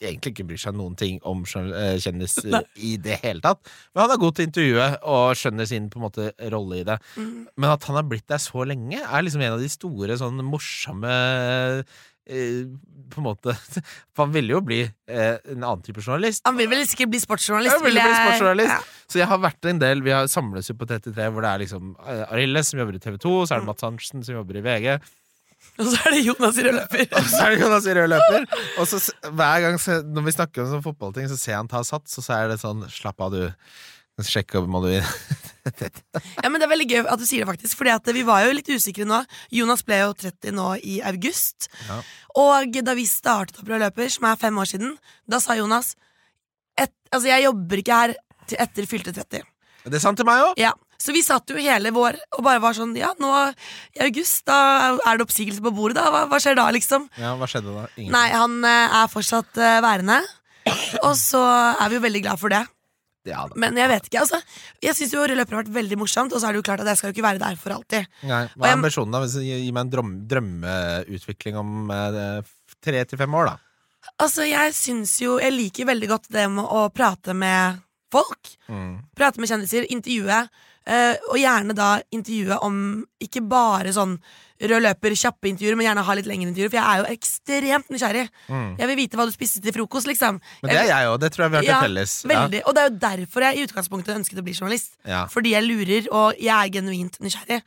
egentlig 0.01 0.33
ikke 0.33 0.47
bryr 0.49 0.59
seg 0.63 0.75
noen 0.75 0.97
ting 0.97 1.21
om 1.23 1.45
kjendis 1.45 2.39
Nei. 2.49 2.63
i 2.77 2.97
det 2.97 3.21
hele 3.23 3.41
tatt. 3.45 3.61
Men 3.95 4.07
han 4.07 4.15
er 4.17 4.23
god 4.25 4.35
til 4.39 4.47
å 4.47 4.49
intervjue 4.49 4.89
og 5.05 5.35
skjønner 5.37 5.69
sin 5.69 5.91
på 5.93 6.01
en 6.01 6.07
måte 6.09 6.31
rolle 6.51 6.81
i 6.81 6.87
det. 6.89 6.99
Mm. 7.17 7.47
Men 7.57 7.71
at 7.77 7.85
han 7.85 7.97
har 8.01 8.09
blitt 8.09 8.27
der 8.33 8.41
så 8.43 8.65
lenge, 8.67 9.03
er 9.05 9.23
liksom 9.27 9.43
en 9.45 9.59
av 9.59 9.61
de 9.61 9.69
store 9.69 10.17
sånn 10.17 10.41
morsomme 10.49 11.85
På 13.11 13.21
en 13.21 13.27
måte 13.27 13.55
For 14.15 14.23
han 14.25 14.35
ville 14.35 14.55
jo 14.55 14.61
bli 14.63 14.81
eh, 14.85 15.37
en 15.51 15.65
annen 15.65 15.85
type 15.87 16.03
journalist. 16.03 16.45
Han 16.47 16.59
vil 16.61 16.71
vel 16.71 16.85
sikkert 16.87 17.13
bli 17.15 17.23
sportsjournalist. 17.23 17.75
Jeg 17.75 17.87
vil 17.87 17.99
bli 17.99 18.17
sportsjournalist. 18.17 18.75
Ja. 18.77 19.07
Så 19.11 19.23
jeg 19.23 19.31
har 19.31 19.41
vært 19.43 19.71
en 19.71 19.81
del 19.83 20.05
Vi 20.07 20.15
har 20.15 20.29
samles 20.31 20.71
jo 20.71 20.77
på 20.79 20.87
33, 20.91 21.31
hvor 21.35 21.47
det 21.47 21.51
er 21.51 21.65
liksom 21.65 21.97
Arille 22.29 22.63
som 22.67 22.83
jobber 22.83 22.99
i 22.99 23.03
TV 23.03 23.19
2, 23.19 23.35
så 23.45 23.57
er 23.57 23.65
det 23.65 23.71
Mats 23.73 23.87
Hansen 23.87 24.23
som 24.27 24.39
jobber 24.39 24.61
i 24.61 24.65
VG, 24.65 25.01
Og 25.81 25.87
så 25.87 26.01
er 26.07 26.17
det 26.17 26.25
Jonas 26.25 26.59
i 26.59 26.65
rød 26.67 26.77
løper. 26.77 27.07
og 27.19 27.29
så 27.29 27.45
er 27.45 27.55
det 27.55 27.63
Jonas 27.65 27.87
i 27.87 27.95
rød 27.97 28.11
løper. 28.15 28.47
Og 28.81 28.89
så 28.91 29.01
hver 29.29 29.65
gang 29.67 29.79
når 30.15 30.27
vi 30.27 30.37
snakker 30.37 30.65
om 30.65 30.71
sånn 30.75 30.85
fotballting, 30.85 31.31
så 31.31 31.39
ser 31.41 31.55
jeg 31.55 31.63
han 31.63 31.71
ta 31.71 31.83
sats, 31.87 32.19
og 32.21 32.27
så 32.27 32.37
er 32.37 32.53
det 32.53 32.61
sånn 32.63 32.85
Slapp 32.93 33.21
av, 33.27 33.35
du. 33.35 33.47
Sjekk 34.27 34.57
opp, 34.61 34.69
må 34.71 34.83
du 34.85 34.91
vil 34.93 35.05
Ja, 36.43 36.49
men 36.49 36.59
Det 36.61 36.67
er 36.67 36.73
veldig 36.73 36.89
gøy 36.89 37.01
at 37.05 37.21
du 37.21 37.27
sier 37.29 37.45
det, 37.45 37.51
faktisk. 37.53 37.79
Fordi 37.79 37.93
at 37.95 38.11
vi 38.17 38.25
var 38.27 38.45
jo 38.47 38.55
litt 38.57 38.71
usikre 38.73 39.07
nå. 39.09 39.21
Jonas 39.55 39.85
ble 39.87 40.01
jo 40.03 40.13
30 40.25 40.57
nå 40.57 40.69
i 40.81 41.01
august. 41.07 41.69
Ja. 41.89 42.01
Og 42.41 42.81
da 42.87 42.97
vi 42.97 43.07
startet 43.09 43.61
opp 43.61 43.69
Rød 43.69 43.85
løper, 43.85 44.11
som 44.13 44.29
er 44.31 44.41
fem 44.41 44.61
år 44.61 44.71
siden, 44.71 44.95
da 45.29 45.41
sa 45.43 45.59
Jonas 45.59 45.95
et, 46.79 46.93
Altså, 47.13 47.29
jeg 47.29 47.47
jobber 47.49 47.83
ikke 47.83 48.03
her 48.03 48.15
til 48.51 48.61
etter 48.63 48.87
fylte 48.89 49.15
30. 49.17 49.43
Det 49.87 49.97
er 49.97 50.03
sant 50.03 50.19
til 50.21 50.29
meg 50.29 50.43
òg. 50.45 50.59
Ja, 50.61 50.73
Så 51.01 51.15
vi 51.17 51.23
satt 51.25 51.49
jo 51.49 51.57
hele 51.57 51.93
vår 51.97 52.19
og 52.37 52.43
bare 52.45 52.61
var 52.61 52.75
sånn 52.77 52.93
Ja, 52.99 53.15
nå 53.19 53.31
i 53.97 54.03
august, 54.05 54.43
da 54.49 54.99
er 54.99 55.17
det 55.17 55.25
oppsigelse 55.25 55.63
på 55.65 55.73
bordet, 55.73 55.97
da. 55.97 56.11
Hva, 56.13 56.27
hva 56.29 56.41
skjer 56.43 56.59
da, 56.59 56.67
liksom? 56.77 57.09
Ja, 57.17 57.33
hva 57.41 57.49
skjedde 57.49 57.73
da? 57.73 57.87
Ingenting. 57.97 58.13
Nei, 58.13 58.29
han 58.37 58.59
eh, 58.69 58.99
er 59.01 59.09
fortsatt 59.13 59.57
eh, 59.57 59.79
værende. 59.85 60.21
Og 61.07 61.15
så 61.17 61.41
er 61.81 61.89
vi 61.89 61.97
jo 61.97 62.05
veldig 62.05 62.23
glad 62.27 62.41
for 62.43 62.53
det. 62.53 62.61
Ja. 63.29 63.43
Men 63.55 63.77
jeg 63.77 63.89
vet 63.91 64.07
ikke, 64.09 64.21
altså. 64.23 64.39
Jeg 64.81 64.97
syns 64.97 65.13
jo 65.13 65.21
Rød 65.27 65.37
løper 65.37 65.57
har 65.59 65.63
vært 65.65 65.75
veldig 65.75 65.99
morsomt, 66.01 66.33
og 66.33 66.41
så 66.41 66.49
er 66.49 66.53
det 66.57 66.63
jo 66.63 66.67
klart 66.71 66.81
at 66.81 66.87
jeg 66.89 66.97
skal 67.01 67.11
jo 67.11 67.15
ikke 67.19 67.27
være 67.27 67.43
der 67.43 67.59
for 67.61 67.75
alltid. 67.75 68.07
Nei, 68.25 68.47
hva 68.57 68.65
er 68.65 68.71
jeg- 68.71 68.79
ambisjonen, 68.79 69.13
da? 69.13 69.21
Hvis 69.21 69.35
Gi 69.45 69.59
gi 69.67 69.73
meg 69.77 69.85
en 69.85 69.91
drøm, 69.93 70.15
drømmeutvikling 70.31 71.57
om 71.61 71.91
eh, 71.91 72.41
tre 72.81 73.05
til 73.05 73.19
fem 73.21 73.35
år, 73.35 73.51
da. 73.53 73.57
Altså, 74.21 74.47
jeg 74.49 74.73
syns 74.75 75.19
jo 75.21 75.39
Jeg 75.39 75.53
liker 75.53 75.85
veldig 75.87 76.09
godt 76.09 76.29
det 76.33 76.47
med 76.51 76.65
å 76.65 76.87
prate 76.93 77.35
med 77.37 77.81
folk. 78.11 78.55
Mm. 78.69 79.05
Prate 79.15 79.39
med 79.39 79.49
kjendiser, 79.51 79.85
intervjue. 79.93 80.49
Eh, 80.87 81.17
og 81.31 81.41
gjerne 81.41 81.77
da 81.77 81.91
intervjue 82.15 82.61
om 82.67 82.79
ikke 83.23 83.43
bare 83.49 83.93
sånn 83.97 84.17
rød 84.61 84.85
løper, 84.85 85.15
kjappe 85.17 85.49
intervjuer, 85.49 85.77
men 85.79 85.87
gjerne 85.89 86.05
ha 86.05 86.17
litt 86.19 86.29
lengre 86.29 86.51
intervjuer. 86.51 86.73
For 86.73 86.81
jeg 86.81 86.87
er 86.87 87.01
jo 87.01 87.13
ekstremt 87.15 87.93
nysgjerrig. 87.93 88.25
Mm. 88.51 88.73
Jeg 88.81 88.91
vil 88.91 88.99
vite 88.99 89.21
hva 89.21 89.27
du 89.29 89.33
spiste 89.33 89.63
til 89.65 89.75
frokost, 89.77 90.09
liksom. 90.11 90.41
Men 90.61 90.73
det 90.73 90.83
er 90.83 90.91
jeg 90.91 91.13
òg. 91.13 91.17
Det 91.23 91.31
tror 91.33 91.47
jeg 91.47 91.53
vi 91.53 91.61
har 91.61 91.65
til 91.65 91.73
Ja, 91.73 91.79
felles. 91.87 92.17
Veldig. 92.29 92.61
Og 92.67 92.77
det 92.77 92.83
er 92.83 92.91
jo 92.91 92.99
derfor 93.07 93.47
jeg 93.47 93.57
i 93.57 93.65
utgangspunktet 93.69 94.19
ønsket 94.19 94.43
å 94.43 94.45
bli 94.45 94.57
journalist. 94.59 94.99
Ja. 95.09 95.23
Fordi 95.33 95.55
jeg 95.55 95.65
lurer, 95.65 96.11
og 96.13 96.37
jeg 96.37 96.53
er 96.59 96.75
genuint 96.77 97.17
nysgjerrig. 97.25 97.63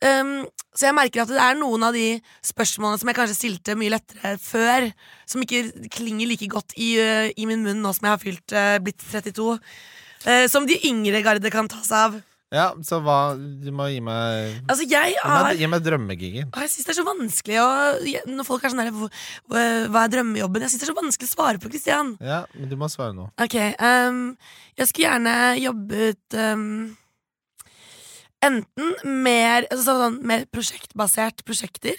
Um, 0.00 0.46
så 0.72 0.86
jeg 0.88 0.96
merker 0.96 1.26
at 1.26 1.28
det 1.28 1.40
er 1.44 1.58
noen 1.60 1.82
av 1.84 1.92
de 1.92 2.06
spørsmålene 2.48 3.02
som 3.02 3.10
jeg 3.10 3.16
kanskje 3.18 3.36
stilte 3.36 3.76
mye 3.76 3.92
lettere 3.92 4.38
før, 4.40 4.86
som 5.28 5.44
ikke 5.44 5.90
klinger 5.92 6.30
like 6.30 6.48
godt 6.48 6.72
i, 6.80 6.94
uh, 6.96 7.28
i 7.36 7.48
min 7.48 7.60
munn 7.66 7.82
nå 7.84 7.92
som 7.92 8.08
jeg 8.08 8.14
har 8.14 8.22
fylt, 8.22 8.54
uh, 8.56 8.78
blitt 8.80 9.04
32. 9.04 9.58
uh, 10.26 10.46
som 10.48 10.66
de 10.66 10.76
yngre 10.88 11.22
garde 11.22 11.50
kan 11.50 11.68
ta 11.68 11.80
seg 11.82 11.96
av. 11.98 12.18
ja, 12.52 12.72
så 12.82 12.98
hva 13.00 13.36
Du 13.38 13.70
må 13.70 13.86
gi 13.92 14.00
meg 14.02 14.56
Altså, 14.68 14.82
jeg 14.90 15.12
Gi 15.14 15.18
har 15.22 15.44
meg, 15.46 15.58
gi 15.60 15.66
meg 15.70 15.82
drømmegigen. 15.86 16.48
Å, 16.50 16.60
Jeg 16.64 16.70
synes 16.72 16.86
det 16.88 16.94
er 16.96 16.98
så 17.02 17.06
vanskelig 17.06 17.58
å, 17.62 17.68
jeg- 18.04 18.26
Når 18.26 18.44
folk 18.48 18.64
er 18.64 18.70
sånn 18.70 18.82
der 18.82 18.90
"Hva- 18.90 20.02
er 20.04 20.08
drømmejobben? 20.16 20.60
Jeg 20.62 20.70
synes 20.70 20.80
det 20.80 20.88
er 20.88 20.92
så 20.94 20.98
vanskelig 21.02 21.28
å 21.30 21.34
svare 21.36 21.58
på, 21.62 21.70
Christian. 21.70 22.16
Ja, 22.20 22.44
men 22.58 22.68
du 22.68 22.74
må 22.76 22.88
svare 22.90 23.14
nå. 23.14 23.30
Ok, 23.38 23.54
ehm, 23.78 24.36
jeg 24.76 24.86
skulle 24.88 25.06
gjerne 25.10 25.60
jobbet 25.62 26.18
ehm, 26.34 26.96
Enten 28.42 28.94
mer, 29.04 29.66
altså 29.70 29.92
sånn, 29.98 30.22
mer 30.24 30.46
prosjektbasert 30.46 31.42
prosjekter. 31.44 31.98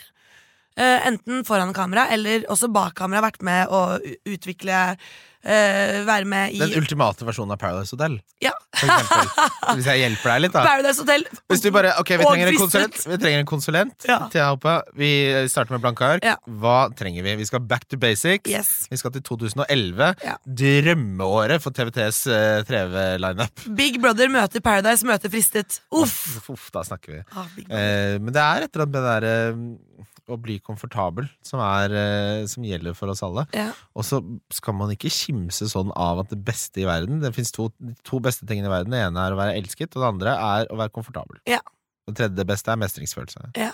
Eh, 0.75 0.99
enten 1.05 1.43
foran 1.45 1.73
kamera 1.75 2.07
eller 2.09 2.47
også 2.49 2.69
bak 2.73 2.95
kamera. 2.97 3.21
Vært 3.27 3.43
med 3.45 3.67
å 3.69 3.99
u- 4.01 4.15
utvikle 4.25 4.97
eh, 5.43 6.01
Være 6.07 6.25
med 6.25 6.53
i 6.55 6.59
Den 6.61 6.73
ultimate 6.79 7.25
versjonen 7.27 7.51
av 7.55 7.59
Paradise 7.61 7.95
Hotel. 7.95 8.19
ja. 8.41 8.51
For 8.81 8.87
eksempel. 8.87 9.49
Hvis 9.77 9.87
jeg 9.91 9.99
hjelper 9.99 10.29
deg 10.31 10.41
litt, 10.45 10.53
da. 10.55 10.61
Paradise 10.65 11.01
Hotel. 11.03 11.25
Hvis 11.51 11.61
du 11.61 11.67
bare, 11.75 11.91
ok, 11.99 12.09
Vi 12.15 12.23
Og 12.23 12.31
trenger 12.31 12.47
en 12.53 12.57
konsulent. 12.61 12.99
Vi 13.11 13.17
trenger 13.21 13.39
en 13.43 13.49
konsulent 13.49 14.07
Ja. 14.07 14.17
til 14.31 14.41
Haupa. 14.41 14.77
Vi 14.97 15.09
starter 15.51 15.75
med 15.75 15.83
blanke 15.83 16.07
ark. 16.07 16.23
Ja. 16.25 16.35
Hva 16.47 16.77
trenger 16.97 17.23
vi? 17.27 17.35
Vi 17.41 17.45
skal 17.49 17.59
back 17.59 17.85
to 17.91 17.97
basics. 18.01 18.49
Yes. 18.49 18.71
Vi 18.89 18.97
skal 18.97 19.11
til 19.11 19.21
2011. 19.27 20.15
Ja. 20.23 20.37
Drømmeåret 20.47 21.61
for 21.61 21.75
TVTs 21.75 22.23
uh, 22.31 22.63
TV-lineup. 22.67 23.65
Big 23.77 23.99
Brother 24.01 24.31
møter 24.33 24.63
Paradise 24.65 25.05
møter 25.07 25.29
Fristet. 25.33 25.81
Uff! 25.91 26.15
Uff, 26.39 26.49
uff, 26.55 26.69
da 26.73 26.83
snakker 26.87 27.17
vi. 27.19 27.21
Ah, 27.35 27.45
Big 27.55 27.67
Brother. 27.67 28.15
Eh, 28.15 28.19
men 28.23 28.33
det 28.35 28.41
er 28.47 28.65
et 28.65 28.71
eller 28.75 28.87
annet 28.87 28.95
med 28.95 29.01
det 29.01 29.13
derre 29.13 30.10
å 30.33 30.39
bli 30.41 30.57
komfortabel 30.63 31.27
som, 31.45 31.61
er, 31.63 31.93
eh, 31.95 32.45
som 32.51 32.65
gjelder 32.65 32.95
for 32.97 33.11
oss 33.13 33.23
alle. 33.25 33.45
Ja. 33.57 33.69
Og 33.97 34.07
så 34.07 34.21
skal 34.53 34.77
man 34.77 34.93
ikke 34.93 35.11
kimse 35.13 35.67
sånn 35.71 35.93
av 35.95 36.23
at 36.23 36.31
det 36.33 36.39
beste 36.47 36.83
i 36.83 36.87
verden 36.87 37.21
Det 37.23 37.33
fins 37.35 37.53
to, 37.55 37.69
to 38.07 38.21
beste 38.23 38.47
tingene 38.49 38.69
i 38.69 38.73
verden. 38.73 38.95
Det 38.95 39.03
ene 39.05 39.27
er 39.27 39.35
å 39.35 39.39
være 39.39 39.59
elsket, 39.59 39.95
og 39.95 40.03
det 40.03 40.09
andre 40.13 40.35
er 40.55 40.71
å 40.71 40.79
være 40.81 40.95
komfortabel. 40.95 41.41
Ja. 41.49 41.61
Det 42.09 42.17
tredje 42.19 42.47
beste 42.49 42.73
er 42.73 42.81
mestringsfølelse. 42.81 43.53
Ja. 43.59 43.71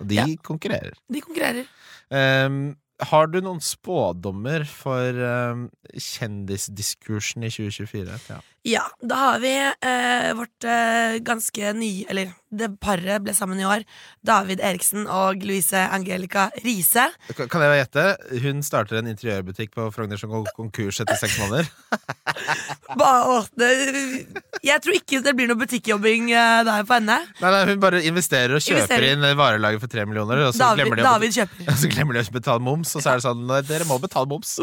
Og 0.00 0.08
de 0.08 0.36
konkurrerer. 0.46 0.96
De 1.12 1.20
konkurrerer. 1.24 1.68
Um, 2.10 2.78
har 3.10 3.30
du 3.32 3.38
noen 3.40 3.60
spådommer 3.64 4.66
for 4.68 5.16
um, 5.16 5.66
kjendisdiskursen 5.94 7.44
i 7.46 7.52
2024? 7.52 8.18
Ja. 8.28 8.40
Ja, 8.68 8.82
da 9.00 9.16
har 9.16 9.38
vi 9.40 9.54
eh, 9.56 10.34
vårt 10.36 10.64
eh, 10.68 11.14
ganske 11.24 11.70
nye 11.72 12.04
Eller 12.12 12.34
det 12.52 12.66
paret 12.82 13.22
ble 13.24 13.32
sammen 13.32 13.60
i 13.62 13.64
år. 13.64 13.84
David 14.26 14.60
Eriksen 14.60 15.06
og 15.06 15.40
Louise 15.46 15.78
Angelica 15.78 16.48
Riise. 16.64 17.06
Kan 17.38 17.48
kan 17.48 17.62
jeg 17.64 17.78
gjette? 17.78 18.04
Hun 18.42 18.60
starter 18.66 18.98
en 18.98 19.08
interiørbutikk 19.12 19.70
på 19.78 19.86
Frogner 19.94 20.18
som 20.20 20.32
går 20.34 20.50
konkurs 20.56 20.98
etter 21.00 21.16
seks 21.20 21.38
måneder. 21.40 21.70
Ba, 23.00 23.12
å, 23.30 23.38
det, 23.54 23.70
jeg 24.66 24.82
tror 24.82 24.98
ikke 24.98 25.22
det 25.24 25.36
blir 25.38 25.48
noe 25.48 25.60
butikkjobbing 25.62 26.32
eh, 26.34 26.60
der 26.66 26.84
på 26.88 26.98
henne. 26.98 27.20
Nei, 27.38 27.54
nei, 27.54 27.62
Hun 27.70 27.80
bare 27.86 28.02
investerer 28.10 28.58
og 28.58 28.64
kjøper 28.66 28.82
Investerer. 28.82 29.08
inn 29.14 29.38
varelager 29.38 29.80
for 29.86 29.94
tre 29.94 30.04
millioner, 30.10 30.42
og 30.48 30.52
så 30.56 30.72
David, 30.72 30.82
glemmer 30.82 31.00
de 31.00 31.06
å 31.06 31.12
David 31.14 31.38
kjøper. 31.38 31.72
Så 31.80 31.92
glemmer 31.94 32.18
de 32.18 32.26
å 32.26 32.34
betale 32.34 32.66
moms, 32.66 32.96
og 32.98 33.06
så 33.06 33.14
er 33.14 33.22
det 33.22 33.28
sånn 33.30 33.46
Dere 33.70 33.86
må 33.88 33.96
betale 34.02 34.28
moms. 34.28 34.58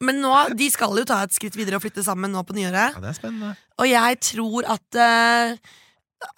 Men 0.00 0.20
nå, 0.22 0.32
de 0.56 0.70
skal 0.72 0.96
jo 0.96 1.04
ta 1.04 1.18
et 1.26 1.34
skritt 1.36 1.56
videre 1.58 1.76
og 1.76 1.82
flytte 1.84 2.02
sammen 2.06 2.32
nå 2.32 2.40
på 2.48 2.54
nyåret. 2.56 2.94
Ja, 2.96 3.00
det 3.02 3.10
er 3.12 3.18
spennende. 3.18 3.50
Og 3.78 3.88
jeg 3.90 4.20
tror 4.24 4.68
at 4.76 4.96
uh, 4.96 5.56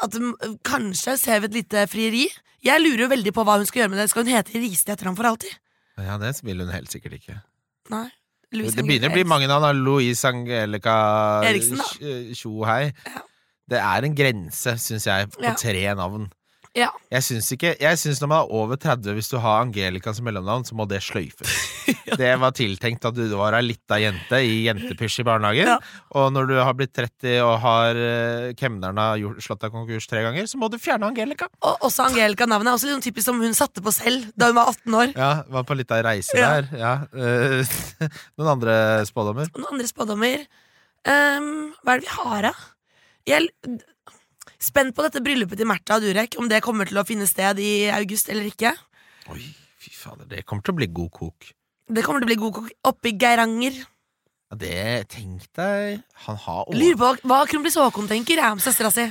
At 0.02 0.14
mm, 0.18 0.58
kanskje 0.66 1.16
ser 1.18 1.40
vi 1.42 1.46
et 1.50 1.54
lite 1.60 1.86
frieri. 1.90 2.24
Jeg 2.62 2.78
lurer 2.82 3.04
jo 3.06 3.08
veldig 3.10 3.32
på 3.34 3.42
hva 3.46 3.56
hun 3.58 3.66
skal 3.66 3.82
gjøre 3.82 3.90
med 3.94 3.98
det. 4.02 4.08
Skal 4.10 4.22
hun 4.26 4.32
hete 4.34 4.58
Riste 4.62 4.92
etter 4.94 5.08
ham 5.10 5.16
for 5.18 5.26
alltid? 5.30 5.54
Ja, 5.98 6.18
det 6.22 6.36
vil 6.46 6.62
hun 6.62 6.70
helt 6.74 6.90
sikkert 6.90 7.16
ikke. 7.18 7.40
Nei. 7.90 8.06
Louise 8.52 8.76
Det 8.76 8.84
begynner 8.86 9.10
å 9.10 9.14
bli 9.16 9.24
mange 9.24 9.48
navn. 9.48 9.64
da. 9.64 9.72
Louise 9.72 10.24
Angelica 10.28 10.94
Eriksen, 11.48 11.78
da. 11.80 11.88
Tj- 11.96 12.92
Ja. 13.06 13.22
Det 13.72 13.78
er 13.78 14.04
en 14.04 14.14
grense, 14.14 14.74
syns 14.78 15.06
jeg, 15.06 15.30
på 15.32 15.42
Ja. 15.42 15.54
tre 15.54 15.94
navn. 15.96 16.26
Ja. 16.72 16.86
Jeg 17.12 17.20
syns 17.26 17.50
ikke 17.52 17.74
Jeg 17.76 17.98
synes 18.00 18.16
når 18.22 18.28
man 18.30 18.38
er 18.46 18.52
over 18.56 18.78
30, 18.80 19.12
hvis 19.18 19.28
du 19.28 19.34
har 19.44 19.58
Angelica 19.60 20.14
som 20.16 20.24
mellomnavn, 20.24 20.64
så 20.64 20.72
må 20.78 20.86
det 20.88 21.02
sløyfes. 21.04 21.52
Det 22.22 22.30
var 22.40 22.52
tiltenkt 22.56 23.04
at 23.08 23.16
du 23.16 23.26
var 23.36 23.52
ei 23.58 23.62
lita 23.64 23.98
jente 24.00 24.38
i 24.44 24.62
jentepysj 24.66 25.20
i 25.20 25.26
barnehagen. 25.26 25.68
Ja. 25.68 25.76
Og 26.16 26.30
når 26.32 26.48
du 26.48 26.54
har 26.60 26.72
blitt 26.78 26.92
30 26.96 27.34
og 27.44 27.54
har 27.64 27.98
uh, 28.00 28.48
kemneren 28.56 29.00
har 29.00 29.20
slått 29.44 29.64
deg 29.66 29.74
konkurs 29.74 30.08
tre 30.08 30.22
ganger, 30.24 30.48
så 30.48 30.60
må 30.60 30.68
du 30.72 30.78
fjerne 30.80 31.08
Angelica. 31.10 31.48
Og 31.60 31.86
også 31.88 32.06
Angelica-navnet 32.08 32.70
er 32.72 32.76
også 32.78 32.88
litt 32.88 32.96
sånn 32.98 33.06
typisk 33.08 33.28
som 33.28 33.40
hun 33.44 33.56
satte 33.56 33.84
på 33.84 33.92
selv 33.92 34.28
da 34.38 34.48
hun 34.52 34.60
var 34.60 34.72
18 34.72 34.98
år. 35.02 35.14
Ja, 35.16 35.30
var 35.56 35.68
på 35.68 35.76
litt 35.76 35.92
av 35.92 36.00
ei 36.02 36.08
reise 36.08 36.36
Ja. 36.40 36.50
der. 36.60 36.72
Ja. 36.80 36.92
Uh, 37.12 37.76
noen 38.40 38.52
andre 38.56 38.76
spådommer? 39.08 39.52
Noen 39.56 39.72
andre 39.76 39.88
spådommer. 39.92 40.44
Um, 41.04 41.50
hva 41.82 41.96
er 41.96 42.04
det 42.04 42.06
vi 42.08 42.14
har, 42.16 42.48
da? 42.48 42.54
Jeg 43.28 43.50
spent 44.62 44.94
på 44.96 45.04
dette 45.06 45.22
bryllupet 45.24 45.58
til 45.60 45.68
Märtha 45.68 45.98
og 45.98 46.06
Durek, 46.06 46.38
om 46.40 46.48
det 46.50 46.62
kommer 46.64 46.88
til 46.88 47.00
å 47.00 47.06
finne 47.08 47.26
sted 47.30 47.60
i 47.62 47.72
august 47.92 48.30
eller 48.32 48.48
ikke. 48.50 48.74
Oi, 49.32 49.42
fy 49.82 49.92
fader, 49.94 50.28
det 50.30 50.44
kommer 50.46 50.64
til 50.66 50.74
å 50.74 50.78
bli 50.80 50.90
god 50.94 51.10
kok. 51.14 51.50
Det 51.92 52.04
kommer 52.06 52.22
til 52.22 52.28
å 52.28 52.32
bli 52.32 52.40
god 52.40 52.54
kok 52.58 52.92
oppe 52.92 53.10
i 53.10 53.16
Geiranger. 53.18 53.82
Ja, 54.52 54.58
det 54.60 55.08
Tenk 55.08 55.46
deg 55.56 56.02
Han 56.26 56.36
har 56.36 56.66
Lurer 56.76 56.98
på 57.00 57.28
hva 57.30 57.38
kronprins 57.48 57.78
Haakon 57.80 58.08
tenker 58.10 58.36
jeg 58.36 58.52
om 58.52 58.60
søstera 58.60 58.90
si. 58.92 59.06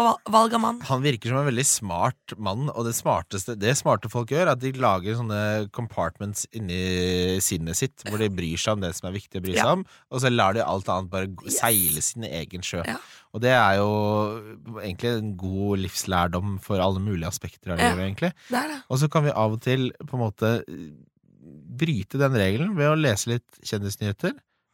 Og 0.00 0.30
valg 0.32 0.54
av 0.56 0.60
mann. 0.62 0.78
Han 0.88 1.02
virker 1.04 1.28
som 1.28 1.42
en 1.42 1.48
veldig 1.50 1.64
smart 1.68 2.32
mann, 2.40 2.70
og 2.72 2.86
det 2.86 2.94
smarteste 2.96 3.58
Det 3.60 3.74
smarte 3.76 4.08
folk 4.08 4.30
gjør, 4.32 4.46
er 4.46 4.52
at 4.54 4.60
de 4.62 4.70
lager 4.80 5.18
sånne 5.18 5.68
compartments 5.70 6.46
inni 6.56 7.38
sinnet 7.44 7.76
sitt, 7.76 8.04
hvor 8.08 8.16
de 8.22 8.30
bryr 8.32 8.56
seg 8.56 8.72
om 8.78 8.80
det 8.86 8.94
som 8.96 9.10
er 9.10 9.18
viktig 9.18 9.42
å 9.42 9.44
bry 9.44 9.52
seg 9.52 9.66
Ja. 9.66 9.72
om, 9.76 9.84
og 10.10 10.20
så 10.24 10.30
lar 10.32 10.54
de 10.56 10.64
alt 10.64 10.88
annet 10.88 11.10
bare 11.10 11.28
Yes. 11.44 11.58
seile 11.60 12.00
sin 12.02 12.24
egen 12.24 12.62
sjø. 12.64 12.80
Ja. 12.86 12.96
Og 13.34 13.40
det 13.42 13.50
er 13.52 13.76
jo 13.76 14.80
egentlig 14.80 15.12
en 15.18 15.36
god 15.36 15.78
livslærdom 15.84 16.58
for 16.60 16.80
alle 16.80 16.98
mulige 17.00 17.28
aspekter 17.28 17.72
av 17.72 17.78
Ja. 17.78 17.92
livet, 17.92 18.16
egentlig. 18.16 18.32
Det 18.48 18.62
det. 18.72 18.82
Og 18.88 18.98
så 18.98 19.10
kan 19.10 19.24
vi 19.24 19.30
av 19.30 19.52
og 19.52 19.60
til 19.60 19.92
på 20.06 20.14
en 20.14 20.24
måte 20.32 20.64
bryte 21.76 22.18
den 22.20 22.32
regelen 22.38 22.74
ved 22.78 22.88
å 22.92 22.98
lese 23.00 23.28
litt 23.32 23.60
kjendisnyheter. 23.64 24.32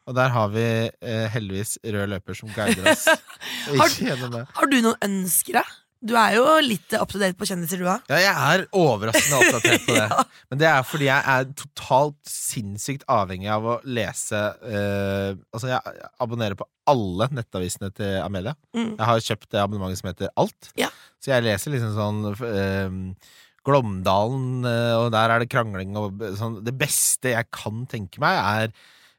Og 0.09 0.17
der 0.17 0.33
har 0.33 0.49
vi 0.55 0.65
eh, 0.89 1.27
heldigvis 1.35 1.77
rød 1.85 2.15
løper 2.15 2.37
som 2.39 2.49
guider 2.55 2.95
oss. 2.95 3.05
Har-. 3.77 4.41
Har 4.57 4.71
du 4.73 4.81
noen 4.81 4.97
ønsker, 5.05 5.61
da? 5.61 5.67
Du 5.99 6.13
er 6.15 6.37
jo 6.37 6.45
litt 6.63 6.95
up 6.95 7.11
to 7.11 7.19
date 7.19 7.35
på 7.39 7.47
kjendiser, 7.49 7.81
du 7.83 7.89
òg. 7.91 8.05
Ja, 8.07 8.21
jeg 8.23 8.31
er 8.31 8.65
overraskende 8.79 9.41
oppdatert 9.43 9.83
på 9.83 9.97
det. 9.99 10.27
Men 10.49 10.61
det 10.61 10.69
er 10.71 10.85
fordi 10.87 11.09
jeg 11.09 11.33
er 11.35 11.49
totalt 11.59 12.31
sinnssykt 12.31 13.03
avhengig 13.11 13.51
av 13.51 13.67
å 13.67 13.75
lese 13.83 14.39
uh, 14.63 15.33
Altså, 15.51 15.73
jeg 15.73 16.07
abonnerer 16.23 16.55
på 16.59 16.69
alle 16.89 17.29
nettavisene 17.35 17.91
til 17.99 18.15
Amelia. 18.23 18.55
Mm. 18.79 18.93
Jeg 18.95 19.09
har 19.11 19.25
kjøpt 19.27 19.51
det 19.51 19.61
abonnementet 19.65 20.01
som 20.01 20.11
heter 20.13 20.31
Alt. 20.39 20.71
Ja. 20.79 20.93
Så 21.19 21.35
jeg 21.35 21.45
leser 21.49 21.75
liksom 21.75 21.97
sånn 21.99 22.23
uh, 22.31 23.35
Glåmdalen, 23.67 24.63
uh, 24.71 24.95
og 25.03 25.11
der 25.13 25.35
er 25.35 25.43
det 25.43 25.51
krangling 25.51 25.99
og 25.99 26.23
sånn. 26.39 26.61
Det 26.65 26.79
beste 26.79 27.35
jeg 27.35 27.51
kan 27.53 27.83
tenke 27.91 28.23
meg, 28.23 28.39
er 28.39 28.71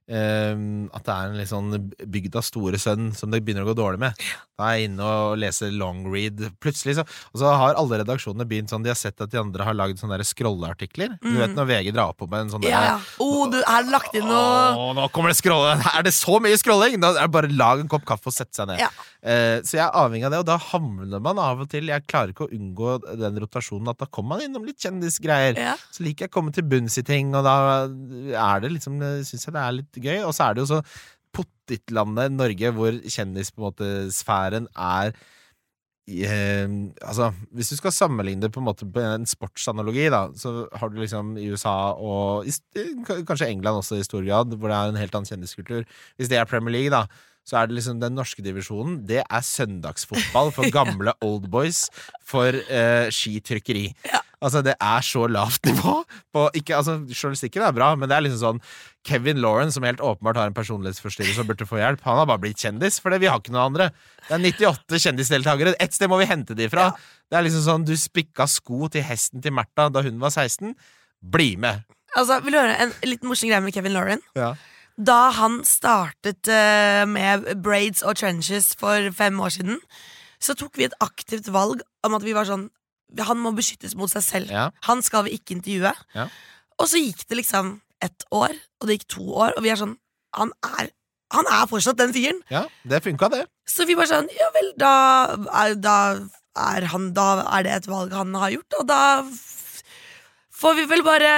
at 0.10 1.06
det 1.06 1.14
er 1.14 1.30
en 1.30 1.38
litt 1.38 1.50
sånn 1.52 1.74
bygda 2.10 2.42
store 2.46 2.80
sønn 2.82 3.12
som 3.18 3.30
det 3.32 3.44
begynner 3.46 3.66
å 3.68 3.70
gå 3.70 3.76
dårlig 3.78 4.00
med. 4.02 4.24
Da 4.60 4.72
er 4.74 4.80
jeg 4.82 4.90
inne 4.90 5.06
og 5.06 5.38
leser 5.40 5.70
longread. 5.72 6.42
Plutselig 6.60 6.98
så 6.98 7.04
Og 7.32 7.40
så 7.40 7.52
har 7.56 7.78
alle 7.80 8.02
redaksjonene 8.02 8.44
begynt 8.50 8.68
sånn 8.74 8.84
De 8.84 8.90
har 8.92 8.98
sett 9.00 9.22
at 9.24 9.30
de 9.32 9.40
andre 9.40 9.64
har 9.64 9.78
lagd 9.78 10.02
sånne 10.02 10.18
der 10.20 10.28
scrolleartikler. 10.28 11.14
Du 11.24 11.38
vet 11.38 11.54
når 11.56 11.70
VG 11.70 11.94
drar 11.96 12.12
på 12.18 12.28
med 12.28 12.48
en 12.48 12.50
sånn 12.56 12.60
Mm. 12.60 12.72
Ja, 12.74 12.80
der, 12.82 12.88
ja. 12.90 12.98
Oh, 13.24 13.46
du 13.50 13.56
har 13.64 13.86
lagt 13.88 14.16
inn 14.20 14.26
noe 14.28 14.74
Åh, 14.76 14.90
nå 14.98 15.06
kommer 15.16 15.32
det 15.32 15.38
scrolle! 15.40 15.78
Er 15.96 16.04
det 16.04 16.12
så 16.18 16.40
mye 16.44 16.58
scrolling?! 16.60 16.98
Da 17.00 17.14
er 17.16 17.22
det 17.30 17.32
bare 17.38 17.52
lag 17.56 17.80
en 17.80 17.88
kopp 17.88 18.04
kaffe 18.10 18.28
og 18.28 18.36
sette 18.36 18.58
seg 18.58 18.68
ned. 18.68 18.82
Ja. 18.84 18.90
Eh, 19.24 19.62
så 19.64 19.78
jeg 19.78 19.86
er 19.86 19.96
avhengig 19.96 20.28
av 20.28 20.34
det, 20.34 20.42
og 20.44 20.48
da 20.50 20.58
havner 20.60 21.22
man 21.24 21.40
av 21.40 21.64
og 21.64 21.70
til 21.72 21.88
Jeg 21.92 22.04
klarer 22.08 22.34
ikke 22.34 22.48
å 22.50 22.52
unngå 22.56 22.98
den 23.20 23.40
rotasjonen 23.46 23.92
at 23.94 24.00
da 24.04 24.08
kommer 24.12 24.36
man 24.38 24.44
innom 24.50 24.66
litt 24.68 24.80
kjendisgreier. 24.84 25.56
ja. 25.60 25.78
Så 25.96 26.04
liker 26.04 26.26
jeg 26.28 26.34
å 26.34 26.36
komme 26.36 26.52
til 26.56 26.68
bunns 26.68 26.98
i 27.00 27.04
ting, 27.08 27.32
og 27.36 27.48
da 27.48 27.56
er 27.88 28.60
det 28.66 28.74
liksom 28.76 29.00
Syns 29.24 29.48
jeg 29.48 29.56
det 29.56 29.64
er 29.64 29.78
litt 29.80 29.99
gøy. 30.04 30.22
Og 30.26 30.36
så 30.36 30.50
er 30.50 30.56
det 30.58 30.66
jo 30.66 30.72
så 30.76 30.82
pottitlandet 31.36 32.34
Norge 32.34 32.72
hvor 32.74 32.96
kjendissfæren 33.06 34.68
er 34.74 35.14
eh, 36.10 36.68
altså, 37.06 37.32
Hvis 37.54 37.70
du 37.70 37.78
skal 37.78 37.94
sammenligne 37.94 38.42
det 38.42 38.52
på 38.56 38.64
en 38.64 38.68
måte 38.70 38.88
på 38.90 39.04
en 39.04 39.30
sportsanalogi, 39.30 40.10
da, 40.10 40.28
så 40.36 40.68
har 40.74 40.90
du 40.90 41.00
liksom 41.02 41.38
i 41.38 41.50
USA 41.54 41.94
og 41.94 42.48
i, 42.50 42.54
kanskje 43.28 43.50
England 43.50 43.84
også 43.84 44.00
i 44.00 44.08
stor 44.08 44.26
grad, 44.26 44.58
hvor 44.58 44.72
det 44.72 44.78
er 44.78 44.94
en 44.94 45.02
helt 45.02 45.16
annen 45.16 45.30
kjendiskultur. 45.30 45.84
Hvis 46.18 46.32
det 46.32 46.40
er 46.40 46.50
Premier 46.50 46.74
League, 46.80 46.94
da, 46.94 47.06
så 47.50 47.58
er 47.58 47.70
det 47.70 47.80
liksom 47.80 48.02
den 48.02 48.14
norske 48.14 48.44
divisjonen 48.46 49.00
Det 49.10 49.24
er 49.24 49.46
søndagsfotball 49.46 50.52
for 50.54 50.70
gamle 50.80 51.14
oldboys 51.26 51.88
for 52.26 52.54
eh, 52.54 53.10
skitrykkeri. 53.14 53.88
Altså, 54.40 54.62
det 54.64 54.76
er 54.80 55.04
så 55.04 55.26
lavt 55.28 55.66
nivå. 55.70 55.98
På, 56.34 56.46
ikke, 56.56 56.78
altså, 56.78 57.00
journalistikken 57.12 57.66
er 57.66 57.76
bra, 57.76 57.92
men 58.00 58.10
det 58.10 58.16
er 58.16 58.26
liksom 58.26 58.42
sånn 58.42 58.62
Kevin 59.08 59.42
Lauren, 59.44 59.72
som 59.76 59.86
helt 59.88 60.02
åpenbart 60.04 60.40
har 60.40 60.50
en 60.52 60.56
personlighetsforstyrrelse 60.58 61.44
og 61.44 61.52
burde 61.52 61.68
få 61.68 61.80
hjelp, 61.80 62.04
han 62.06 62.20
har 62.22 62.28
bare 62.30 62.44
blitt 62.44 62.64
kjendis, 62.64 63.00
for 63.04 63.16
vi 63.16 63.30
har 63.32 63.40
ikke 63.42 63.54
noen 63.56 63.74
andre. 63.74 63.90
Det 64.28 64.36
er 64.36 64.44
98 64.44 65.04
kjendisdeltakere. 65.06 65.76
Et 65.80 65.96
sted 65.96 66.12
må 66.12 66.20
vi 66.22 66.28
hente 66.30 66.58
de 66.58 66.68
fra. 66.72 66.92
Det 67.30 67.40
er 67.40 67.48
liksom 67.48 67.66
sånn, 67.68 67.88
du 67.88 67.96
spikka 68.00 68.48
sko 68.50 68.90
til 68.92 69.06
hesten 69.08 69.44
til 69.44 69.56
Märtha 69.56 69.90
da 69.94 70.04
hun 70.06 70.20
var 70.22 70.36
16. 70.36 70.76
Bli 71.20 71.54
med! 71.60 71.84
Altså, 72.18 72.40
Vil 72.44 72.56
du 72.56 72.60
høre 72.62 72.78
en 72.82 72.94
litt 73.06 73.26
morsom 73.28 73.52
greie 73.52 73.64
med 73.64 73.76
Kevin 73.76 73.96
Lauren? 73.96 74.24
Ja. 74.40 74.54
Da 75.00 75.30
han 75.38 75.62
startet 75.68 76.50
uh, 76.52 77.06
med 77.08 77.46
braids 77.64 78.04
og 78.04 78.18
trenches 78.20 78.74
for 78.80 79.12
fem 79.16 79.38
år 79.40 79.54
siden, 79.56 79.80
så 80.44 80.56
tok 80.60 80.80
vi 80.80 80.88
et 80.88 80.98
aktivt 81.04 81.48
valg 81.54 81.84
om 82.08 82.16
at 82.16 82.26
vi 82.26 82.36
var 82.36 82.48
sånn 82.48 82.68
Han 83.26 83.40
må 83.42 83.52
beskyttes 83.58 83.96
mot 83.98 84.12
seg 84.12 84.24
selv. 84.24 84.52
Ja. 84.54 84.70
Han 84.86 85.02
skal 85.02 85.26
vi 85.26 85.38
ikke 85.40 85.56
intervjue. 85.58 85.92
Ja. 86.16 86.28
Og 86.80 86.88
så 86.92 87.02
gikk 87.02 87.26
det 87.28 87.40
liksom 87.42 87.80
ett 88.02 88.24
år, 88.32 88.54
og 88.80 88.88
det 88.88 89.00
gikk 89.00 89.08
to 89.16 89.26
år, 89.34 89.56
og 89.58 89.64
vi 89.66 89.72
er 89.74 89.80
sånn 89.80 89.98
Han 90.38 90.52
er, 90.64 90.92
han 91.34 91.48
er 91.52 91.66
fortsatt 91.68 91.98
den 91.98 92.14
fyren. 92.14 92.38
ja, 92.54 92.62
det 92.88 93.02
funka, 93.04 93.28
det. 93.34 93.42
Så 93.68 93.86
vi 93.90 93.96
bare 93.98 94.08
sånn 94.08 94.30
Ja 94.38 94.48
vel, 94.56 94.70
da 94.78 94.92
er, 95.64 95.74
da 95.76 95.96
er 96.56 96.86
han 96.94 97.10
Da 97.18 97.26
er 97.58 97.64
det 97.66 97.74
et 97.80 97.88
valg 97.90 98.14
han 98.14 98.34
har 98.36 98.54
gjort, 98.54 98.78
og 98.80 98.88
da 98.88 99.02
får 100.60 100.76
vi 100.80 100.86
vel 100.92 101.04
bare 101.08 101.34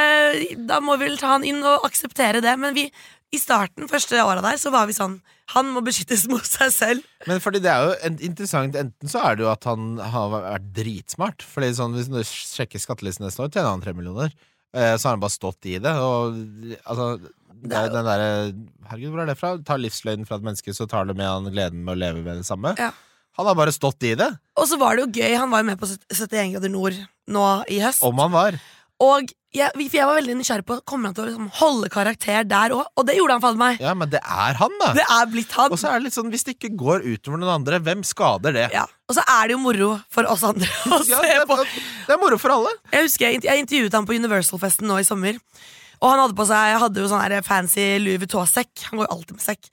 Da 0.68 0.80
må 0.84 0.98
vi 1.00 1.08
vel 1.10 1.18
ta 1.22 1.34
han 1.36 1.44
inn 1.48 1.64
og 1.64 1.86
akseptere 1.88 2.42
det. 2.44 2.54
Men 2.60 2.76
vi, 2.78 2.88
i 3.32 3.40
starten, 3.40 3.88
første 3.90 4.20
åra 4.24 4.42
der, 4.44 4.58
så 4.62 4.72
var 4.74 4.88
vi 4.90 4.94
sånn 4.98 5.22
Han 5.52 5.72
må 5.76 5.84
beskyttes 5.86 6.28
mot 6.32 6.46
seg 6.48 6.72
selv. 6.74 7.10
Men 7.30 7.42
fordi 7.44 7.62
det 7.64 7.72
er 7.72 7.90
jo 7.90 8.12
interessant 8.28 8.78
Enten 8.80 9.12
så 9.12 9.22
er 9.28 9.38
det 9.38 9.46
jo 9.46 9.52
at 9.52 9.68
han 9.70 9.98
har 10.14 10.32
vært 10.34 10.72
dritsmart. 10.78 11.46
Fordi 11.48 11.74
sånn, 11.78 11.98
Hvis 11.98 12.10
du 12.12 12.22
sjekker 12.24 12.82
skattelisten 12.82 13.28
neste 13.28 13.44
år, 13.44 13.52
tjener 13.52 13.74
han 13.74 13.84
tre 13.84 13.94
millioner. 13.98 14.34
Eh, 14.72 14.96
så 14.96 15.10
har 15.10 15.18
han 15.18 15.24
bare 15.24 15.36
stått 15.36 15.68
i 15.68 15.78
det. 15.84 15.92
Og 15.92 16.38
altså 16.86 17.14
det 17.62 17.78
er 17.78 17.88
jo 17.88 17.94
den 17.94 18.08
derre 18.08 18.30
Herregud, 18.90 19.12
hvor 19.14 19.22
er 19.24 19.30
det 19.30 19.38
fra? 19.38 19.54
Tar 19.66 19.82
livsløgnen 19.82 20.28
fra 20.28 20.40
et 20.40 20.46
menneske, 20.46 20.74
så 20.74 20.88
tar 20.90 21.08
det 21.08 21.16
med 21.20 21.30
han 21.30 21.50
gleden 21.54 21.84
med 21.86 21.94
å 21.94 22.00
leve 22.02 22.24
med 22.26 22.42
det 22.42 22.48
samme. 22.48 22.74
Ja. 22.80 22.90
Han 23.40 23.48
har 23.48 23.56
bare 23.56 23.72
stått 23.72 24.04
i 24.08 24.16
det. 24.20 24.28
Og 24.60 24.68
så 24.68 24.80
var 24.82 24.98
det 24.98 25.06
jo 25.06 25.22
gøy. 25.22 25.36
Han 25.40 25.52
var 25.54 25.62
jo 25.62 25.70
med 25.70 25.80
på 25.80 25.88
71 25.88 26.56
grader 26.56 26.74
nord 26.74 26.98
nå 27.32 27.46
i 27.72 27.80
høst. 27.84 28.04
Om 28.04 28.20
han 28.20 28.34
var. 28.34 28.58
Og 29.02 29.32
jeg, 29.52 29.68
for 29.76 29.98
jeg 29.98 30.08
var 30.08 30.16
veldig 30.20 30.36
nysgjerrig 30.40 30.64
på 30.64 30.76
Kommer 30.88 31.10
han 31.10 31.16
til 31.18 31.26
å 31.26 31.28
liksom 31.28 31.48
holde 31.58 31.90
karakter 31.92 32.46
der 32.48 32.72
òg. 32.76 32.86
Og 32.96 33.08
det 33.10 33.18
gjorde 33.18 33.36
han 33.36 33.44
fader 33.44 33.60
meg. 33.60 33.82
Ja, 33.84 33.92
men 33.98 34.12
det 34.14 34.22
er 34.22 34.60
han, 34.62 34.78
da. 34.80 34.92
Det 34.96 35.04
er 35.18 35.26
blitt 35.34 35.56
han. 35.58 35.74
Og 35.74 35.82
så 35.82 35.90
er 35.90 35.98
det 36.00 36.06
litt 36.08 36.16
sånn, 36.16 36.30
hvis 36.32 36.46
det 36.48 36.54
ikke 36.56 36.72
går 36.80 37.04
utover 37.10 37.42
noen 37.42 37.56
andre, 37.58 37.82
hvem 37.84 38.06
skader 38.08 38.56
det? 38.56 38.68
Ja. 38.76 38.86
Og 39.12 39.18
så 39.18 39.26
er 39.28 39.50
det 39.52 39.58
jo 39.58 39.62
moro 39.66 39.90
for 40.14 40.30
oss 40.32 40.46
andre 40.48 40.70
å 40.96 41.02
Ja, 41.10 41.20
se 41.20 41.34
det, 41.42 41.48
på. 41.50 41.58
det 41.66 42.16
er 42.16 42.22
moro 42.22 42.40
for 42.40 42.56
alle. 42.56 42.72
Jeg 42.94 43.10
husker 43.10 43.28
jeg, 43.28 43.44
jeg 43.50 43.66
intervjuet 43.66 43.98
han 44.00 44.08
på 44.08 44.16
Universal-festen 44.22 44.88
nå 44.88 45.02
i 45.02 45.08
sommer. 45.08 45.42
Og 46.02 46.10
han 46.10 46.24
hadde 46.24 46.34
på 46.38 46.46
seg 46.50 46.70
Jeg 46.72 46.80
hadde 46.82 47.04
jo 47.04 47.10
sånn 47.12 47.36
fancy 47.46 47.84
Louis 48.02 48.22
Vuitton-sekk. 48.24 48.88
Han 48.88 49.02
går 49.02 49.06
jo 49.10 49.12
alltid 49.18 49.36
med 49.38 49.44
sekk. 49.50 49.68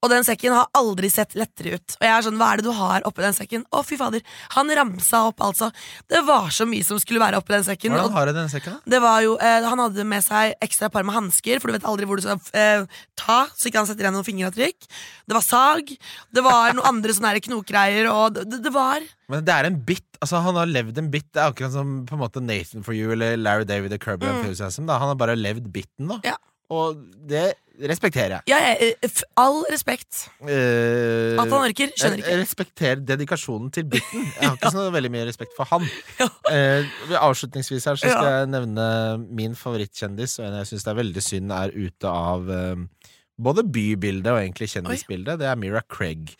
Og 0.00 0.08
den 0.08 0.24
sekken 0.24 0.54
har 0.56 0.68
aldri 0.76 1.10
sett 1.12 1.34
lettere 1.36 1.76
ut. 1.76 1.96
Og 1.98 2.06
jeg 2.06 2.12
er 2.14 2.24
sånn, 2.24 2.38
hva 2.40 2.52
er 2.54 2.60
det 2.60 2.66
du 2.66 2.72
har 2.76 3.04
oppi 3.08 3.24
den 3.24 3.36
sekken? 3.36 3.66
Å, 3.68 3.82
fy 3.84 3.98
fader. 4.00 4.24
Han 4.56 4.72
ramsa 4.78 5.26
opp, 5.28 5.42
altså. 5.44 5.68
Det 6.08 6.22
var 6.24 6.48
så 6.56 6.64
mye 6.68 6.86
som 6.86 7.00
skulle 7.02 7.20
være 7.20 7.40
oppi 7.40 7.52
den 7.52 7.66
sekken. 7.66 7.92
Hvordan 7.92 8.16
har 8.16 8.30
du 8.30 8.38
den 8.38 8.48
sekken, 8.52 8.78
da? 8.78 8.92
det 8.94 9.02
var 9.04 9.20
jo, 9.26 9.36
eh, 9.36 9.68
han 9.68 9.84
hadde 9.84 10.06
med 10.08 10.24
seg 10.24 10.56
ekstra 10.64 10.88
par 10.92 11.04
med 11.04 11.18
hansker, 11.18 11.60
for 11.60 11.68
du 11.68 11.76
vet 11.76 11.88
aldri 11.88 12.08
hvor 12.08 12.20
du 12.20 12.24
skal 12.24 12.40
eh, 12.56 12.88
ta, 13.20 13.38
så 13.52 13.68
ikke 13.68 13.82
han 13.82 13.90
setter 13.90 14.08
igjen 14.08 14.16
noen 14.16 14.28
fingeravtrykk. 14.28 14.90
Det 15.28 15.36
var 15.36 15.44
sag. 15.44 15.92
Det 16.32 16.44
var 16.48 16.72
noen 16.72 16.92
andre 16.94 17.16
sånne 17.16 17.34
her 17.34 17.44
knokgreier, 17.44 18.08
og 18.08 18.40
det, 18.40 18.62
det, 18.64 18.72
var 18.74 19.04
Men 19.28 19.44
det 19.44 19.56
er 19.56 19.68
en 19.68 19.80
bit. 19.84 20.06
Altså 20.20 20.40
Han 20.44 20.56
har 20.56 20.68
levd 20.68 20.98
en 21.00 21.12
bit. 21.12 21.28
Det 21.28 21.42
er 21.42 21.52
akkurat 21.52 21.76
som 21.76 21.98
på 22.08 22.16
en 22.16 22.24
måte 22.24 22.40
Nathan 22.44 22.86
for 22.86 22.96
you 22.96 23.12
eller 23.12 23.36
Larry 23.40 23.68
David 23.68 23.94
og 23.96 24.04
Kirby 24.04 24.32
Enthusiasm. 24.32 24.88
Da. 24.88 24.96
Han 25.00 25.12
har 25.12 25.20
bare 25.20 25.36
levd 25.36 25.68
biten, 25.74 26.08
da. 26.08 26.22
Ja. 26.24 26.38
og 26.70 27.00
det 27.28 27.50
respekterer 27.88 28.36
jeg. 28.38 28.42
Ja, 28.50 28.58
jeg, 28.68 28.94
eh, 29.02 29.22
all 29.40 29.62
respekt. 29.72 30.26
Uh, 30.42 31.38
At 31.40 31.46
han 31.46 31.56
orker, 31.60 31.92
skjønner 31.96 32.20
ikke. 32.20 32.30
Jeg 32.34 32.42
respekterer 32.42 33.02
dedikasjonen 33.08 33.70
til 33.74 33.86
biten. 33.90 34.26
Jeg 34.36 34.48
har 34.48 34.58
ikke 34.58 34.72
så 34.78 34.86
veldig 34.94 35.12
mye 35.14 35.26
respekt 35.30 35.56
for 35.56 35.68
han. 35.72 35.86
Ja. 36.20 36.28
uh, 36.28 37.16
avslutningsvis 37.30 37.86
her 37.88 37.96
så 37.96 38.04
skal 38.10 38.26
Ja. 38.26 38.38
jeg 38.40 38.50
nevne 38.52 38.86
min 39.30 39.54
favorittkjendis, 39.56 40.38
og 40.40 40.48
en 40.48 40.58
jeg 40.60 40.70
syns 40.72 40.84
det 40.86 40.92
er 40.92 41.00
veldig 41.00 41.22
synd 41.24 41.52
er 41.56 41.74
ute 41.76 42.10
av 42.12 42.48
uh, 42.50 43.10
både 43.40 43.64
bybildet 43.64 44.32
og 44.32 44.40
egentlig 44.42 44.68
kjendisbildet. 44.74 45.38
Det 45.40 45.48
er 45.48 45.56
Mira 45.56 45.80
Craig. 45.88 46.34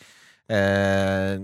Eh, 0.50 1.38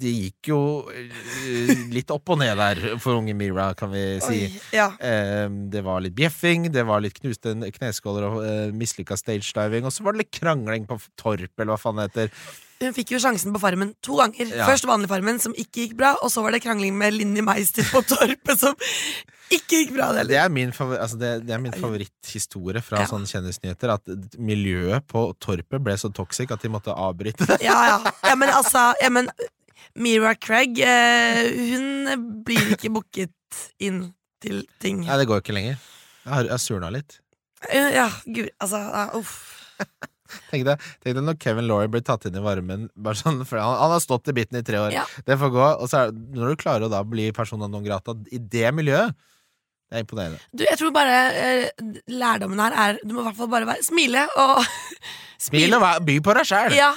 det 0.00 0.12
gikk 0.12 0.50
jo 0.52 0.60
eh, 0.92 1.72
litt 1.94 2.12
opp 2.14 2.34
og 2.34 2.40
ned 2.42 2.56
der 2.60 2.82
for 3.02 3.20
unge 3.20 3.34
Mira, 3.38 3.70
kan 3.78 3.90
vi 3.92 4.04
si. 4.24 4.42
Oi, 4.46 4.60
ja. 4.76 4.90
Eh, 5.00 5.46
det 5.72 5.82
var 5.86 6.04
litt 6.04 6.16
bjeffing, 6.18 6.68
det 6.74 6.84
var 6.88 7.02
litt 7.04 7.18
knuste 7.20 7.54
kneskåler 7.78 8.28
og 8.28 8.38
uh, 8.44 8.74
mislykka 8.76 9.18
stagediving, 9.18 9.88
og 9.88 9.94
så 9.94 10.06
var 10.06 10.16
det 10.16 10.26
litt 10.26 10.36
krangling 10.36 10.86
på 10.88 11.00
Torp, 11.18 11.52
eller 11.58 11.74
hva 11.74 11.80
faen 11.80 12.00
det 12.00 12.10
heter. 12.10 12.32
Hun 12.76 12.92
fikk 12.92 13.14
jo 13.14 13.20
sjansen 13.22 13.54
på 13.54 13.60
Farmen 13.62 13.94
to 14.04 14.18
ganger. 14.18 14.50
Ja. 14.52 14.66
Først 14.68 14.84
vanlig 14.88 15.08
Farmen, 15.08 15.38
som 15.40 15.54
ikke 15.56 15.86
gikk 15.86 15.96
bra, 15.96 16.12
og 16.20 16.28
så 16.32 16.44
var 16.44 16.52
det 16.52 16.60
krangling 16.64 16.96
med 16.98 17.14
Linni 17.16 17.44
Meister 17.44 17.86
på 17.88 18.02
Torpet, 18.04 18.60
som 18.60 18.76
ikke 19.54 19.80
gikk 19.80 19.94
bra. 19.94 20.10
Det 20.12 20.26
Det 20.28 20.36
er 20.42 20.50
min, 20.52 20.72
favor 20.76 20.98
altså 21.00 21.16
det, 21.16 21.30
det 21.46 21.54
er 21.54 21.62
min 21.62 21.72
favoritthistorie 21.72 22.82
fra 22.84 23.00
Ja. 23.00 23.06
sånne 23.08 23.30
kjendisnyheter. 23.30 23.94
At 23.94 24.36
miljøet 24.36 25.06
på 25.08 25.24
Torpet 25.40 25.80
ble 25.82 25.96
så 25.96 26.12
toxic 26.12 26.52
at 26.52 26.60
de 26.60 26.68
måtte 26.68 26.92
avbryte 26.92 27.46
det. 27.46 27.62
Ja, 27.64 27.78
ja. 27.94 28.12
ja, 28.26 28.34
men 28.34 28.52
altså 28.52 28.90
ja, 29.00 29.08
men, 29.08 29.30
Mira 29.96 30.34
Craig, 30.36 30.78
eh, 30.84 31.46
hun 31.72 32.42
blir 32.46 32.74
ikke 32.74 32.92
booket 32.92 33.62
inn 33.82 34.02
til 34.44 34.64
ting. 34.82 35.04
Nei, 35.06 35.20
det 35.20 35.28
går 35.30 35.40
ikke 35.42 35.56
lenger. 35.56 35.78
Jeg 36.26 36.32
har, 36.34 36.50
jeg 36.50 36.64
surna 36.64 36.90
litt. 36.92 37.20
Ja, 37.72 38.10
gud, 38.26 38.50
altså 38.62 38.82
uh, 38.82 39.16
Uff. 39.18 39.38
Tenk 40.50 40.64
deg, 40.66 40.82
tenk 41.04 41.14
deg 41.14 41.22
når 41.22 41.36
Kevin 41.38 41.68
Laurie 41.70 41.90
blir 41.90 42.02
tatt 42.04 42.24
inn 42.26 42.34
i 42.34 42.42
varmen. 42.42 42.88
Sånn, 43.14 43.38
han, 43.46 43.60
han 43.62 43.92
har 43.92 44.02
stått 44.02 44.32
i 44.32 44.34
biten 44.34 44.58
i 44.58 44.64
tre 44.66 44.80
år. 44.82 44.90
Ja. 44.94 45.04
Det 45.26 45.36
får 45.38 45.52
gå. 45.54 45.64
Og 45.84 45.86
så 45.90 46.00
er, 46.00 46.16
når 46.34 46.50
du 46.50 46.62
klarer 46.64 46.86
å 46.88 46.90
da 46.90 47.04
bli 47.06 47.28
persona 47.36 47.68
non 47.70 47.84
grata 47.86 48.16
i 48.34 48.40
det 48.42 48.72
miljøet, 48.74 49.14
det 49.86 49.98
er 50.00 50.02
imponerende. 50.04 50.38
Du, 50.50 50.64
jeg 50.66 50.78
tror 50.80 50.90
bare 50.94 51.18
eh, 51.38 51.90
lærdommen 52.10 52.58
her 52.58 52.74
er 52.74 52.96
Du 53.04 53.12
må 53.14 53.20
i 53.22 53.26
hvert 53.28 53.36
fall 53.38 53.50
bare 53.52 53.68
være, 53.68 53.84
smile 53.86 54.24
og 54.42 54.64
Smil 55.46 55.76
og 55.76 55.82
vær- 55.84 56.00
by 56.06 56.16
på 56.24 56.34
deg 56.38 56.46
sjæl! 56.48 56.74
Ja. 56.74 56.88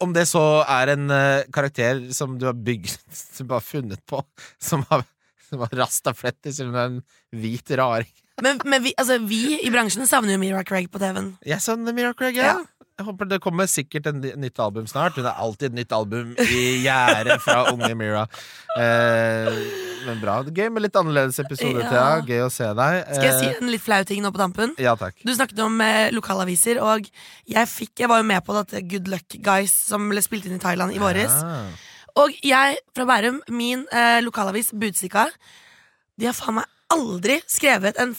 Om 0.00 0.12
det 0.14 0.24
så 0.30 0.42
er 0.70 0.92
en 0.94 1.10
eh, 1.10 1.42
karakter 1.52 2.04
som 2.14 2.36
du 2.38 2.46
har 2.46 2.54
bygd 2.54 2.92
Som 3.36 3.48
du 3.50 3.56
har 3.56 3.64
funnet 3.66 4.00
på, 4.08 4.22
som 4.62 4.84
har, 4.90 5.02
som 5.50 5.64
har 5.66 5.74
rastaflettis, 5.82 6.60
eller 6.62 6.70
om 6.70 6.76
det 6.78 6.84
er 6.86 6.94
en 6.94 7.42
hvit 7.42 7.74
raring. 7.80 8.12
Men, 8.40 8.60
men 8.70 8.84
vi, 8.84 8.92
altså, 8.96 9.16
vi 9.26 9.58
i 9.66 9.70
bransjen 9.74 10.06
savner 10.06 10.36
jo 10.36 10.40
Mira 10.40 10.60
Craig 10.64 10.86
på 10.94 11.00
TV-en. 11.02 11.32
Jeg 11.42 11.58
savner 11.64 11.92
Mira 11.96 12.12
Craig, 12.14 12.38
ja. 12.38 12.52
Ja. 12.54 12.77
Jeg 12.98 13.06
håper 13.06 13.28
det 13.30 13.36
kommer 13.38 13.68
sikkert 13.70 14.08
en 14.10 14.16
nytt 14.42 14.58
album 14.58 14.86
snart. 14.90 15.14
Hun 15.14 15.26
er 15.30 15.36
alltid 15.38 15.68
et 15.68 15.76
nytt 15.78 15.92
album 15.94 16.32
i 16.42 16.62
gjære 16.82 17.36
fra 17.44 17.60
unge 17.70 17.92
Mira. 17.94 18.24
Eh, 18.74 19.50
men 20.08 20.18
bra. 20.18 20.40
Gøy 20.42 20.66
med 20.74 20.82
litt 20.82 20.98
annerledes 20.98 21.38
episode, 21.38 21.78
Ja. 21.84 21.92
Thea. 21.92 22.08
Gøy 22.26 22.42
å 22.42 22.50
se 22.50 22.66
deg. 22.74 22.96
Skal 23.14 23.28
jeg 23.28 23.36
si 23.38 23.46
Eh, 23.52 23.60
en 23.62 23.70
litt 23.70 23.84
flau 23.84 24.00
ting 24.08 24.22
nå 24.24 24.32
på 24.34 24.40
tampen? 24.42 24.74
Ja 24.82 24.96
takk. 24.98 25.14
Du 25.22 25.30
snakket 25.30 25.62
om 25.62 25.78
eh, 25.80 26.10
lokalaviser, 26.10 26.80
og 26.82 27.06
jeg, 27.46 27.68
fikk, 27.70 27.94
jeg 28.02 28.08
var 28.10 28.18
jo 28.18 28.26
med 28.32 28.42
på 28.44 28.56
dette 28.58 28.82
Good 28.90 29.06
Luck 29.14 29.38
Guys 29.46 29.70
som 29.92 30.08
ble 30.10 30.20
spilt 30.24 30.46
inn 30.50 30.58
i 30.58 30.62
Thailand 30.62 30.90
i 30.92 30.98
våres. 30.98 31.30
Ja. 31.38 31.62
Og 32.18 32.34
jeg 32.42 32.80
fra 32.98 33.06
Bærum, 33.06 33.38
min 33.54 33.86
eh, 33.94 34.18
lokalavis 34.26 34.72
Budstikka, 34.74 35.28
de 36.18 36.26
har 36.26 36.34
faen 36.34 36.58
meg 36.58 36.66
aldri 36.90 37.38
skrevet 37.46 37.94
en 38.02 38.16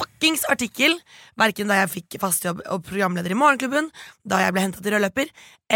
fuckings 0.00 0.46
artikkel, 0.50 0.96
verken 1.40 1.70
da 1.70 1.80
jeg 1.82 1.92
fikk 1.94 2.18
fast 2.22 2.46
jobb 2.46 2.62
og 2.66 2.84
programleder 2.88 3.34
i 3.34 3.38
Morgenklubben, 3.38 3.90
da 4.24 4.40
jeg 4.44 4.56
ble 4.56 4.64
henta 4.64 4.82
til 4.82 4.96
rød 4.96 5.04
løper, 5.06 5.30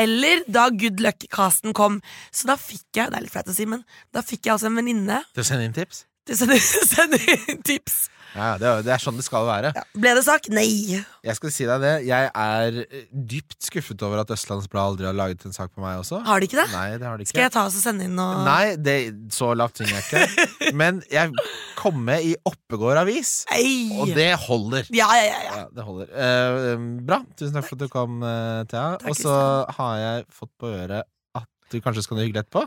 eller 0.04 0.42
da 0.48 0.66
Good 0.72 1.04
Luck-casten 1.04 1.76
kom. 1.76 2.00
Så 2.32 2.48
da 2.50 2.58
fikk 2.60 2.88
jeg, 2.96 3.12
det 3.12 3.20
er 3.20 3.26
litt 3.26 3.34
flaut 3.34 3.52
å 3.52 3.56
si, 3.56 3.68
men 3.68 3.84
da 4.14 4.24
fikk 4.24 4.48
jeg 4.48 4.56
altså 4.56 4.72
en 4.72 4.80
venninne 4.80 5.22
Til 5.34 5.44
å 5.44 5.48
sende 5.52 5.68
inn 5.68 5.76
tips? 5.76 6.06
Til 6.24 6.40
sender, 6.40 6.60
sende, 6.60 6.90
sende 6.94 7.38
inn 7.52 7.64
tips. 7.66 8.04
Ja, 8.34 8.54
det 8.58 8.66
er, 8.66 8.80
det 8.82 8.90
er 8.90 9.02
sånn 9.02 9.18
det 9.18 9.24
skal 9.26 9.44
være. 9.46 9.70
Ja. 9.76 9.82
Ble 9.94 10.12
det 10.16 10.24
sak? 10.26 10.48
Nei. 10.50 10.98
Jeg 10.98 11.36
skal 11.38 11.52
si 11.54 11.66
deg 11.68 11.84
det. 11.84 11.92
Jeg 12.08 12.30
er 12.34 12.78
eh, 12.82 13.04
dypt 13.14 13.60
skuffet 13.62 14.02
over 14.02 14.24
at 14.24 14.32
Østlandsblad 14.34 14.90
aldri 14.90 15.06
har 15.06 15.14
laget 15.14 15.44
en 15.46 15.54
sak 15.54 15.70
på 15.70 15.84
meg 15.84 16.00
også. 16.00 16.18
Har 16.26 16.42
de 16.42 16.48
ikke 16.48 16.58
det? 16.58 16.66
Nei, 16.74 16.88
det 16.98 17.06
har 17.06 17.20
de 17.20 17.26
ikke. 17.26 17.30
Skal 17.36 17.46
jeg 17.46 17.54
ta 17.54 17.62
oss 17.68 17.78
og 17.78 17.84
sende 17.84 18.08
inn 18.08 18.18
noe 18.18 18.42
Nei, 18.42 18.74
det, 18.74 18.96
så 19.34 19.52
lavt 19.54 19.78
synger 19.78 20.00
jeg 20.00 20.04
ikke. 20.08 20.72
Men 20.82 20.98
jeg 21.12 21.30
kom 21.78 22.02
med 22.08 22.26
i 22.26 22.34
Oppegård 22.50 23.04
avis, 23.04 23.36
Ei. 23.54 23.94
og 24.02 24.10
det 24.18 24.32
holder. 24.48 24.90
Ja, 24.90 25.12
ja, 25.14 25.24
ja, 25.30 25.40
ja. 25.46 25.56
Ja, 25.62 25.66
det 25.78 25.86
holder. 25.86 26.10
Eh, 26.10 26.86
bra. 27.06 27.22
Tusen 27.38 27.54
takk 27.54 27.68
for 27.68 27.78
at 27.78 27.86
du 27.86 27.92
kom, 27.92 28.18
uh, 28.26 28.64
Thea. 28.70 28.96
Og 29.06 29.18
så 29.20 29.36
har 29.78 29.98
jeg 30.02 30.26
fått 30.34 30.50
på 30.58 30.74
øret 30.74 31.06
at 31.38 31.50
du 31.70 31.78
kanskje 31.84 32.02
skal 32.08 32.18
noe 32.18 32.26
hyggelig 32.26 32.48
etterpå. 32.48 32.66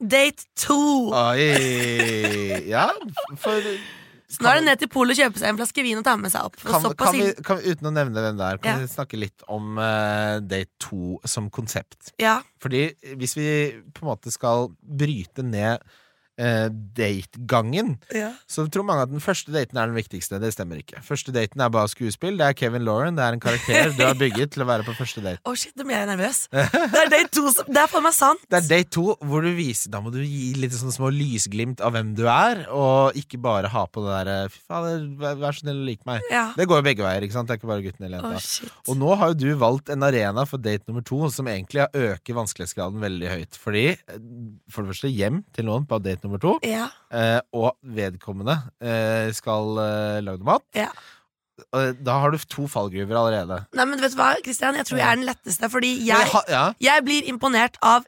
Date 0.00 0.44
to. 0.60 0.76
Oi! 1.14 2.66
Ja, 2.68 2.88
for 3.40 3.62
Så 4.26 4.42
nå 4.42 4.50
er 4.50 4.58
det 4.58 4.64
ned 4.66 4.80
til 4.82 4.90
polet 4.90 5.14
å 5.16 5.22
kjøpe 5.22 5.38
seg 5.40 5.52
en 5.52 5.58
flaske 5.60 5.84
vin 5.86 6.00
og 6.00 6.04
ta 6.04 6.16
med 6.18 6.32
seg 6.34 6.48
opp. 6.48 6.56
Kan, 6.66 6.82
kan 6.98 7.14
vi, 7.14 7.28
kan, 7.46 7.60
vi- 7.62 7.72
Uten 7.76 7.88
å 7.88 7.92
nevne 7.94 8.24
hvem 8.24 8.40
det 8.40 8.48
er, 8.48 8.58
kan 8.58 8.72
Ja. 8.74 8.82
vi 8.82 8.90
snakke 8.90 9.20
litt 9.22 9.44
om 9.48 9.78
uh, 9.78 10.40
Date 10.42 10.72
2 10.82 11.20
som 11.24 11.46
konsept? 11.54 12.10
Ja. 12.20 12.40
Fordi 12.60 12.88
hvis 13.16 13.36
vi 13.38 13.46
på 13.94 14.02
en 14.04 14.10
måte 14.10 14.32
skal 14.34 14.68
bryte 14.82 15.46
ned 15.46 15.78
eh, 16.38 16.68
dategangen, 16.96 17.96
ja. 18.14 18.30
så 18.48 18.66
tror 18.72 18.86
mange 18.88 19.06
at 19.06 19.12
den 19.12 19.22
første 19.24 19.52
daten 19.54 19.78
er 19.78 19.90
den 19.90 19.96
viktigste. 19.96 20.40
Det 20.42 20.52
stemmer 20.54 20.80
ikke. 20.80 21.00
Første 21.06 21.34
daten 21.34 21.62
er 21.62 21.72
bare 21.72 21.90
skuespill. 21.92 22.38
Det 22.38 22.46
er 22.50 22.56
Kevin 22.58 22.84
Lauren. 22.86 23.16
Det 23.18 23.24
er 23.24 23.36
en 23.36 23.42
karakter 23.42 23.92
du 23.96 24.02
har 24.04 24.16
bygget 24.18 24.54
til 24.54 24.64
å 24.64 24.68
være 24.68 24.86
på 24.86 24.96
første 24.98 25.24
date. 25.24 25.40
Å 25.46 25.54
shit, 25.58 25.74
nå 25.78 25.86
blir 25.88 25.98
jeg 25.98 26.10
nervøs. 26.12 26.42
Det 26.52 27.00
er 27.00 27.10
date 27.12 27.32
to 27.34 27.48
som 27.52 27.68
Det 27.72 27.80
er 27.82 27.90
for 27.90 28.04
meg 28.04 28.14
sant. 28.16 28.42
Det 28.50 28.60
er 28.60 28.68
date 28.68 28.92
to 28.94 29.04
hvor 29.26 29.44
du 29.44 29.50
viser 29.56 29.90
Da 29.92 30.00
må 30.02 30.10
du 30.14 30.20
gi 30.22 30.52
litt 30.60 30.74
sånne 30.76 30.94
små 30.94 31.10
lysglimt 31.14 31.82
av 31.84 31.94
hvem 31.94 32.12
du 32.18 32.24
er, 32.30 32.64
og 32.72 33.16
ikke 33.18 33.40
bare 33.42 33.70
ha 33.72 33.84
på 33.90 34.04
det 34.04 34.12
derre 34.12 34.36
Fy 34.52 34.60
fader, 34.68 35.06
vær 35.20 35.56
så 35.56 35.64
snill 35.64 35.80
å 35.80 35.86
like 35.86 36.06
meg. 36.08 36.24
Ja. 36.32 36.48
Det 36.56 36.66
går 36.68 36.80
jo 36.80 36.86
begge 36.86 37.04
veier, 37.06 37.24
ikke 37.26 37.36
sant? 37.36 37.48
Det 37.48 37.56
er 37.56 37.60
ikke 37.60 37.70
bare 37.70 37.84
gutten 37.84 38.06
eller 38.08 38.22
jenta. 38.22 38.42
shit. 38.44 38.72
Og 38.86 38.98
nå 39.00 39.14
har 39.18 39.32
jo 39.32 39.38
du 39.40 39.48
valgt 39.60 39.90
en 39.92 40.06
arena 40.06 40.44
for 40.48 40.62
date 40.62 40.86
nummer 40.90 41.04
to 41.06 41.18
som 41.32 41.48
egentlig 41.50 41.86
øker 41.96 42.38
vanskelighetsgraden 42.38 43.02
veldig 43.02 43.32
høyt. 43.32 43.58
Fordi, 43.60 43.86
eh, 43.96 44.20
for 44.72 44.82
det 44.84 44.94
første, 44.94 45.12
hjem 45.12 45.42
til 45.56 45.68
noen 45.68 45.86
på 45.88 46.00
date 46.02 46.25
nummer 46.25 46.25
to, 46.42 46.58
Ja. 46.66 46.88
eh, 47.10 47.40
og 47.54 47.76
vedkommende 47.82 48.56
eh, 48.82 49.30
skal 49.36 49.78
eh, 49.78 50.20
lage 50.26 50.42
noe 50.42 50.50
mat. 50.56 50.66
ja. 50.74 50.90
Da 52.04 52.18
har 52.20 52.34
du 52.34 52.36
to 52.52 52.66
fallgruver 52.68 53.16
allerede. 53.16 53.56
Nei, 53.72 53.84
men 53.88 54.00
vet 54.02 54.12
du 54.12 54.18
hva, 54.18 54.34
Kristian? 54.44 54.76
Jeg 54.76 54.84
tror 54.90 54.98
jeg 55.00 55.06
er 55.08 55.16
den 55.16 55.24
letteste, 55.24 55.70
fordi 55.72 55.92
jeg, 56.04 56.26
ha- 56.34 56.42
ja, 56.52 56.64
jeg 56.84 57.04
blir 57.06 57.30
imponert 57.32 57.78
av 57.80 58.04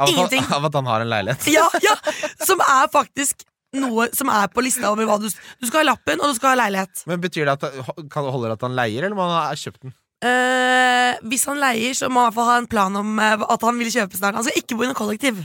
av, 0.00 0.08
Ingenting. 0.10 0.42
han, 0.42 0.56
av 0.58 0.66
at 0.66 0.74
han 0.80 0.86
har 0.90 1.00
en 1.04 1.08
leilighet. 1.12 1.46
Ja, 1.54 1.68
ja! 1.82 1.94
Som 2.42 2.58
er 2.64 2.90
faktisk 2.90 3.44
noe 3.78 4.08
som 4.18 4.28
er 4.34 4.50
på 4.50 4.62
lista 4.66 4.90
over 4.90 5.06
hva 5.06 5.16
du 5.22 5.28
Du 5.28 5.66
skal 5.68 5.84
ha 5.84 5.92
lappen, 5.92 6.18
og 6.22 6.30
du 6.32 6.34
skal 6.40 6.56
ha 6.56 6.58
leilighet. 6.64 7.04
Men 7.06 7.20
Betyr 7.22 7.46
det 7.46 7.54
at 7.54 7.66
det 7.68 8.10
holder 8.34 8.54
at 8.56 8.66
han 8.66 8.74
leier, 8.78 9.06
eller 9.06 9.14
må 9.18 9.26
han 9.30 9.36
ha 9.46 9.54
kjøpt 9.58 9.82
den? 9.86 9.94
Eh, 10.18 11.18
hvis 11.30 11.44
han 11.46 11.60
leier, 11.62 11.94
så 11.94 12.08
må 12.10 12.24
han 12.24 12.32
i 12.32 12.34
hvert 12.34 12.38
fall 12.40 12.48
ha 12.50 12.56
en 12.58 12.70
plan 12.70 12.96
om 12.98 13.20
eh, 13.22 13.44
at 13.54 13.66
han 13.66 13.78
vil 13.78 13.90
kjøpe 13.94 14.18
snart. 14.18 14.38
Han 14.38 14.46
skal 14.46 14.58
ikke 14.58 14.78
bo 14.78 14.86
i 14.86 14.88
noe 14.90 14.98
kollektiv. 14.98 15.44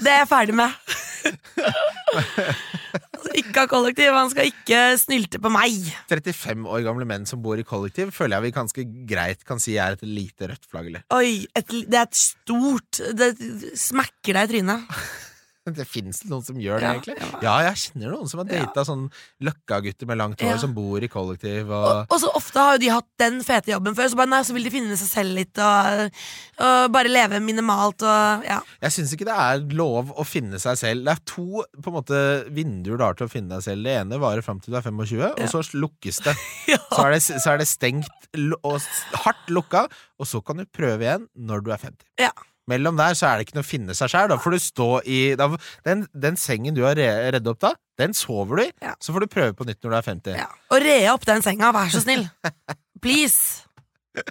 Det 0.00 0.08
er 0.08 0.22
jeg 0.22 0.30
ferdig 0.30 0.56
med. 0.56 0.72
han 1.24 3.20
skal 3.26 3.36
ikke 3.42 3.64
ha 3.66 3.68
kollektiv, 3.68 4.16
han 4.16 4.32
skal 4.32 4.48
ikke 4.48 4.80
snylte 5.02 5.42
på 5.44 5.52
meg. 5.52 5.90
35 6.12 6.64
år 6.72 6.86
gamle 6.86 7.08
menn 7.08 7.28
som 7.28 7.42
bor 7.44 7.60
i 7.60 7.66
kollektiv, 7.68 8.14
føler 8.16 8.38
jeg 8.38 8.46
vi 8.46 8.54
ganske 8.56 8.86
greit 9.12 9.44
kan 9.48 9.60
si 9.60 9.76
er 9.76 9.98
et 9.98 10.06
lite 10.08 10.48
rødt 10.48 10.70
flagg. 10.70 10.88
eller? 10.92 11.04
Oi, 11.16 11.44
et, 11.52 11.76
det 11.84 12.00
er 12.00 12.08
et 12.08 12.18
stort 12.18 13.00
Det 13.16 13.34
smekker 13.76 14.38
deg 14.38 14.48
i 14.48 14.52
trynet. 14.54 14.98
Det 15.78 15.86
fins 15.88 16.18
noen 16.28 16.42
som 16.44 16.58
gjør 16.60 16.82
det, 16.82 16.88
egentlig. 16.90 17.14
ja. 17.40 17.54
Jeg 17.64 17.78
kjenner 17.80 18.12
noen 18.12 18.28
som 18.28 18.42
har 18.42 18.48
data 18.50 18.82
sånn 18.84 19.06
løkka-gutter 19.44 20.08
med 20.10 20.18
langt 20.20 20.42
hår 20.44 20.58
som 20.60 20.74
bor 20.76 21.00
i 21.00 21.08
kollektiv. 21.08 21.70
Og, 21.72 21.86
Og, 21.88 22.12
og 22.12 22.20
så 22.20 22.30
ofte 22.36 22.60
har 22.60 22.76
jo 22.76 22.82
de 22.82 22.90
hatt 22.92 23.08
den 23.22 23.38
fete 23.46 23.72
jobben 23.72 23.96
før, 23.96 24.10
så, 24.12 24.18
bare, 24.20 24.32
nei, 24.34 24.42
så 24.44 24.56
vil 24.56 24.68
de 24.68 24.72
finne 24.74 24.98
seg 25.00 25.08
selv 25.08 25.38
litt 25.38 25.60
og, 25.64 26.20
og 26.68 26.92
bare 26.94 27.12
leve 27.12 27.40
minimalt 27.44 28.04
og 28.04 28.44
ja. 28.44 28.60
jeg 28.84 28.94
syns 28.98 29.14
ikke 29.16 29.26
det 29.28 29.38
er 29.46 29.64
lov 29.78 30.12
å 30.12 30.26
finne 30.28 30.60
seg 30.60 30.76
selv. 30.80 31.06
Det 31.08 31.14
er 31.16 31.24
to 31.32 31.64
på 31.80 31.90
en 31.92 31.96
måte 31.96 32.20
vinduer 32.54 33.00
du 33.00 33.06
har 33.06 33.16
til 33.18 33.28
å 33.28 33.32
finne 33.32 33.56
deg 33.56 33.64
selv. 33.64 33.88
Det 33.88 33.96
ene 34.04 34.20
varer 34.20 34.44
fram 34.44 34.60
til 34.60 34.74
du 34.74 34.78
er 34.80 34.84
25, 34.84 35.24
og 35.32 35.48
så 35.50 35.64
lukkes 35.80 36.20
det. 36.28 36.36
Så 36.94 37.02
er 37.02 37.14
det, 37.16 37.22
så 37.24 37.50
er 37.54 37.58
det 37.58 37.66
stengt 37.68 38.28
og 38.64 38.76
hardt 39.24 39.48
lukka, 39.52 39.84
og 40.20 40.28
så 40.28 40.40
kan 40.44 40.60
du 40.60 40.66
prøve 40.70 41.02
igjen 41.06 41.24
når 41.34 41.64
du 41.64 41.70
er 41.74 41.80
50. 41.82 42.06
Ja. 42.22 42.30
Mellom 42.70 42.96
der 42.96 43.16
så 43.18 43.28
er 43.28 43.38
det 43.40 43.48
ikke 43.48 43.58
noe 43.58 43.66
å 43.66 43.68
finne 43.68 43.96
seg 43.96 44.12
sjæl. 44.12 44.30
Da 44.32 44.38
får 44.40 44.56
du 44.56 44.62
stå 44.64 44.88
i 45.04 45.18
da, 45.36 45.50
den, 45.84 46.06
den 46.16 46.38
sengen 46.40 46.76
du 46.76 46.82
har 46.86 46.96
re 46.96 47.10
reddet 47.34 47.50
opp 47.52 47.60
da, 47.64 47.74
den 48.00 48.16
sover 48.16 48.60
du 48.60 48.64
i. 48.64 48.70
Ja. 48.84 48.94
Så 49.04 49.12
får 49.12 49.26
du 49.26 49.32
prøve 49.34 49.52
på 49.58 49.66
nytt 49.68 49.82
når 49.84 49.92
du 49.92 49.98
er 50.00 50.08
50. 50.08 50.38
ja. 50.40 50.48
Og 50.72 50.80
re 50.84 50.96
opp 51.12 51.26
den 51.28 51.44
senga, 51.44 51.70
vær 51.76 51.92
så 51.92 52.00
snill. 52.04 52.24
Please. 53.04 53.62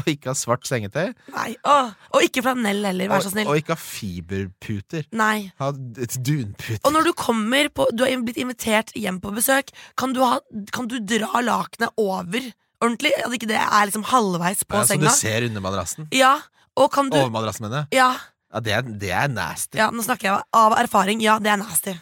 Og 0.00 0.06
ikke 0.08 0.30
ha 0.30 0.34
svart 0.38 0.64
sengetøy. 0.68 1.10
Nei. 1.34 1.50
Åh, 1.68 1.90
og 2.16 2.22
ikke 2.24 2.40
flanell 2.44 2.78
heller, 2.86 3.10
vær 3.12 3.20
så 3.24 3.32
snill. 3.32 3.48
og 3.50 3.58
ikke 3.60 3.74
ha 3.74 3.80
fiberputer. 3.82 5.04
Nei. 5.20 5.50
Ha 5.60 5.68
dunputer. 5.76 6.80
Og 6.86 6.94
når 6.94 7.10
du 7.10 7.12
kommer 7.18 7.68
på 7.74 7.84
Du 7.92 8.06
har 8.06 8.14
blitt 8.24 8.40
invitert 8.40 8.94
hjem 8.96 9.18
på 9.20 9.34
besøk, 9.36 9.68
kan 10.00 10.14
du, 10.16 10.22
ha, 10.24 10.38
kan 10.72 10.88
du 10.88 10.96
dra 11.04 11.42
lakenet 11.44 11.92
over 12.00 12.46
ordentlig. 12.80 13.12
At 13.20 13.36
ikke 13.36 13.50
det 13.50 13.58
er 13.60 13.90
liksom 13.90 14.06
halvveis 14.08 14.64
på 14.64 14.80
Ja, 14.80 14.86
så 14.88 14.96
du 15.00 15.10
ser 15.12 15.44
under 15.50 15.64
madrassen? 15.66 16.08
Ja, 16.16 16.38
og 16.80 16.88
kan 16.94 17.10
du 17.12 17.18
Overmadrassen, 17.20 17.68
mener 17.68 17.84
jeg. 17.84 18.00
Ja, 18.00 18.10
Ja, 18.50 18.58
det 18.66 18.72
er, 18.74 18.82
det 18.98 19.10
er 19.14 19.28
nasty. 19.30 19.78
ja, 19.78 19.92
nå 19.94 20.02
snakker 20.02 20.26
jeg 20.32 20.42
av 20.58 20.72
erfaring. 20.80 21.20
Ja, 21.22 21.36
det 21.38 21.52
er 21.52 21.60
nasty. 21.60 21.92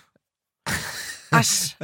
Æsj. 1.28 1.74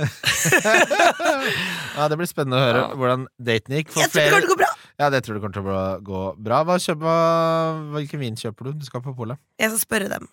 Ja, 1.95 2.07
Det 2.11 2.16
blir 2.18 2.28
spennende 2.30 2.59
å 2.59 2.62
høre 2.64 2.80
Ja. 2.80 2.86
hvordan 2.99 3.26
daten 3.38 3.74
gikk. 3.76 3.92
Jeg 3.97 4.11
tror 4.11 4.22
det 4.22 4.30
kommer 4.30 4.47
til 4.47 4.49
å 4.49 4.55
gå 4.55 4.59
bra. 4.62 4.70
Ja, 4.99 5.11
det 5.11 5.20
tror 5.26 5.34
du 5.36 5.40
kommer 5.42 5.55
til 5.59 5.68
å 5.68 5.84
gå 6.07 6.22
bra. 6.47 6.62
Hva 6.64 6.78
kjøper, 6.80 7.84
hvilken 7.95 8.20
vin 8.22 8.36
kjøper 8.40 8.70
du? 8.70 8.72
Du 8.80 8.84
skal 8.88 9.03
på 9.05 9.14
polet? 9.16 9.38
Jeg 9.59 9.70
skal 9.74 9.82
spørre 9.84 10.09
dem. 10.14 10.24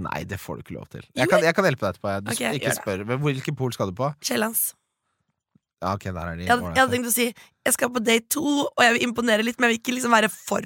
Nei, 0.00 0.22
det 0.24 0.38
får 0.40 0.56
du 0.56 0.62
ikke 0.64 0.76
lov 0.78 0.88
til. 0.92 1.02
Jeg 1.18 1.28
kan, 1.28 1.42
jeg 1.44 1.54
kan 1.54 1.64
hjelpe 1.66 1.84
deg 1.86 1.94
etterpå. 1.94 2.12
Du, 2.24 2.30
okay, 2.32 2.52
ikke 2.58 2.74
spør. 2.76 3.04
Hvilken 3.20 3.56
pol 3.58 3.72
skal 3.76 3.90
du 3.90 3.94
på? 3.98 4.06
Kiellands. 4.24 4.70
Ja, 5.80 5.94
okay, 5.94 6.12
der 6.12 6.20
er 6.28 6.36
de 6.36 6.44
Jeg, 6.44 6.58
jeg 6.60 6.76
hadde 6.76 6.92
tenkt 6.92 7.08
å 7.08 7.12
si 7.14 7.26
jeg 7.66 7.74
skal 7.76 7.90
på 7.92 8.00
date 8.00 8.24
to, 8.32 8.42
og 8.64 8.80
jeg 8.80 8.94
vil 8.96 9.02
imponere 9.04 9.44
litt, 9.44 9.58
men 9.60 9.68
jeg 9.68 9.74
vil 9.74 9.80
ikke 9.82 9.94
liksom 9.98 10.14
være 10.14 10.30
for, 10.32 10.64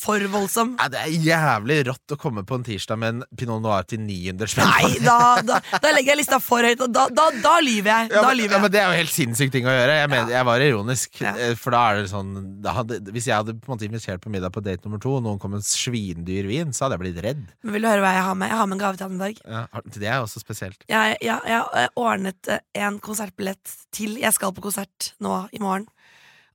for 0.00 0.24
voldsom. 0.32 0.74
ja, 0.80 0.88
Det 0.92 1.00
er 1.02 1.26
jævlig 1.26 1.76
rått 1.90 2.14
å 2.14 2.18
komme 2.20 2.44
på 2.48 2.56
en 2.56 2.64
tirsdag 2.64 3.00
med 3.00 3.14
en 3.18 3.24
pinot 3.36 3.60
noir 3.64 3.84
til 3.88 4.00
900 4.00 4.48
spenn. 4.48 4.70
Nei, 4.70 4.94
da, 5.04 5.18
da, 5.44 5.58
da 5.60 5.92
legger 5.92 6.14
jeg 6.14 6.22
lista 6.22 6.38
for 6.40 6.64
høyt, 6.64 6.80
og 6.86 6.94
da, 6.94 7.04
da, 7.12 7.26
da 7.44 7.54
lyver 7.64 7.92
jeg. 7.92 8.12
Ja, 8.16 8.24
men, 8.24 8.38
lyver 8.40 8.56
ja, 8.56 8.62
men 8.64 8.72
Det 8.72 8.80
er 8.80 8.88
jo 8.88 9.00
helt 9.02 9.12
sinnssyk 9.12 9.52
ting 9.52 9.68
å 9.68 9.74
gjøre. 9.76 9.98
Jeg, 10.00 10.12
mener, 10.14 10.32
jeg 10.32 10.48
var 10.48 10.64
ironisk. 10.64 11.20
Eh, 11.32 11.52
For 11.60 11.76
da 11.76 11.82
er 11.90 12.00
det 12.00 12.10
sånn 12.14 12.32
hadde, 12.64 13.00
Hvis 13.12 13.28
jeg 13.28 13.36
hadde 13.36 13.56
på 13.58 13.68
en 13.68 13.74
måte 13.74 13.88
invitert 13.88 14.24
på 14.24 14.32
middag 14.32 14.54
på 14.56 14.64
date 14.64 14.88
nummer 14.88 15.02
to, 15.02 15.18
og 15.18 15.26
noen 15.26 15.40
kom 15.42 15.52
med 15.52 15.60
en 15.60 15.68
svindyr 15.68 16.48
vin, 16.48 16.72
så 16.72 16.86
hadde 16.86 16.96
jeg 16.96 17.04
blitt 17.04 17.22
redd. 17.26 17.44
Men 17.60 17.76
vil 17.76 17.84
du 17.84 17.90
høre 17.90 18.04
hva 18.04 18.16
jeg 18.16 18.26
har 18.28 18.38
med? 18.40 18.52
Jeg 18.52 18.60
har 18.62 18.70
med 18.70 18.78
en 18.78 18.84
gave 18.86 19.00
til 19.02 19.20
dag. 19.20 19.44
Ja, 19.44 19.64
det 20.00 20.08
er 20.08 20.24
også 20.24 20.40
spesielt. 20.40 20.88
Jeg, 20.88 21.18
jeg, 21.20 21.38
jeg 21.48 21.82
jeg 21.82 21.92
ordnet 22.00 22.48
eh, 22.56 22.64
en 22.86 22.98
konsertbillett 23.04 23.76
til. 23.94 24.16
Jeg 24.22 24.32
skal 24.36 24.54
på 24.56 24.64
konsert 24.64 25.12
nå 25.22 25.44
i 25.52 25.60
morgen 25.62 25.86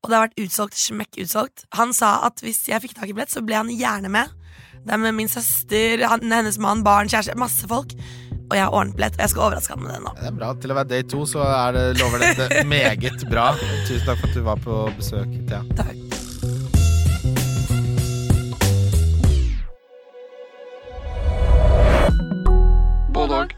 og 0.08 0.14
det 0.14 0.16
har 0.18 0.28
vært 0.30 0.40
utsolgt, 0.46 0.78
smekk 0.80 1.18
utsolgt. 1.20 1.66
Han 1.76 1.92
sa 1.96 2.14
at 2.24 2.40
hvis 2.40 2.62
jeg 2.70 2.80
fikk 2.80 2.96
tak 2.96 3.10
i 3.12 3.16
billett, 3.16 3.34
så 3.34 3.44
ble 3.44 3.58
han 3.60 3.72
gjerne 3.74 4.08
med. 4.14 4.32
Det 4.88 4.96
er 4.96 5.02
med 5.04 5.18
min 5.18 5.28
søster, 5.28 6.00
han, 6.08 6.24
hennes 6.32 6.56
mann, 6.64 6.84
barn, 6.86 7.12
kjæreste, 7.12 7.36
masse 7.36 7.68
folk. 7.68 7.92
Og 8.48 8.56
jeg 8.56 8.64
har 8.64 8.72
ordnet 8.72 8.96
billett, 8.96 9.18
og 9.20 9.26
jeg 9.26 9.34
skal 9.34 9.46
overraske 9.50 9.76
han 9.76 9.84
med 9.84 9.92
det 9.92 10.00
nå. 10.06 10.14
Det 10.16 10.30
er 10.30 10.38
bra. 10.40 10.54
Til 10.64 10.72
å 10.72 10.78
være 10.80 10.92
day 10.94 11.04
to, 11.12 11.26
så 11.28 11.44
er 11.44 11.76
det, 11.76 11.86
lover 12.00 12.24
dette 12.24 12.64
meget 12.78 13.28
bra. 13.28 13.50
Tusen 13.84 14.08
takk 14.08 14.24
for 14.24 14.32
at 14.32 14.40
du 14.40 14.46
var 14.48 14.64
på 14.64 14.80
besøk, 14.96 15.36
Thea. 15.52 15.66
Takk. 15.76 16.00
Både 23.12 23.44
og. 23.44 23.57